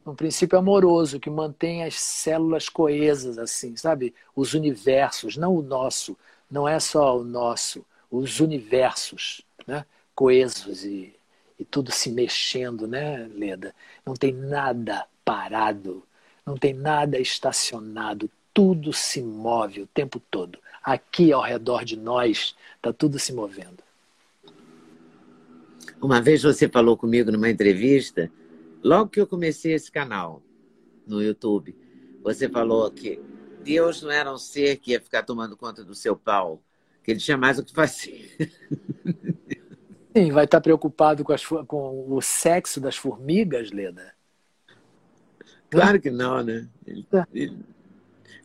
Um 0.05 0.15
princípio 0.15 0.57
amoroso 0.57 1.19
que 1.19 1.29
mantém 1.29 1.83
as 1.83 1.95
células 1.95 2.69
coesas, 2.69 3.37
assim, 3.37 3.75
sabe? 3.75 4.13
Os 4.35 4.53
universos, 4.53 5.37
não 5.37 5.55
o 5.55 5.61
nosso, 5.61 6.17
não 6.49 6.67
é 6.67 6.79
só 6.79 7.17
o 7.17 7.23
nosso, 7.23 7.85
os 8.09 8.39
universos, 8.39 9.41
né? 9.65 9.85
Coesos 10.15 10.83
e, 10.85 11.13
e 11.59 11.65
tudo 11.65 11.91
se 11.91 12.11
mexendo, 12.11 12.87
né, 12.87 13.27
Leda? 13.33 13.73
Não 14.05 14.13
tem 14.13 14.33
nada 14.33 15.05
parado, 15.23 16.03
não 16.45 16.57
tem 16.57 16.73
nada 16.73 17.19
estacionado, 17.19 18.29
tudo 18.57 18.91
se 18.91 19.21
move 19.21 19.83
o 19.83 19.85
tempo 19.85 20.19
todo. 20.31 20.57
Aqui 20.83 21.31
ao 21.31 21.43
redor 21.43 21.85
de 21.85 21.95
nós 21.95 22.55
está 22.75 22.91
tudo 22.91 23.19
se 23.19 23.31
movendo. 23.31 23.83
Uma 26.01 26.19
vez 26.19 26.41
você 26.41 26.67
falou 26.67 26.97
comigo 26.97 27.31
numa 27.31 27.51
entrevista, 27.51 28.31
logo 28.83 29.11
que 29.11 29.21
eu 29.21 29.27
comecei 29.27 29.73
esse 29.73 29.91
canal 29.91 30.41
no 31.05 31.21
YouTube, 31.21 31.77
você 32.23 32.49
falou 32.49 32.89
que 32.89 33.21
Deus 33.63 34.01
não 34.01 34.09
era 34.09 34.33
um 34.33 34.39
ser 34.39 34.77
que 34.77 34.93
ia 34.93 34.99
ficar 34.99 35.21
tomando 35.21 35.55
conta 35.55 35.83
do 35.83 35.93
seu 35.93 36.15
pau, 36.15 36.59
que 37.03 37.11
ele 37.11 37.19
tinha 37.19 37.37
mais 37.37 37.59
o 37.59 37.63
que 37.63 37.71
fazer. 37.71 38.35
Sim, 40.17 40.31
vai 40.31 40.45
estar 40.45 40.61
preocupado 40.61 41.23
com, 41.23 41.31
as, 41.31 41.45
com 41.45 42.11
o 42.11 42.19
sexo 42.23 42.81
das 42.81 42.97
formigas, 42.97 43.69
Leda? 43.69 44.15
Claro 45.69 46.01
que 46.01 46.09
não, 46.09 46.41
né? 46.41 46.67
Ele, 46.87 47.05
é. 47.13 47.23
ele, 47.31 47.57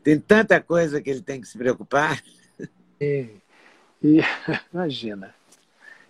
tem 0.03 0.19
tanta 0.19 0.61
coisa 0.61 1.01
que 1.01 1.11
ele 1.11 1.23
tem 1.23 1.41
que 1.41 1.47
se 1.47 1.57
preocupar. 1.57 2.23
E, 3.01 3.29
e, 4.03 4.21
imagina, 4.73 5.35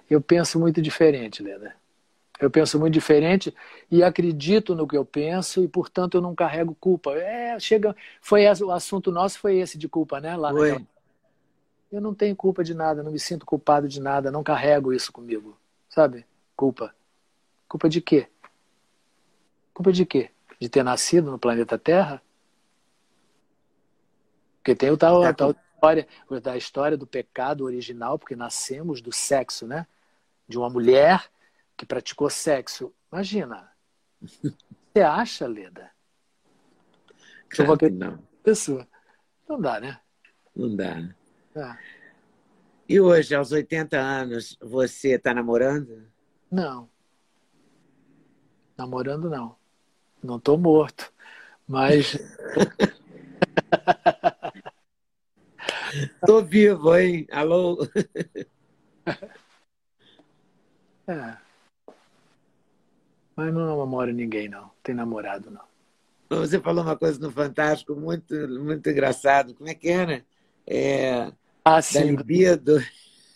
eu 0.08 0.20
penso 0.20 0.58
muito 0.58 0.80
diferente, 0.80 1.42
Leda. 1.42 1.74
Eu 2.40 2.50
penso 2.50 2.78
muito 2.78 2.92
diferente 2.92 3.54
e 3.88 4.02
acredito 4.02 4.74
no 4.74 4.86
que 4.88 4.96
eu 4.96 5.04
penso 5.04 5.62
e, 5.62 5.68
portanto, 5.68 6.16
eu 6.16 6.20
não 6.20 6.34
carrego 6.34 6.76
culpa. 6.80 7.12
É, 7.12 7.58
chega, 7.60 7.94
foi 8.20 8.42
esse, 8.44 8.64
o 8.64 8.72
assunto 8.72 9.12
nosso 9.12 9.38
foi 9.38 9.58
esse 9.58 9.78
de 9.78 9.88
culpa, 9.88 10.20
né? 10.20 10.36
Lá 10.36 10.50
foi. 10.50 10.70
Naquela... 10.70 10.92
Eu 11.92 12.00
não 12.00 12.14
tenho 12.14 12.34
culpa 12.34 12.64
de 12.64 12.74
nada, 12.74 13.02
não 13.02 13.12
me 13.12 13.20
sinto 13.20 13.46
culpado 13.46 13.86
de 13.86 14.00
nada, 14.00 14.30
não 14.30 14.42
carrego 14.42 14.92
isso 14.92 15.12
comigo, 15.12 15.56
sabe? 15.88 16.24
Culpa. 16.56 16.94
Culpa 17.68 17.88
de 17.88 18.00
quê? 18.00 18.26
Culpa 19.72 19.92
de 19.92 20.04
quê? 20.04 20.30
De 20.58 20.68
ter 20.68 20.82
nascido 20.82 21.30
no 21.30 21.38
planeta 21.38 21.78
Terra? 21.78 22.20
Porque 24.62 24.76
tem 24.76 24.90
o 24.90 24.96
tal, 24.96 25.24
é, 25.24 25.32
tal 25.32 25.50
história, 25.50 26.06
da 26.40 26.56
história 26.56 26.96
do 26.96 27.04
pecado 27.04 27.64
original, 27.64 28.16
porque 28.16 28.36
nascemos 28.36 29.02
do 29.02 29.10
sexo, 29.10 29.66
né? 29.66 29.88
De 30.46 30.56
uma 30.56 30.70
mulher 30.70 31.28
que 31.76 31.84
praticou 31.84 32.30
sexo. 32.30 32.94
Imagina. 33.10 33.68
Você 34.20 35.00
acha, 35.00 35.48
Leda? 35.48 35.90
Que 37.50 37.62
eu 37.62 37.66
vou 37.66 37.76
não. 37.90 38.22
Pessoa. 38.44 38.86
Não 39.48 39.60
dá, 39.60 39.80
né? 39.80 40.00
Não 40.54 40.76
dá. 40.76 41.12
É. 41.56 41.76
E 42.88 43.00
hoje, 43.00 43.34
aos 43.34 43.50
80 43.50 43.98
anos, 43.98 44.56
você 44.60 45.14
está 45.14 45.34
namorando? 45.34 46.06
Não. 46.48 46.88
Namorando, 48.78 49.28
não. 49.28 49.56
Não 50.22 50.36
estou 50.36 50.56
morto. 50.56 51.12
Mas. 51.66 52.16
Tô 56.26 56.42
vivo, 56.42 56.96
hein? 56.96 57.26
Alô? 57.30 57.86
É. 61.04 61.36
Mas 63.34 63.52
não 63.52 63.76
namoro 63.76 64.12
ninguém, 64.12 64.48
não. 64.48 64.70
Tem 64.84 64.94
namorado, 64.94 65.50
não. 65.50 66.38
Você 66.38 66.60
falou 66.60 66.84
uma 66.84 66.96
coisa 66.96 67.18
no 67.18 67.30
Fantástico 67.30 67.96
muito, 67.96 68.32
muito 68.48 68.88
engraçado. 68.88 69.52
Como 69.52 69.68
é 69.68 69.74
que 69.74 69.88
era? 69.88 70.24
É, 70.64 71.32
ah, 71.64 71.82
sim. 71.82 71.98
Da 71.98 72.04
libido. 72.04 72.78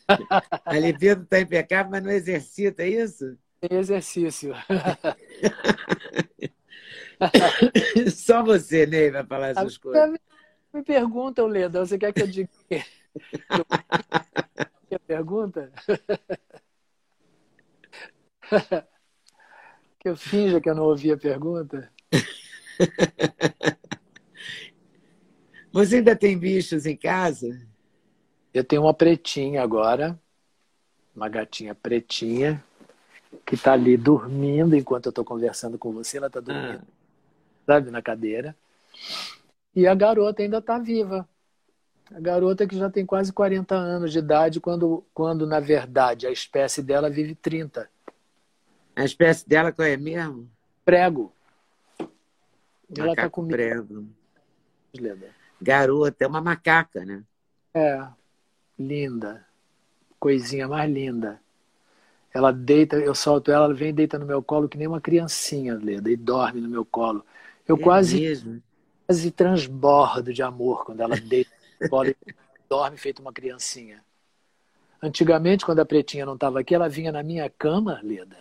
A 0.65 0.79
libido 0.79 1.25
está 1.25 1.41
impecável, 1.41 1.91
mas 1.91 2.05
não 2.05 2.13
exercita, 2.13 2.85
é 2.85 2.89
isso? 2.89 3.37
Tem 3.61 3.79
exercício. 3.79 4.55
Só 8.15 8.45
você, 8.45 8.87
Ney, 8.87 9.11
vai 9.11 9.27
falar 9.27 9.49
essas 9.49 9.77
coisas. 9.77 10.17
Me 10.77 10.83
perguntam, 10.83 11.47
Leda, 11.47 11.87
você 11.87 11.97
quer 11.97 12.13
que 12.13 12.21
eu 12.21 12.27
diga 12.27 12.51
que 12.69 12.85
pergunta? 15.07 15.73
que 19.99 20.07
eu 20.07 20.15
finja 20.15 20.61
que 20.61 20.69
eu 20.69 20.75
não 20.75 20.83
ouvi 20.83 21.11
a 21.11 21.17
pergunta? 21.17 21.91
Você 25.73 25.97
ainda 25.97 26.15
tem 26.15 26.39
bichos 26.39 26.85
em 26.85 26.95
casa? 26.95 27.59
Eu 28.53 28.63
tenho 28.63 28.83
uma 28.83 28.93
pretinha 28.93 29.63
agora, 29.63 30.21
uma 31.15 31.31
gatinha 31.31 31.75
pretinha, 31.75 32.63
que 33.47 33.55
está 33.55 33.73
ali 33.73 33.97
dormindo 33.97 34.77
enquanto 34.77 35.07
eu 35.07 35.11
estou 35.11 35.25
conversando 35.25 35.79
com 35.79 35.91
você. 35.91 36.19
Ela 36.19 36.27
está 36.27 36.41
dormindo, 36.41 36.83
ah. 36.83 37.65
sabe, 37.65 37.91
na 37.91 38.03
cadeira. 38.03 38.55
E 39.77 39.87
a 39.87 39.95
garota 39.95 40.43
ainda 40.43 40.57
está 40.57 40.79
viva. 40.79 41.29
A 42.11 42.19
garota 42.19 42.67
que 42.67 42.79
já 42.79 42.89
tem 42.89 43.05
quase 43.05 43.31
40 43.31 43.75
anos 43.75 44.11
de 44.11 44.21
idade, 44.21 44.59
quando, 44.59 45.05
quando 45.13 45.47
na 45.47 45.61
verdade 45.61 46.27
a 46.27 46.31
espécie 46.31 46.83
dela 46.83 47.11
vive 47.11 47.35
30. 47.35 47.87
A 48.97 49.05
espécie 49.05 49.47
dela 49.47 49.71
qual 49.71 49.87
é 49.87 49.99
mesmo? 49.99 50.49
Prego. 50.83 51.31
Ela 52.97 53.13
está 53.13 53.29
comigo. 53.29 53.53
Prego. 53.55 54.07
Garota, 55.61 56.25
é 56.25 56.27
uma 56.27 56.41
macaca, 56.41 57.05
né? 57.05 57.23
É, 57.75 58.07
linda. 58.79 59.45
Coisinha 60.19 60.67
mais 60.67 60.91
linda. 60.91 61.39
Ela 62.33 62.51
deita, 62.51 62.97
eu 62.97 63.15
solto 63.15 63.51
ela, 63.51 63.67
ela 63.67 63.75
vem 63.75 63.91
e 63.91 63.93
deita 63.93 64.19
no 64.19 64.25
meu 64.25 64.43
colo 64.43 64.69
que 64.69 64.79
nem 64.79 64.87
uma 64.87 65.01
criancinha, 65.01 65.75
Leda, 65.75 66.11
e 66.11 66.17
dorme 66.17 66.63
no 66.63 66.69
meu 66.69 66.85
colo. 66.85 67.25
Eu 67.67 67.77
é 67.77 67.81
quase. 67.81 68.21
Mesmo? 68.21 68.63
Quase 69.07 69.31
transbordo 69.31 70.33
de 70.33 70.43
amor 70.43 70.85
quando 70.85 71.01
ela 71.01 71.17
deita 71.17 71.51
e 71.81 72.15
dorme 72.69 72.97
feito 72.97 73.21
uma 73.21 73.33
criancinha. 73.33 74.03
Antigamente, 75.01 75.65
quando 75.65 75.81
a 75.81 75.85
pretinha 75.85 76.27
não 76.27 76.35
estava 76.35 76.61
aqui, 76.61 76.75
ela 76.75 76.89
vinha 76.89 77.13
na 77.13 77.23
minha 77.23 77.49
cama, 77.49 78.01
Leda, 78.03 78.39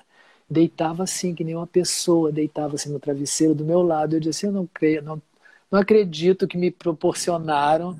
deitava 0.49 1.03
assim, 1.03 1.35
que 1.35 1.43
nem 1.43 1.55
uma 1.55 1.67
pessoa, 1.67 2.31
deitava 2.31 2.75
assim 2.75 2.91
no 2.91 2.99
travesseiro 2.99 3.53
do 3.53 3.65
meu 3.65 3.81
lado. 3.81 4.15
Eu 4.15 4.19
disse, 4.19 4.45
eu 4.45 4.51
não 4.51 4.65
creio, 4.65 5.01
não, 5.01 5.21
não 5.69 5.79
acredito 5.79 6.47
que 6.47 6.57
me 6.57 6.71
proporcionaram 6.71 7.99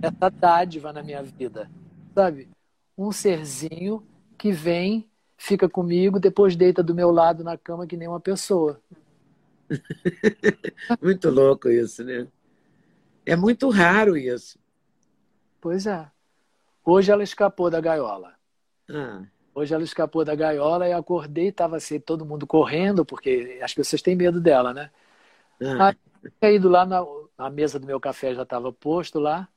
essa 0.00 0.30
dádiva 0.30 0.92
na 0.92 1.02
minha 1.02 1.22
vida, 1.22 1.70
sabe? 2.14 2.48
Um 2.96 3.10
serzinho 3.10 4.02
que 4.38 4.52
vem, 4.52 5.04
fica 5.36 5.68
comigo, 5.68 6.20
depois 6.20 6.54
deita 6.54 6.82
do 6.82 6.94
meu 6.94 7.10
lado 7.10 7.42
na 7.42 7.58
cama 7.58 7.86
que 7.86 7.96
nem 7.96 8.08
uma 8.08 8.20
pessoa. 8.20 8.80
muito 11.02 11.30
louco 11.30 11.68
isso, 11.68 12.04
né? 12.04 12.26
É 13.26 13.34
muito 13.36 13.68
raro 13.70 14.16
isso. 14.16 14.58
Pois 15.60 15.86
é. 15.86 16.10
Hoje 16.84 17.10
ela 17.10 17.22
escapou 17.22 17.70
da 17.70 17.80
gaiola. 17.80 18.34
Ah. 18.90 19.22
Hoje 19.54 19.72
ela 19.74 19.84
escapou 19.84 20.24
da 20.24 20.34
gaiola 20.34 20.88
e 20.88 20.92
acordei 20.92 21.48
estava 21.48 21.76
assim, 21.76 21.98
todo 21.98 22.26
mundo 22.26 22.46
correndo, 22.46 23.04
porque 23.04 23.58
as 23.62 23.72
pessoas 23.72 24.02
têm 24.02 24.14
medo 24.14 24.40
dela, 24.40 24.74
né? 24.74 24.90
Ah. 25.62 25.94
Aí, 26.40 26.56
ido 26.56 26.68
lá 26.68 26.84
na, 26.84 27.04
na 27.38 27.48
mesa 27.50 27.78
do 27.78 27.86
meu 27.86 28.00
café 28.00 28.34
já 28.34 28.42
estava 28.42 28.72
posto 28.72 29.18
lá, 29.18 29.48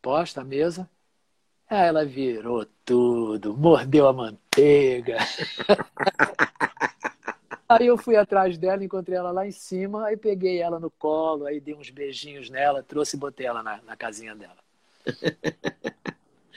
posta 0.00 0.40
a 0.40 0.44
mesa. 0.44 0.88
Aí 1.68 1.88
ela 1.88 2.04
virou 2.04 2.66
tudo, 2.84 3.56
mordeu 3.56 4.08
a 4.08 4.12
manteiga. 4.12 5.18
Aí 7.78 7.86
eu 7.86 7.96
fui 7.96 8.16
atrás 8.16 8.58
dela, 8.58 8.84
encontrei 8.84 9.16
ela 9.16 9.30
lá 9.30 9.46
em 9.46 9.50
cima, 9.50 10.06
aí 10.06 10.16
peguei 10.16 10.60
ela 10.60 10.78
no 10.78 10.90
colo, 10.90 11.46
aí 11.46 11.60
dei 11.60 11.74
uns 11.74 11.90
beijinhos 11.90 12.50
nela, 12.50 12.82
trouxe 12.82 13.16
e 13.16 13.18
botei 13.18 13.46
ela 13.46 13.62
na, 13.62 13.80
na 13.82 13.96
casinha 13.96 14.34
dela. 14.34 14.58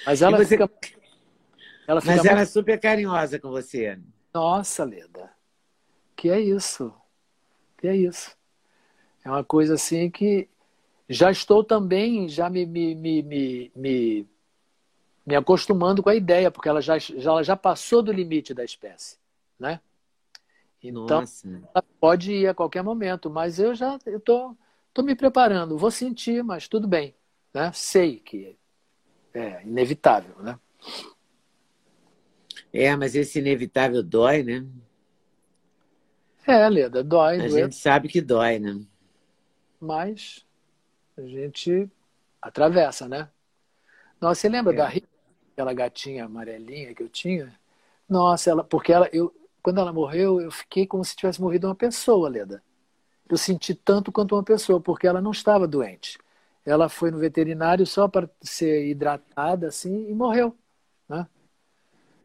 Mas 0.06 0.22
ela 0.24 0.38
você... 0.38 0.58
fica. 0.58 0.70
Ela 1.88 2.02
fica 2.02 2.16
Mas 2.16 2.26
ela 2.26 2.42
é 2.42 2.46
super 2.46 2.80
carinhosa 2.80 3.40
com 3.40 3.50
você. 3.50 4.00
Nossa, 4.34 4.84
Leda. 4.84 5.32
Que 6.16 6.30
é 6.30 6.40
isso? 6.40 6.94
Que 7.78 7.88
é 7.88 7.96
isso? 7.96 8.36
É 9.24 9.30
uma 9.30 9.44
coisa 9.44 9.76
assim 9.76 10.10
que 10.10 10.50
já 11.08 11.30
estou 11.32 11.64
também 11.64 12.28
já 12.28 12.50
me, 12.50 12.66
me, 12.66 12.96
me, 12.96 13.22
me, 13.22 13.72
me, 13.76 14.28
me 15.26 15.36
acostumando 15.36 16.02
com 16.02 16.10
a 16.10 16.16
ideia, 16.16 16.50
porque 16.50 16.70
ela 16.70 16.82
já, 16.82 16.98
já, 16.98 17.32
ela 17.32 17.44
já 17.44 17.56
passou 17.56 18.02
do 18.02 18.12
limite 18.12 18.54
da 18.54 18.64
espécie, 18.64 19.18
né? 19.60 19.80
Então, 20.82 21.22
Nossa. 21.22 21.48
ela 21.74 21.84
pode 22.00 22.32
ir 22.32 22.48
a 22.48 22.54
qualquer 22.54 22.84
momento, 22.84 23.30
mas 23.30 23.60
eu 23.60 23.74
já 23.74 23.96
estou 23.96 24.20
tô, 24.20 24.58
tô 24.94 25.04
me 25.04 25.16
preparando. 25.16 25.78
Vou 25.78 25.92
sentir, 25.92 26.44
mas 26.44 26.68
tudo 26.68 26.88
bem, 26.88 27.16
né? 27.54 27.72
Sei 27.74 28.20
que 28.20 28.58
é 29.34 29.64
inevitável, 29.64 30.36
né? 30.42 30.60
É, 32.72 32.96
mas 32.96 33.16
esse 33.16 33.40
inevitável 33.40 34.04
dói, 34.04 34.44
né? 34.44 34.66
É, 36.48 36.70
Leda, 36.70 37.04
dói. 37.04 37.42
A 37.42 37.48
gente 37.48 37.76
sabe 37.76 38.08
que 38.08 38.22
dói, 38.22 38.60
né? 38.60 38.80
Mas 39.80 40.46
a 41.18 41.22
gente 41.22 41.90
atravessa, 42.42 43.08
né? 43.08 43.30
Nossa, 44.22 44.42
você 44.42 44.50
lembra 44.50 44.74
é. 44.74 44.78
da 44.78 44.88
Rita, 44.88 45.08
aquela 45.54 45.74
gatinha 45.74 46.26
amarelinha 46.26 46.94
que 46.94 47.02
eu 47.02 47.10
tinha? 47.10 47.58
Nossa, 48.08 48.52
ela, 48.52 48.64
porque 48.64 48.94
ela, 48.94 49.10
eu, 49.12 49.34
quando 49.66 49.80
ela 49.80 49.92
morreu, 49.92 50.40
eu 50.40 50.52
fiquei 50.52 50.86
como 50.86 51.04
se 51.04 51.16
tivesse 51.16 51.42
morrido 51.42 51.66
uma 51.66 51.74
pessoa, 51.74 52.30
Leda. 52.30 52.62
Eu 53.28 53.36
senti 53.36 53.74
tanto 53.74 54.12
quanto 54.12 54.36
uma 54.36 54.44
pessoa, 54.44 54.80
porque 54.80 55.08
ela 55.08 55.20
não 55.20 55.32
estava 55.32 55.68
doente. 55.68 56.20
Ela 56.64 56.88
foi 56.88 57.10
no 57.10 57.18
veterinário 57.18 57.84
só 57.84 58.08
para 58.08 58.30
ser 58.40 58.86
hidratada, 58.88 59.70
assim, 59.70 60.08
e 60.08 60.14
morreu. 60.14 60.56
Né? 61.10 61.26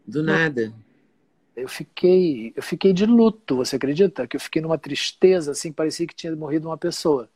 Do 0.06 0.22
nada. 0.22 0.70
Eu 1.56 1.66
fiquei, 1.66 2.52
eu 2.54 2.62
fiquei 2.62 2.92
de 2.92 3.06
luto, 3.06 3.56
você 3.56 3.76
acredita? 3.76 4.26
Que 4.26 4.36
eu 4.36 4.40
fiquei 4.40 4.60
numa 4.60 4.76
tristeza, 4.76 5.52
assim, 5.52 5.72
parecia 5.72 6.06
que 6.06 6.14
tinha 6.14 6.36
morrido 6.36 6.68
uma 6.68 6.76
pessoa. 6.76 7.26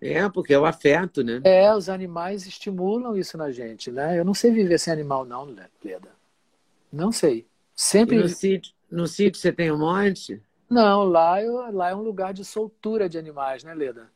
É, 0.00 0.28
porque 0.28 0.54
é 0.54 0.58
o 0.58 0.64
afeto, 0.64 1.24
né? 1.24 1.40
É, 1.42 1.74
os 1.74 1.88
animais 1.88 2.46
estimulam 2.46 3.16
isso 3.16 3.36
na 3.36 3.50
gente, 3.50 3.90
né? 3.90 4.16
Eu 4.16 4.24
não 4.24 4.34
sei 4.34 4.52
viver 4.52 4.78
sem 4.78 4.92
animal, 4.92 5.24
não, 5.24 5.42
Leda. 5.82 6.12
Não 6.92 7.10
sei. 7.10 7.49
Sempre. 7.80 8.16
E 8.16 8.18
no 8.20 8.28
sítio, 8.28 8.74
no 8.90 9.06
sítio 9.06 9.40
você 9.40 9.50
tem 9.50 9.72
um 9.72 9.78
monte? 9.78 10.42
Não, 10.68 11.02
lá, 11.04 11.42
eu, 11.42 11.72
lá 11.72 11.88
é 11.88 11.94
um 11.94 12.02
lugar 12.02 12.34
de 12.34 12.44
soltura 12.44 13.08
de 13.08 13.16
animais, 13.16 13.64
né, 13.64 13.72
Leda? 13.72 14.10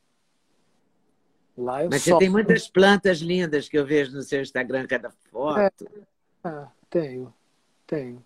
Lá 1.57 1.83
eu 1.83 1.89
Mas 1.91 2.03
você 2.03 2.15
tem 2.19 2.29
muitas 2.29 2.69
plantas 2.69 3.21
lindas 3.21 3.67
que 3.67 3.79
eu 3.79 3.87
vejo 3.87 4.13
no 4.13 4.21
seu 4.21 4.43
Instagram, 4.43 4.87
cada 4.87 5.11
foto. 5.31 5.61
É, 6.45 6.49
é 6.49 6.67
tenho, 6.91 7.33
tenho. 7.87 8.23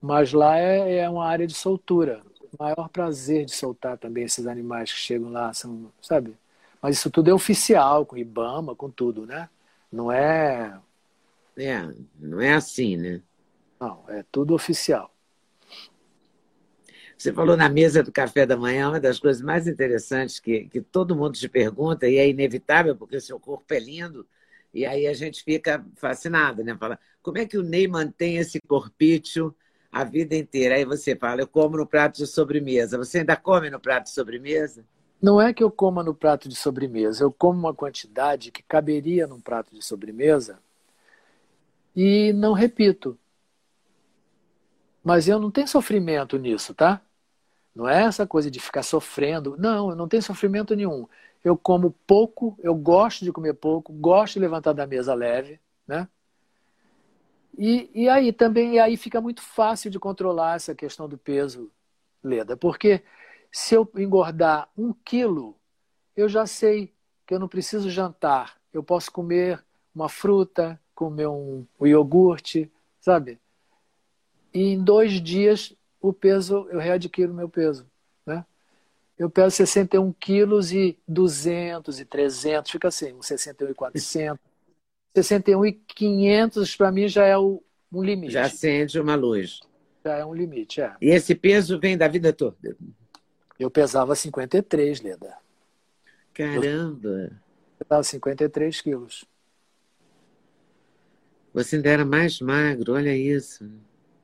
Mas 0.00 0.32
lá 0.32 0.56
é, 0.58 0.98
é 0.98 1.10
uma 1.10 1.26
área 1.26 1.46
de 1.46 1.54
soltura 1.54 2.22
maior 2.56 2.88
prazer 2.88 3.46
de 3.46 3.52
soltar 3.52 3.98
também 3.98 4.22
esses 4.22 4.46
animais 4.46 4.92
que 4.92 4.98
chegam 4.98 5.32
lá, 5.32 5.52
são, 5.52 5.90
sabe? 6.00 6.36
Mas 6.80 6.98
isso 6.98 7.10
tudo 7.10 7.30
é 7.30 7.34
oficial, 7.34 8.06
com 8.06 8.16
IBAMA, 8.16 8.76
com 8.76 8.88
tudo, 8.88 9.26
né? 9.26 9.48
Não 9.90 10.12
é. 10.12 10.78
É, 11.56 11.92
não 12.20 12.40
é 12.40 12.52
assim, 12.52 12.96
né? 12.96 13.20
Não, 13.82 14.04
é 14.06 14.24
tudo 14.30 14.54
oficial. 14.54 15.12
Você 17.18 17.32
falou 17.32 17.56
na 17.56 17.68
mesa 17.68 18.00
do 18.00 18.12
café 18.12 18.46
da 18.46 18.56
manhã, 18.56 18.90
uma 18.90 19.00
das 19.00 19.18
coisas 19.18 19.42
mais 19.42 19.66
interessantes 19.66 20.38
que, 20.38 20.66
que 20.66 20.80
todo 20.80 21.16
mundo 21.16 21.32
te 21.32 21.48
pergunta, 21.48 22.08
e 22.08 22.16
é 22.16 22.28
inevitável, 22.28 22.94
porque 22.94 23.16
o 23.16 23.20
seu 23.20 23.40
corpo 23.40 23.74
é 23.74 23.80
lindo, 23.80 24.24
e 24.72 24.86
aí 24.86 25.08
a 25.08 25.12
gente 25.12 25.42
fica 25.42 25.84
fascinado, 25.96 26.62
né? 26.62 26.76
Fala, 26.78 26.96
como 27.20 27.38
é 27.38 27.44
que 27.44 27.58
o 27.58 27.62
Ney 27.64 27.88
mantém 27.88 28.36
esse 28.36 28.60
corpício 28.60 29.52
a 29.90 30.04
vida 30.04 30.36
inteira. 30.36 30.76
Aí 30.76 30.84
você 30.84 31.16
fala, 31.16 31.40
eu 31.40 31.48
como 31.48 31.76
no 31.76 31.86
prato 31.86 32.18
de 32.18 32.26
sobremesa. 32.26 32.96
Você 32.96 33.18
ainda 33.18 33.36
come 33.36 33.68
no 33.68 33.80
prato 33.80 34.04
de 34.04 34.10
sobremesa? 34.10 34.84
Não 35.20 35.40
é 35.40 35.52
que 35.52 35.62
eu 35.62 35.70
coma 35.72 36.04
no 36.04 36.14
prato 36.14 36.48
de 36.48 36.54
sobremesa, 36.54 37.24
eu 37.24 37.32
como 37.32 37.58
uma 37.58 37.74
quantidade 37.74 38.50
que 38.50 38.62
caberia 38.62 39.26
num 39.26 39.40
prato 39.40 39.74
de 39.74 39.84
sobremesa 39.84 40.58
e 41.94 42.32
não 42.32 42.52
repito. 42.52 43.18
Mas 45.02 45.28
eu 45.28 45.38
não 45.38 45.50
tenho 45.50 45.66
sofrimento 45.66 46.38
nisso, 46.38 46.74
tá? 46.74 47.00
Não 47.74 47.88
é 47.88 48.04
essa 48.04 48.26
coisa 48.26 48.50
de 48.50 48.60
ficar 48.60 48.82
sofrendo. 48.82 49.56
Não, 49.58 49.90
eu 49.90 49.96
não 49.96 50.08
tenho 50.08 50.22
sofrimento 50.22 50.74
nenhum. 50.76 51.08
Eu 51.42 51.56
como 51.56 51.90
pouco, 52.06 52.56
eu 52.62 52.74
gosto 52.74 53.24
de 53.24 53.32
comer 53.32 53.54
pouco, 53.54 53.92
gosto 53.92 54.34
de 54.34 54.40
levantar 54.40 54.72
da 54.72 54.86
mesa 54.86 55.14
leve, 55.14 55.60
né? 55.86 56.08
E, 57.56 57.90
e 57.94 58.08
aí 58.08 58.32
também 58.32 58.74
e 58.74 58.78
aí 58.78 58.96
fica 58.96 59.20
muito 59.20 59.42
fácil 59.42 59.90
de 59.90 59.98
controlar 59.98 60.56
essa 60.56 60.74
questão 60.74 61.08
do 61.08 61.18
peso, 61.18 61.70
Leda, 62.22 62.56
porque 62.56 63.02
se 63.50 63.74
eu 63.74 63.90
engordar 63.96 64.68
um 64.76 64.94
quilo, 65.04 65.56
eu 66.16 66.28
já 66.28 66.46
sei 66.46 66.94
que 67.26 67.34
eu 67.34 67.38
não 67.38 67.48
preciso 67.48 67.90
jantar. 67.90 68.56
Eu 68.72 68.82
posso 68.82 69.10
comer 69.10 69.62
uma 69.94 70.08
fruta, 70.08 70.80
comer 70.94 71.26
um, 71.26 71.66
um 71.78 71.86
iogurte, 71.86 72.72
sabe? 73.00 73.38
E 74.52 74.72
em 74.72 74.82
dois 74.82 75.20
dias 75.20 75.74
o 76.00 76.12
peso, 76.12 76.66
eu 76.70 76.78
readquiro 76.78 77.32
o 77.32 77.34
meu 77.34 77.48
peso, 77.48 77.86
né? 78.26 78.44
Eu 79.18 79.30
peso 79.30 79.56
61 79.56 80.12
quilos 80.12 80.72
e 80.72 80.98
200 81.06 82.00
e 82.00 82.04
300, 82.04 82.70
fica 82.70 82.88
assim, 82.88 83.16
61 83.22 83.70
e 83.70 83.74
400. 83.74 84.40
61 85.14 85.66
e 85.66 85.72
500 85.72 86.76
para 86.76 86.90
mim 86.90 87.06
já 87.06 87.24
é 87.24 87.38
o, 87.38 87.62
um 87.92 88.02
limite. 88.02 88.32
Já 88.32 88.46
acende 88.46 88.98
uma 88.98 89.14
luz. 89.14 89.60
Já 90.04 90.16
é 90.16 90.24
um 90.24 90.34
limite, 90.34 90.80
é. 90.80 90.94
E 91.00 91.10
esse 91.10 91.34
peso 91.34 91.78
vem 91.78 91.96
da 91.96 92.08
vida 92.08 92.32
toda? 92.32 92.76
Eu 93.58 93.70
pesava 93.70 94.16
53, 94.16 95.00
Leda. 95.02 95.36
Caramba! 96.34 97.30
Eu 97.78 97.86
pesava 97.86 98.02
53 98.02 98.80
quilos. 98.80 99.24
Você 101.54 101.76
ainda 101.76 101.90
era 101.90 102.04
mais 102.04 102.40
magro, 102.40 102.94
olha 102.94 103.14
isso. 103.14 103.70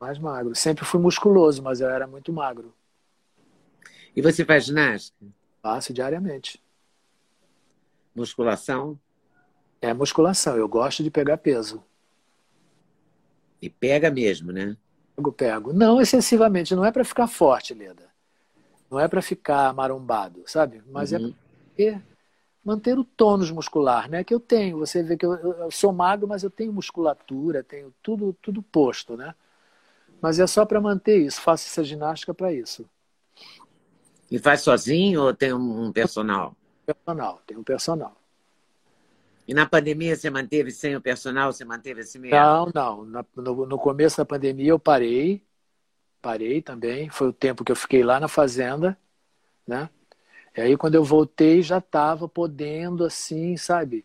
Mais 0.00 0.18
magro. 0.18 0.54
Sempre 0.54 0.84
fui 0.84 1.00
musculoso, 1.00 1.62
mas 1.62 1.80
eu 1.80 1.88
era 1.88 2.06
muito 2.06 2.32
magro. 2.32 2.74
E 4.14 4.22
você 4.22 4.44
faz 4.44 4.64
ginástica? 4.64 5.26
Faço 5.62 5.92
diariamente. 5.92 6.62
Musculação? 8.14 8.98
É 9.80 9.94
musculação, 9.94 10.56
eu 10.56 10.68
gosto 10.68 11.02
de 11.02 11.10
pegar 11.10 11.36
peso. 11.36 11.84
E 13.60 13.68
pega 13.68 14.10
mesmo, 14.10 14.52
né? 14.52 14.76
Pego, 15.16 15.32
pego. 15.32 15.72
Não 15.72 16.00
excessivamente, 16.00 16.74
não 16.74 16.84
é 16.84 16.90
para 16.90 17.04
ficar 17.04 17.26
forte, 17.26 17.74
Leda. 17.74 18.08
Não 18.90 18.98
é 18.98 19.06
para 19.06 19.20
ficar 19.20 19.72
marombado, 19.74 20.42
sabe? 20.46 20.82
Mas 20.90 21.12
é 21.12 21.18
uhum. 21.18 21.34
é 21.78 21.92
para 21.92 22.02
manter 22.64 22.98
o 22.98 23.04
tônus 23.04 23.50
muscular, 23.50 24.08
né? 24.08 24.24
Que 24.24 24.34
eu 24.34 24.40
tenho. 24.40 24.78
Você 24.78 25.02
vê 25.02 25.16
que 25.16 25.26
eu, 25.26 25.34
eu, 25.34 25.70
sou 25.70 25.92
magro, 25.92 26.26
mas 26.26 26.42
eu 26.42 26.50
tenho 26.50 26.72
musculatura, 26.72 27.62
tenho 27.62 27.92
tudo, 28.02 28.36
tudo 28.40 28.62
posto, 28.62 29.16
né? 29.16 29.34
Mas 30.20 30.38
é 30.38 30.46
só 30.46 30.64
para 30.64 30.80
manter 30.80 31.18
isso. 31.18 31.40
Faço 31.40 31.66
essa 31.66 31.84
ginástica 31.84 32.34
para 32.34 32.52
isso. 32.52 32.88
E 34.30 34.38
faz 34.38 34.60
sozinho 34.60 35.22
ou 35.22 35.34
tem 35.34 35.52
um 35.52 35.90
personal? 35.92 36.54
Personal, 36.84 37.40
tem 37.46 37.56
um 37.56 37.62
personal. 37.62 38.16
E 39.48 39.54
na 39.54 39.64
pandemia 39.64 40.14
você 40.14 40.28
manteve 40.28 40.70
sem 40.70 40.94
o 40.94 41.00
personal, 41.00 41.50
você 41.50 41.64
manteve 41.64 42.02
assim 42.02 42.18
mesmo? 42.18 42.36
Não, 42.36 42.70
não. 42.74 43.24
No, 43.34 43.66
no 43.66 43.78
começo 43.78 44.18
da 44.18 44.24
pandemia 44.26 44.68
eu 44.72 44.78
parei, 44.78 45.42
parei 46.20 46.60
também. 46.60 47.08
Foi 47.08 47.28
o 47.28 47.32
tempo 47.32 47.64
que 47.64 47.72
eu 47.72 47.76
fiquei 47.76 48.04
lá 48.04 48.20
na 48.20 48.28
fazenda, 48.28 48.98
né? 49.66 49.88
E 50.54 50.60
aí 50.60 50.76
quando 50.76 50.96
eu 50.96 51.04
voltei 51.04 51.62
já 51.62 51.78
estava 51.78 52.28
podendo 52.28 53.06
assim, 53.06 53.56
sabe? 53.56 54.04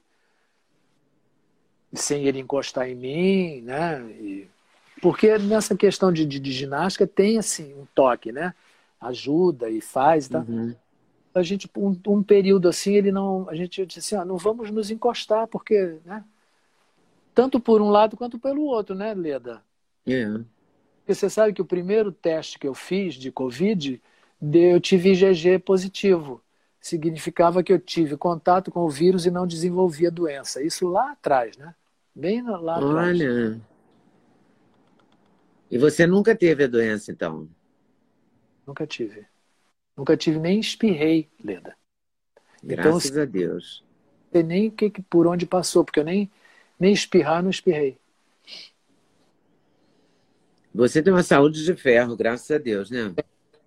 Sem 1.92 2.26
ele 2.26 2.40
encostar 2.40 2.88
em 2.88 2.96
mim, 2.96 3.62
né? 3.64 4.02
E... 4.12 4.48
Porque 5.04 5.38
nessa 5.38 5.76
questão 5.76 6.12
de, 6.12 6.26
de, 6.26 6.40
de, 6.40 6.52
ginástica 6.52 7.06
tem 7.06 7.38
assim 7.38 7.76
um 7.76 7.86
toque, 7.94 8.32
né? 8.32 8.56
Ajuda 9.00 9.70
e 9.70 9.82
faz, 9.82 10.28
tá? 10.28 10.40
Uhum 10.40 10.74
a 11.34 11.42
gente 11.42 11.70
um, 11.76 11.98
um, 12.08 12.22
período 12.22 12.70
assim 12.70 12.94
ele 12.94 13.12
não 13.12 13.50
a 13.50 13.56
gente 13.56 13.86
disse 13.86 14.00
assim, 14.00 14.16
ah, 14.16 14.26
não 14.26 14.38
vamos 14.38 14.70
nos 14.70 14.92
encostar 14.92 15.48
porque 15.48 15.98
né 16.06 16.24
tanto 17.34 17.60
por 17.60 17.82
um 17.82 17.90
lado 17.90 18.16
quanto 18.16 18.38
pelo 18.38 18.64
outro 18.64 18.96
né 18.96 19.14
Leda 19.14 19.62
yeah. 20.08 20.40
É. 20.40 20.44
porque 21.00 21.16
você 21.16 21.30
sabe 21.30 21.54
que 21.54 21.62
o 21.62 21.66
primeiro 21.66 22.12
teste 22.12 22.60
que 22.60 22.68
eu 22.68 22.76
fiz 22.76 23.16
de 23.16 23.32
covid 23.32 24.02
eu 24.54 24.80
tive 24.80 25.12
IgG 25.12 25.60
positivo 25.60 26.42
significava 26.80 27.64
que 27.64 27.74
eu 27.74 27.80
tive 27.80 28.18
contato 28.18 28.70
com 28.70 28.82
o 28.82 28.90
vírus 28.90 29.26
e 29.26 29.32
não 29.32 29.48
desenvolvi 29.48 30.06
a 30.06 30.12
doença 30.12 30.62
isso 30.62 30.88
lá 30.88 31.14
atrás 31.14 31.58
né 31.58 31.74
bem 32.14 32.44
lá 32.44 32.76
atrás 32.76 33.20
olha 33.20 33.60
e 35.74 35.78
você 35.78 36.08
nunca 36.08 36.36
teve 36.36 36.64
a 36.64 36.68
doença 36.68 37.12
então 37.12 37.50
nunca 38.66 38.88
tive 38.88 39.28
Nunca 39.96 40.18
tive 40.18 40.40
nem 40.40 40.60
espirrei, 40.60 41.30
Leda. 41.44 41.76
Então, 42.64 42.76
Graças 42.76 43.12
então, 43.12 43.22
a 43.22 43.26
Deus. 43.26 43.84
sei 44.32 44.44
nem 44.44 44.70
que, 44.70 44.90
por 45.04 45.28
onde 45.28 45.46
passou, 45.46 45.86
porque 45.86 46.00
eu 46.00 46.04
nem, 46.04 46.32
nem 46.80 46.92
espirrar 46.92 47.44
não 47.44 47.50
espirrei. 47.50 47.98
Você 50.74 51.04
tem 51.04 51.14
uma 51.14 51.22
saúde 51.22 51.64
de 51.64 51.76
ferro, 51.76 52.18
graças 52.18 52.50
a 52.50 52.58
Deus, 52.58 52.90
né? 52.90 53.14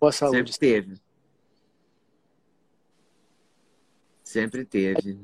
Boa 0.01 0.11
saúde. 0.11 0.37
Sempre 0.37 0.59
teve. 0.59 1.01
Sempre 4.25 4.65
teve. 4.65 5.21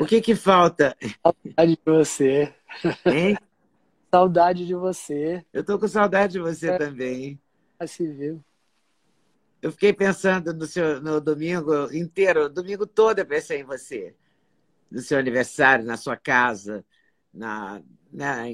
O 0.00 0.06
que 0.06 0.20
que 0.20 0.36
falta? 0.36 0.96
Saudade 1.20 1.72
de 1.72 1.80
você. 1.84 2.54
Hein? 3.04 3.36
Saudade 4.10 4.66
de 4.66 4.74
você. 4.74 5.44
Eu 5.52 5.64
tô 5.64 5.78
com 5.78 5.86
saudade 5.86 6.32
de 6.34 6.40
você 6.40 6.70
é. 6.70 6.78
também. 6.78 7.40
Ah, 7.78 7.86
se 7.86 8.06
viu. 8.06 8.42
Eu 9.62 9.70
fiquei 9.70 9.92
pensando 9.92 10.52
no 10.52 10.66
seu 10.66 11.00
no 11.00 11.20
domingo 11.20 11.92
inteiro, 11.92 12.48
domingo 12.48 12.86
todo 12.86 13.18
eu 13.18 13.26
pensei 13.26 13.60
em 13.60 13.64
você. 13.64 14.14
No 14.90 15.00
seu 15.00 15.18
aniversário, 15.18 15.84
na 15.84 15.96
sua 15.96 16.16
casa, 16.16 16.84
na, 17.32 17.80
na, 18.12 18.44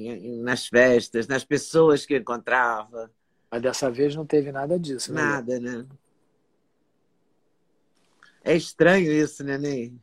nas 0.43 0.67
festas, 0.67 1.27
nas 1.27 1.43
pessoas 1.43 2.05
que 2.05 2.13
eu 2.13 2.19
encontrava. 2.19 3.11
Mas 3.49 3.61
dessa 3.61 3.89
vez 3.89 4.15
não 4.15 4.25
teve 4.25 4.51
nada 4.51 4.77
disso, 4.77 5.13
né? 5.13 5.21
Nada, 5.21 5.59
né? 5.59 5.85
É 8.43 8.55
estranho 8.55 9.11
isso, 9.11 9.43
né, 9.43 9.57
Ney? 9.57 9.93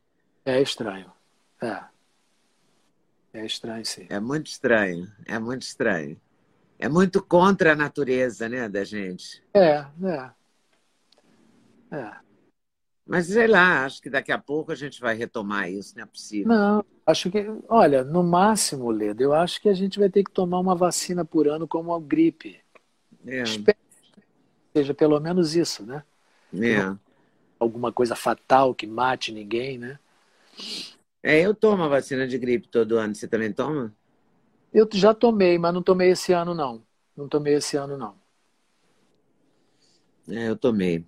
É 0.44 0.60
estranho. 0.60 1.12
É. 1.62 1.93
É 3.34 3.44
estranho, 3.44 3.84
sim. 3.84 4.06
É 4.08 4.20
muito 4.20 4.46
estranho. 4.46 5.12
É 5.26 5.38
muito 5.40 5.62
estranho. 5.62 6.16
É 6.78 6.88
muito 6.88 7.20
contra 7.20 7.72
a 7.72 7.76
natureza, 7.76 8.48
né, 8.48 8.68
da 8.68 8.84
gente. 8.84 9.42
É, 9.52 9.84
é. 10.04 10.30
É. 11.90 12.12
Mas 13.06 13.26
sei 13.26 13.46
lá, 13.48 13.84
acho 13.84 14.00
que 14.00 14.08
daqui 14.08 14.30
a 14.32 14.38
pouco 14.38 14.72
a 14.72 14.74
gente 14.74 15.00
vai 15.00 15.14
retomar 15.14 15.70
isso, 15.70 15.94
não 15.96 16.04
é 16.04 16.06
possível. 16.06 16.48
Não, 16.48 16.84
acho 17.04 17.30
que, 17.30 17.44
olha, 17.68 18.02
no 18.04 18.22
máximo, 18.22 18.90
Leda, 18.90 19.22
eu 19.22 19.34
acho 19.34 19.60
que 19.60 19.68
a 19.68 19.74
gente 19.74 19.98
vai 19.98 20.08
ter 20.08 20.24
que 20.24 20.30
tomar 20.30 20.60
uma 20.60 20.74
vacina 20.74 21.24
por 21.24 21.48
ano 21.48 21.66
como 21.66 21.92
a 21.92 22.00
gripe. 22.00 22.60
É. 23.26 23.42
Espero 23.42 23.78
que 24.14 24.78
seja 24.78 24.94
pelo 24.94 25.18
menos 25.20 25.54
isso, 25.54 25.84
né? 25.84 26.02
É. 26.54 26.96
Alguma 27.58 27.92
coisa 27.92 28.14
fatal 28.14 28.74
que 28.74 28.86
mate 28.86 29.32
ninguém, 29.32 29.76
né? 29.76 29.98
É, 31.26 31.40
eu 31.40 31.54
tomo 31.54 31.82
a 31.82 31.88
vacina 31.88 32.28
de 32.28 32.36
gripe 32.36 32.68
todo 32.68 32.98
ano. 32.98 33.14
Você 33.14 33.26
também 33.26 33.50
toma? 33.50 33.96
Eu 34.70 34.86
já 34.92 35.14
tomei, 35.14 35.56
mas 35.56 35.72
não 35.72 35.82
tomei 35.82 36.10
esse 36.10 36.34
ano, 36.34 36.52
não. 36.52 36.82
Não 37.16 37.26
tomei 37.26 37.54
esse 37.54 37.78
ano, 37.78 37.96
não. 37.96 38.14
É, 40.28 40.50
eu 40.50 40.56
tomei. 40.56 41.02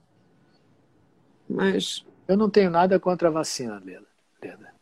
Mas. 1.47 2.03
Eu 2.27 2.35
não 2.35 2.49
tenho 2.49 2.71
nada 2.71 2.99
contra 2.99 3.29
a 3.29 3.31
vacina, 3.31 3.79
Leda. 3.85 4.07
Leda. 4.43 4.75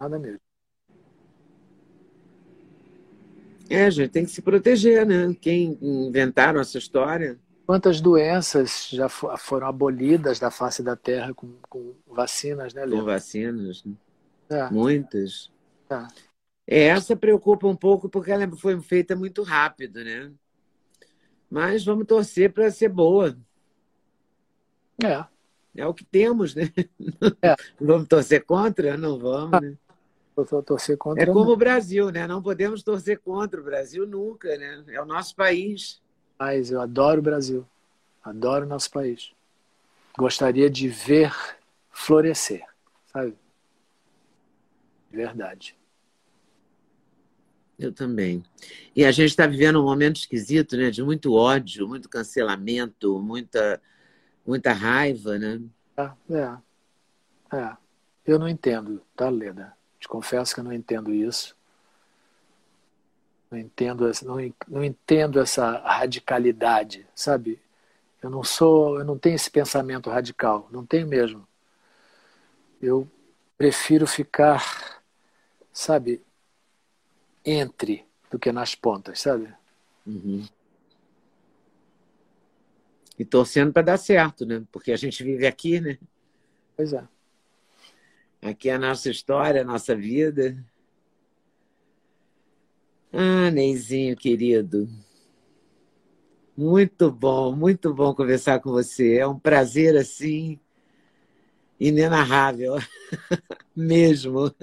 Nada 0.00 0.18
mesmo. 0.18 0.40
É, 3.70 3.88
gente, 3.92 4.10
tem 4.10 4.24
que 4.24 4.32
se 4.32 4.42
proteger, 4.42 5.06
né? 5.06 5.36
Quem 5.40 5.78
inventaram 5.80 6.60
essa 6.60 6.78
história. 6.78 7.38
Quantas 7.64 8.00
doenças 8.00 8.88
já 8.90 9.08
foram 9.08 9.68
abolidas 9.68 10.40
da 10.40 10.50
face 10.50 10.82
da 10.82 10.96
Terra 10.96 11.32
com, 11.32 11.54
com 11.68 11.94
vacinas, 12.08 12.74
né, 12.74 12.84
Leda? 12.84 12.96
Com 12.96 13.04
vacinas. 13.04 13.84
Né? 13.84 13.94
É. 14.52 14.70
Muitas. 14.70 15.50
É. 15.90 16.06
é. 16.66 16.84
Essa 16.88 17.16
preocupa 17.16 17.66
um 17.66 17.76
pouco 17.76 18.08
porque 18.08 18.30
ela 18.30 18.48
foi 18.56 18.80
feita 18.80 19.16
muito 19.16 19.42
rápido, 19.42 20.04
né? 20.04 20.30
Mas 21.50 21.84
vamos 21.84 22.06
torcer 22.06 22.52
para 22.52 22.70
ser 22.70 22.88
boa. 22.88 23.36
É. 25.02 25.24
É 25.74 25.86
o 25.86 25.94
que 25.94 26.04
temos, 26.04 26.54
né? 26.54 26.70
É. 27.40 27.54
Vamos 27.80 28.06
torcer 28.06 28.44
contra? 28.44 28.96
Não 28.96 29.18
vamos, 29.18 29.58
né? 29.58 29.76
torcer 30.66 30.98
contra. 30.98 31.22
É 31.22 31.26
como 31.26 31.50
o 31.50 31.56
Brasil, 31.56 32.10
né? 32.10 32.26
Não 32.26 32.42
podemos 32.42 32.82
torcer 32.82 33.18
contra 33.18 33.58
o 33.60 33.64
Brasil 33.64 34.06
nunca, 34.06 34.56
né? 34.56 34.84
É 34.88 35.00
o 35.00 35.06
nosso 35.06 35.34
país. 35.34 36.00
Mas 36.38 36.70
eu 36.70 36.80
adoro 36.80 37.20
o 37.20 37.22
Brasil. 37.22 37.66
Adoro 38.22 38.66
o 38.66 38.68
nosso 38.68 38.90
país. 38.90 39.32
Gostaria 40.16 40.68
de 40.68 40.88
ver 40.88 41.34
florescer, 41.90 42.64
sabe? 43.06 43.34
Verdade. 45.12 45.76
Eu 47.78 47.92
também. 47.92 48.42
E 48.94 49.04
a 49.04 49.10
gente 49.10 49.30
está 49.30 49.46
vivendo 49.46 49.80
um 49.80 49.84
momento 49.84 50.16
esquisito, 50.16 50.76
né? 50.76 50.90
De 50.90 51.02
muito 51.02 51.34
ódio, 51.34 51.86
muito 51.86 52.08
cancelamento, 52.08 53.20
muita 53.20 53.80
muita 54.44 54.72
raiva, 54.72 55.38
né? 55.38 55.60
É, 55.96 56.10
é. 56.34 57.56
é. 57.56 57.76
Eu 58.26 58.38
não 58.38 58.48
entendo, 58.48 59.02
tá, 59.16 59.28
Leda? 59.28 59.72
Te 59.98 60.08
confesso 60.08 60.54
que 60.54 60.60
eu 60.60 60.64
não 60.64 60.72
entendo 60.72 61.12
isso. 61.12 61.56
Não 63.50 63.58
entendo, 63.58 64.10
não, 64.24 64.36
não 64.66 64.84
entendo 64.84 65.38
essa 65.38 65.78
radicalidade, 65.80 67.06
sabe? 67.14 67.60
Eu 68.22 68.30
não 68.30 68.42
sou, 68.42 68.98
eu 68.98 69.04
não 69.04 69.18
tenho 69.18 69.34
esse 69.34 69.50
pensamento 69.50 70.08
radical, 70.08 70.68
não 70.72 70.86
tenho 70.86 71.06
mesmo. 71.06 71.46
Eu 72.80 73.08
prefiro 73.58 74.06
ficar, 74.06 75.01
sabe, 75.72 76.22
entre 77.44 78.04
do 78.30 78.38
que 78.38 78.52
nas 78.52 78.74
pontas, 78.74 79.20
sabe? 79.20 79.52
Uhum. 80.06 80.46
E 83.18 83.24
torcendo 83.24 83.72
para 83.72 83.82
dar 83.82 83.98
certo, 83.98 84.44
né? 84.46 84.64
Porque 84.72 84.92
a 84.92 84.96
gente 84.96 85.22
vive 85.22 85.46
aqui, 85.46 85.80
né? 85.80 85.98
Pois 86.76 86.92
é. 86.92 87.06
Aqui 88.40 88.68
é 88.68 88.74
a 88.74 88.78
nossa 88.78 89.08
história, 89.10 89.60
a 89.60 89.64
nossa 89.64 89.94
vida. 89.94 90.56
Ah, 93.12 93.50
Neizinho, 93.50 94.16
querido. 94.16 94.88
Muito 96.56 97.10
bom, 97.10 97.54
muito 97.54 97.94
bom 97.94 98.14
conversar 98.14 98.60
com 98.60 98.70
você. 98.70 99.18
É 99.18 99.26
um 99.26 99.38
prazer, 99.38 99.96
assim, 99.96 100.58
inenarrável. 101.78 102.74
Mesmo. 103.76 104.54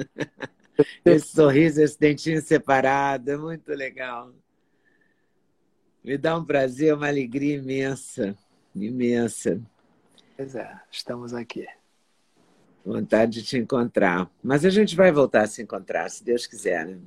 Esse 1.05 1.27
sorriso, 1.27 1.81
esse 1.81 1.99
dentinho 1.99 2.41
separado, 2.41 3.31
é 3.31 3.37
muito 3.37 3.69
legal. 3.69 4.33
Me 6.03 6.17
dá 6.17 6.37
um 6.37 6.45
prazer, 6.45 6.93
uma 6.93 7.07
alegria 7.07 7.57
imensa 7.57 8.37
imensa. 8.75 9.61
Pois 10.35 10.55
é, 10.55 10.79
estamos 10.91 11.33
aqui. 11.33 11.67
Vontade 12.85 13.33
de 13.33 13.43
te 13.43 13.57
encontrar. 13.57 14.29
Mas 14.41 14.63
a 14.63 14.69
gente 14.69 14.95
vai 14.95 15.11
voltar 15.11 15.43
a 15.43 15.47
se 15.47 15.61
encontrar, 15.61 16.09
se 16.09 16.23
Deus 16.23 16.47
quiser. 16.47 16.87
Né? 16.87 16.99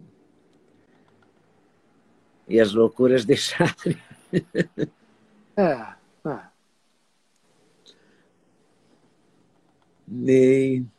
E 2.49 2.61
as 2.61 2.73
loucuras 2.73 3.25
deixarem. 3.27 3.97
É, 5.57 5.95
é. 6.29 6.41
Nem. 10.07 10.91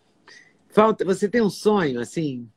Falta. 0.69 1.05
Você 1.05 1.29
tem 1.29 1.41
um 1.41 1.49
sonho 1.49 1.99
assim? 1.99 2.49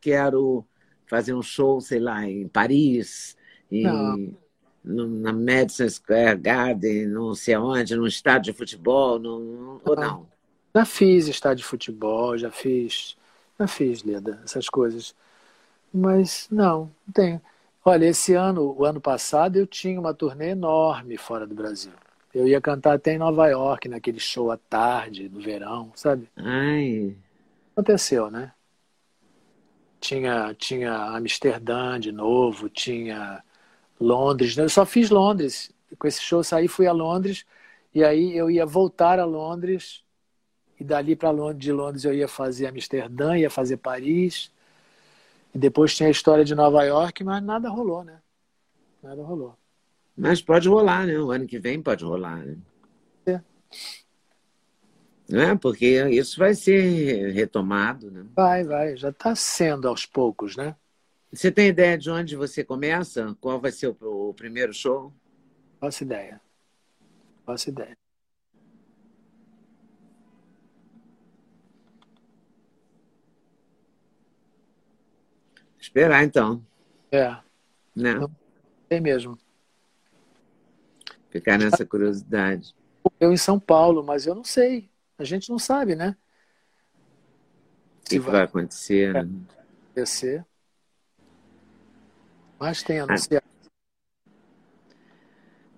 Quero 0.00 0.64
fazer 1.06 1.34
um 1.34 1.42
show, 1.42 1.80
sei 1.80 1.98
lá, 2.00 2.26
em 2.26 2.48
Paris, 2.48 3.36
em, 3.70 3.84
Não 4.84 5.06
na 5.06 5.32
Madison 5.32 5.88
Square 5.88 6.38
Garden, 6.38 7.06
não 7.06 7.34
sei 7.34 7.56
onde, 7.56 7.94
num 7.94 8.06
estádio 8.06 8.52
de 8.52 8.58
futebol, 8.58 9.18
não, 9.18 9.80
ou 9.84 9.96
não? 9.96 10.26
Já 10.74 10.84
fiz 10.84 11.28
estádio 11.28 11.58
de 11.58 11.64
futebol, 11.64 12.36
já 12.36 12.50
fiz, 12.50 13.16
já 13.58 13.66
fiz, 13.66 14.02
Leda, 14.02 14.40
essas 14.44 14.68
coisas. 14.68 15.14
Mas 15.92 16.48
não, 16.50 16.90
não 17.06 17.12
tenho. 17.12 17.40
Olha, 17.84 18.06
esse 18.06 18.34
ano, 18.34 18.74
o 18.78 18.84
ano 18.84 19.00
passado, 19.00 19.56
eu 19.56 19.66
tinha 19.66 20.00
uma 20.00 20.14
turnê 20.14 20.50
enorme 20.50 21.16
fora 21.16 21.46
do 21.46 21.54
Brasil. 21.54 21.92
Eu 22.34 22.48
ia 22.48 22.60
cantar 22.60 22.94
até 22.94 23.12
em 23.12 23.18
Nova 23.18 23.46
York, 23.48 23.88
naquele 23.88 24.18
show 24.18 24.50
à 24.50 24.56
tarde, 24.56 25.28
no 25.28 25.40
verão, 25.40 25.92
sabe? 25.94 26.28
Ai. 26.36 27.14
Aconteceu, 27.76 28.30
né? 28.30 28.52
Tinha, 30.02 30.52
tinha 30.54 30.92
Amsterdã 31.16 31.98
de 31.98 32.10
novo, 32.10 32.68
tinha 32.68 33.40
Londres. 34.00 34.56
Né? 34.56 34.64
Eu 34.64 34.68
só 34.68 34.84
fiz 34.84 35.10
Londres. 35.10 35.70
Com 35.96 36.08
esse 36.08 36.20
show 36.20 36.42
saí, 36.42 36.66
fui 36.66 36.88
a 36.88 36.92
Londres 36.92 37.46
e 37.94 38.02
aí 38.02 38.36
eu 38.36 38.50
ia 38.50 38.66
voltar 38.66 39.20
a 39.20 39.24
Londres 39.24 40.02
e 40.80 40.82
dali 40.82 41.14
para 41.14 41.30
Londres, 41.30 41.62
de 41.62 41.70
Londres 41.70 42.04
eu 42.04 42.12
ia 42.12 42.26
fazer 42.26 42.66
Amsterdã, 42.66 43.38
ia 43.38 43.48
fazer 43.48 43.76
Paris 43.76 44.50
e 45.54 45.58
depois 45.58 45.94
tinha 45.94 46.08
a 46.08 46.10
história 46.10 46.44
de 46.44 46.54
Nova 46.54 46.82
York, 46.82 47.22
mas 47.22 47.40
nada 47.40 47.68
rolou, 47.68 48.02
né? 48.02 48.20
Nada 49.00 49.22
rolou. 49.22 49.56
Mas 50.16 50.42
pode 50.42 50.68
rolar, 50.68 51.06
né? 51.06 51.16
O 51.16 51.30
ano 51.30 51.46
que 51.46 51.60
vem 51.60 51.80
pode 51.80 52.04
rolar, 52.04 52.38
né? 52.38 52.56
É 53.26 53.40
né? 55.32 55.56
Porque 55.56 55.86
isso 56.10 56.38
vai 56.38 56.54
ser 56.54 57.32
retomado, 57.32 58.10
né? 58.10 58.26
Vai, 58.36 58.64
vai, 58.64 58.96
já 58.96 59.08
está 59.08 59.34
sendo 59.34 59.88
aos 59.88 60.04
poucos, 60.04 60.56
né? 60.56 60.76
Você 61.32 61.50
tem 61.50 61.68
ideia 61.68 61.96
de 61.96 62.10
onde 62.10 62.36
você 62.36 62.62
começa? 62.62 63.34
Qual 63.40 63.58
vai 63.58 63.72
ser 63.72 63.88
o, 63.88 64.28
o 64.28 64.34
primeiro 64.34 64.74
show? 64.74 65.10
Faço 65.80 66.04
ideia. 66.04 66.38
Faço 67.46 67.70
ideia. 67.70 67.96
Esperar 75.80 76.22
então. 76.24 76.62
É. 77.10 77.34
Né? 77.96 78.14
Não 78.14 78.30
tem 78.86 79.00
mesmo. 79.00 79.38
Ficar 81.30 81.58
nessa 81.58 81.86
curiosidade. 81.86 82.74
Eu 83.18 83.32
em 83.32 83.38
São 83.38 83.58
Paulo, 83.58 84.04
mas 84.04 84.26
eu 84.26 84.34
não 84.34 84.44
sei. 84.44 84.91
A 85.22 85.24
gente 85.24 85.50
não 85.50 85.58
sabe, 85.58 85.94
né? 85.94 86.16
O 88.00 88.08
que, 88.08 88.18
que 88.18 88.18
vai 88.18 88.42
acontecer? 88.42 89.14
É. 89.14 89.22
né? 89.22 89.30
acontecer. 89.92 90.44
Mas 92.58 92.82
tem 92.82 92.98
anunciado. 92.98 93.46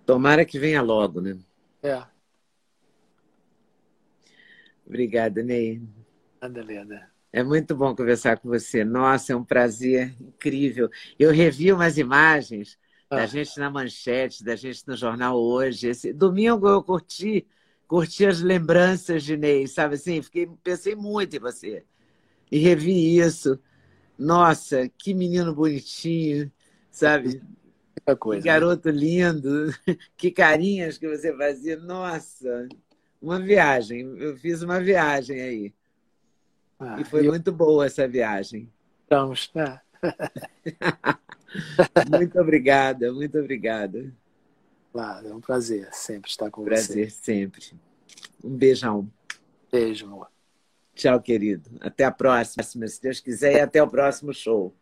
Tomara 0.07 0.47
que 0.47 0.59
venha 0.59 0.81
logo, 0.81 1.21
né? 1.21 1.39
É. 1.83 2.03
Obrigada, 4.87 5.43
Ney. 5.43 5.83
Nada, 6.41 6.65
Leda. 6.65 7.11
É 7.31 7.43
muito 7.43 7.77
bom 7.77 7.95
conversar 7.95 8.39
com 8.39 8.49
você. 8.49 8.83
Nossa, 8.83 9.35
é 9.35 9.37
um 9.37 9.45
prazer 9.45 10.15
incrível. 10.23 10.89
Eu 11.19 11.33
revi 11.33 11.71
umas 11.71 11.99
imagens 11.99 12.79
da 13.11 13.25
Ah. 13.25 13.27
gente 13.27 13.59
na 13.59 13.71
manchete, 13.71 14.43
da 14.43 14.57
gente 14.57 14.89
no 14.89 14.97
jornal 14.97 15.39
hoje. 15.39 15.89
Esse 15.89 16.15
domingo 16.15 16.67
eu 16.67 16.83
curti, 16.83 17.47
curti 17.89 18.27
as 18.27 18.41
lembranças 18.41 19.23
de 19.25 19.37
Ney, 19.37 19.67
sabe 19.69 19.95
assim? 19.97 20.23
Fiquei, 20.23 20.49
pensei 20.63 20.95
muito 20.95 21.37
em 21.37 21.41
você. 21.41 21.85
E 22.51 22.59
revi 22.59 23.19
isso. 23.19 23.59
Nossa, 24.19 24.89
que 24.99 25.15
menino 25.15 25.55
bonitinho, 25.55 26.53
sabe? 26.91 27.43
Muita 27.97 28.17
Que 28.17 28.17
coisa. 28.17 28.47
né? 28.47 28.51
garoto 28.51 28.91
lindo, 28.91 29.69
que 30.17 30.31
carinhas 30.31 30.99
que 30.99 31.09
você 31.09 31.37
fazia. 31.37 31.77
Nossa, 31.79 32.69
uma 33.21 33.41
viagem. 33.41 34.01
Eu 34.19 34.37
fiz 34.37 34.63
uma 34.63 34.81
viagem 34.81 35.41
aí. 35.41 35.75
Ah, 36.79 36.97
E 36.97 37.05
foi 37.05 37.23
e 37.23 37.29
muito 37.29 37.53
boa 37.53 37.87
essa 37.87 38.09
viagem. 38.09 38.73
estamos, 39.03 39.51
né? 39.55 39.81
Muito 42.09 42.39
obrigada, 42.41 43.13
muito 43.13 43.39
obrigada. 43.39 44.13
Claro, 44.95 45.27
é 45.27 45.35
um 45.35 45.41
prazer 45.41 45.89
sempre 45.91 46.31
estar 46.31 46.49
com 46.53 46.63
Prazer 46.63 47.11
sempre. 47.11 47.73
Um 48.45 48.57
beijão. 48.57 49.11
você. 49.69 49.77
Beijo, 49.77 50.07
amor. 50.07 50.29
Tchau, 50.95 51.21
querido. 51.21 51.69
Até 51.81 52.05
a 52.05 52.13
próxima, 52.13 52.63
se 52.63 53.03
Deus 53.03 53.19
quiser, 53.19 53.55
e 53.55 53.61
até 53.61 53.83
o 53.83 53.89
próximo 53.89 54.33
show. 54.33 54.73